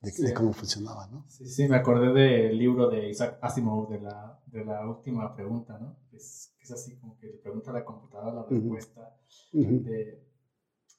[0.00, 0.22] de- Sí.
[0.26, 1.24] de cómo funcionaba, ¿no?
[1.28, 5.78] Sí, sí, me acordé del libro de Isaac Asimov, de la, de la última pregunta,
[5.78, 5.96] ¿no?
[6.12, 9.14] Es, es así como que le pregunta a la computadora la respuesta
[9.52, 9.82] Ujú.
[9.84, 10.22] de,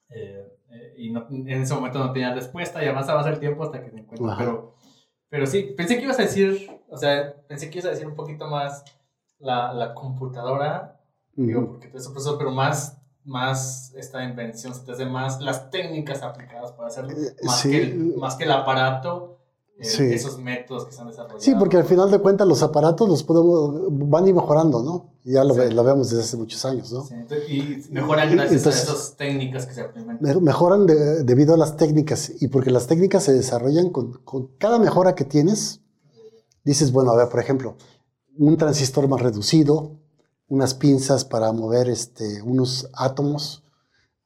[0.10, 3.84] eh, eh, y no- en ese momento no tenía respuesta y avanzaba el tiempo hasta
[3.84, 4.30] que te encuentro.
[4.30, 4.38] Ajá.
[4.38, 4.76] Pero,
[5.30, 8.16] pero sí, pensé que ibas a decir, o sea, pensé que ibas a decir un
[8.16, 8.84] poquito más
[9.40, 11.00] la, la computadora,
[11.34, 11.72] digo, Ujú.
[11.72, 16.72] porque todo proceso, pero más, más esta invención, se te hace más las técnicas aplicadas
[16.72, 17.70] para hacerlo, Eh, más, sí.
[17.70, 19.38] que, el, más que el aparato,
[19.78, 20.04] eh, Sí.
[20.06, 21.40] esos métodos que se han desarrollado.
[21.40, 25.12] Sí, porque al final de cuentas los aparatos los podemos, van a ir mejorando, ¿no?
[25.24, 25.62] Ya lo, Sí.
[25.72, 27.04] lo vemos desde hace muchos años, ¿no?
[27.04, 30.36] Sí, entonces, y mejoran gracias Entonces- a esas técnicas que se implementan.
[30.36, 34.48] Me- Mejoran de- debido a las técnicas y porque las técnicas se desarrollan con, con
[34.58, 35.82] cada mejora que tienes.
[36.64, 37.76] Dices, bueno, a ver, por ejemplo,
[38.38, 39.98] un transistor más reducido,
[40.52, 43.64] unas pinzas para mover este, unos átomos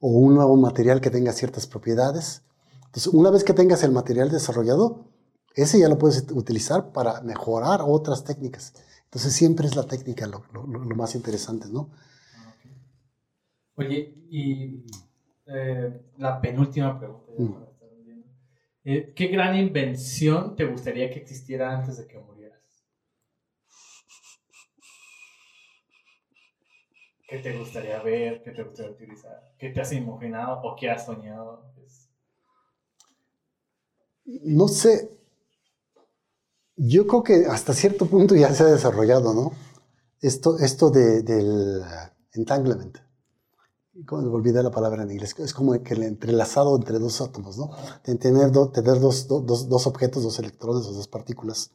[0.00, 2.42] o un nuevo material que tenga ciertas propiedades.
[2.86, 5.04] Entonces, una vez que tengas el material desarrollado,
[5.54, 8.74] ese ya lo puedes utilizar para mejorar otras técnicas.
[9.04, 11.90] Entonces, siempre es la técnica lo, lo- lo- más interesante, ¿no?
[13.76, 14.84] Oye, y
[15.46, 17.24] eh, la penúltima pregunta.
[17.38, 17.52] ya Mm.
[17.52, 18.26] para estar viendo.
[18.84, 22.18] Eh, ¿Qué gran invención te gustaría que existiera antes de que
[27.28, 28.42] ¿Qué te gustaría ver?
[28.42, 29.54] ¿Qué te gustaría utilizar?
[29.58, 31.72] ¿Qué te has imaginado o qué has soñado?
[31.84, 32.08] Es-
[34.44, 35.10] No sé.
[36.76, 39.52] Yo creo que hasta cierto punto ya se ha desarrollado, ¿no?
[40.20, 41.82] Esto, esto de, del
[42.34, 42.98] entanglement.
[44.06, 45.34] Como olvidé la palabra en inglés.
[45.38, 47.70] Es como que el entrelazado entre dos átomos, ¿no?
[48.04, 51.70] De tener, do- tener dos, do- dos, dos objetos, dos electrones o dos partículas.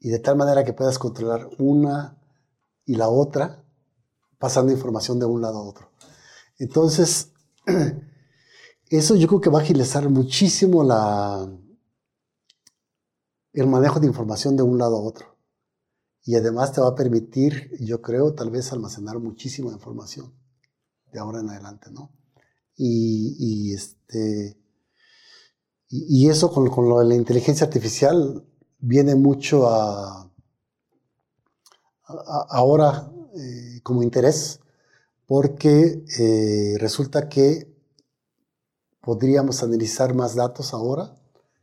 [0.00, 2.18] Y de tal manera que puedas controlar una
[2.84, 3.64] y la otra
[4.38, 5.90] pasando información de un lado a otro.
[6.58, 7.32] Entonces,
[8.88, 10.82] eso yo creo que va a agilizar muchísimo
[13.52, 15.36] el manejo de información de un lado a otro.
[16.24, 20.34] Y además te va a permitir, yo creo, tal vez almacenar muchísima información
[21.12, 22.10] de ahora en adelante, ¿no?
[22.76, 24.60] Y, este,
[25.88, 28.44] y, eso con, lo de la inteligencia artificial
[28.78, 30.30] viene mucho a-
[32.08, 34.60] a- ahora eh, como interés,
[35.26, 37.74] porque eh, resulta que
[39.00, 41.14] podríamos analizar más datos ahora,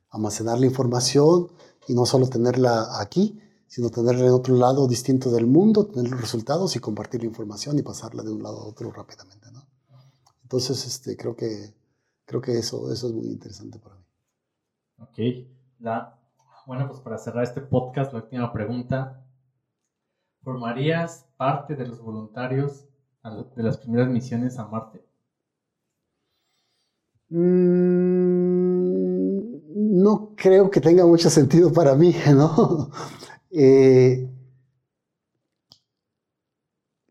[0.10, 1.52] almacenar la información
[1.88, 6.22] y no solo tenerla aquí, sino tenerla en otro lado distinto del mundo, tener los
[6.22, 9.66] resultados y compartir la información y pasarla de un lado a otro rápidamente, ¿no?
[10.44, 11.74] Entonces, este, creo que,
[12.26, 14.06] creo que eso, eso es muy interesante para mí.
[15.00, 15.48] Ok.
[15.80, 16.20] La,
[16.68, 19.23] bueno, pues para cerrar este podcast, la última pregunta.
[20.44, 22.86] ¿Formarías parte de los voluntarios
[23.56, 25.02] de las primeras misiones a Marte?
[27.30, 28.42] Mm,
[30.02, 32.92] no creo que tenga mucho sentido para mí, ¿no?
[33.52, 34.30] Eh,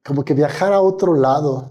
[0.04, 1.70] como que viajar a otro lado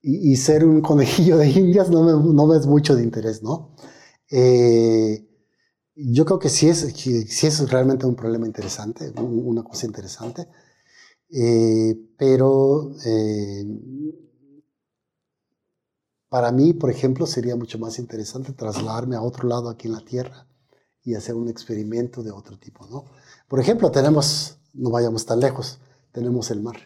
[0.00, 3.74] y, ser un conejillo de indias no me, no es mucho de interés, ¿no?
[4.30, 5.31] Eh,
[5.94, 10.48] yo creo que sí es, sí es realmente un problema interesante, un- una cosa interesante,
[11.34, 13.64] Eh, pero eh,
[16.28, 20.04] para mí, por ejemplo, sería mucho más interesante trasladarme a otro lado aquí en la
[20.04, 20.46] Tierra
[21.04, 23.04] y hacer un experimento de otro tipo, ¿no?
[23.48, 25.78] Por ejemplo, tenemos, no vayamos tan lejos,
[26.12, 26.76] tenemos el mar.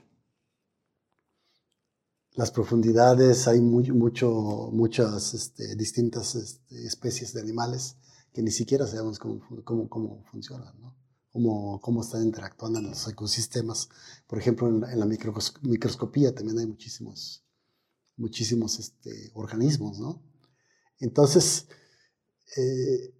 [2.36, 4.30] Las profundidades, hay muy- mucho,
[4.72, 7.96] muchas este, distintas este, especies de animales
[8.36, 10.94] que ni siquiera sabemos cómo, cómo, cómo funcionan, ¿no?
[11.32, 13.88] Cómo, cómo están interactuando en los ecosistemas.
[14.26, 17.46] Por ejemplo, en en la microcos- microscopía también hay muchísimos,
[18.18, 20.22] muchísimos este, organismos, ¿no?
[20.98, 21.68] Entonces,
[22.58, 23.14] eh,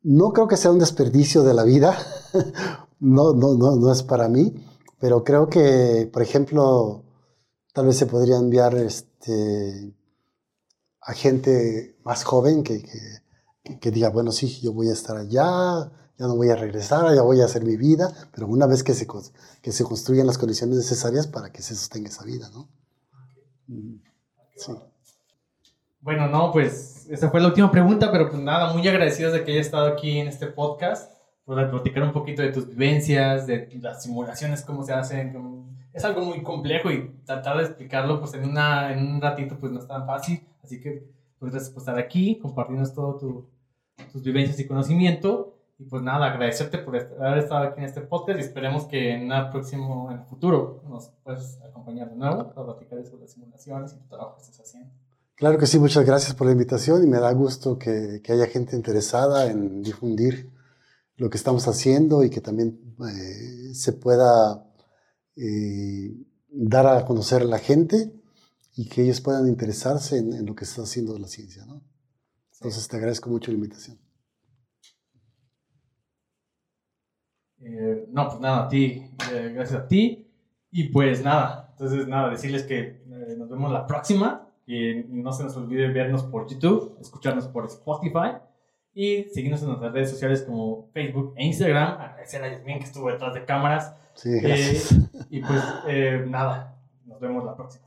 [0.00, 1.94] no creo que sea un desperdicio de la vida,
[2.98, 4.54] no, no, no, no es para mí,
[4.98, 7.04] pero creo que, por ejemplo,
[7.74, 9.94] tal vez se podría enviar este,
[11.02, 12.82] a gente más joven que,
[13.80, 17.22] que, diga, bueno, sí, yo voy a estar allá, ya no voy a regresar, ya
[17.22, 19.06] voy a hacer mi vida, pero una vez que se,
[19.62, 22.68] que se construyan las condiciones necesarias para que se sostenga esa vida, ¿no?
[24.56, 24.72] Sí.
[26.00, 29.52] Bueno, no, pues esa fue la última pregunta, pero pues nada, muy agradecidos de que
[29.52, 31.12] haya estado aquí en este podcast,
[31.44, 35.36] por platicar un poquito de tus vivencias, de las simulaciones, cómo se hacen.
[35.92, 39.72] Es algo muy complejo y tratar de explicarlo pues en, una, en un ratito pues
[39.72, 43.46] no es tan fácil, así que pues gracias por estar aquí, compartirnos todo tu,
[44.12, 45.54] tus vivencias y conocimiento.
[45.78, 49.30] Y pues nada, agradecerte por haber estado aquí en este podcast y esperemos que en
[49.30, 53.92] el próximo, en el futuro, nos puedas acompañar de nuevo para platicar sobre las simulaciones
[53.92, 54.90] y tu trabajo que estás haciendo.
[55.34, 58.46] Claro que sí, muchas gracias por la invitación y me da gusto que, que haya
[58.46, 60.50] gente interesada en difundir
[61.16, 64.66] lo que estamos haciendo y que también eh, se pueda
[65.36, 66.14] eh,
[66.48, 68.14] dar a conocer a la gente
[68.76, 71.66] y que ellos puedan interesarse en, en lo que está haciendo la ciencia.
[71.66, 71.82] ¿no?
[72.66, 73.96] Entonces te agradezco mucho la invitación.
[77.60, 80.28] Eh, no, pues nada, a ti, eh, gracias a ti.
[80.72, 84.50] Y pues nada, entonces nada, decirles que eh, nos vemos la próxima.
[84.66, 88.38] Y no se nos olvide vernos por YouTube, escucharnos por Spotify
[88.92, 92.00] y seguirnos en nuestras redes sociales como Facebook e Instagram.
[92.00, 93.94] Agradecer a Yasmin que estuvo detrás de cámaras.
[94.14, 94.92] Sí, gracias.
[95.30, 95.62] y pues
[96.26, 97.85] nada, nos vemos la próxima.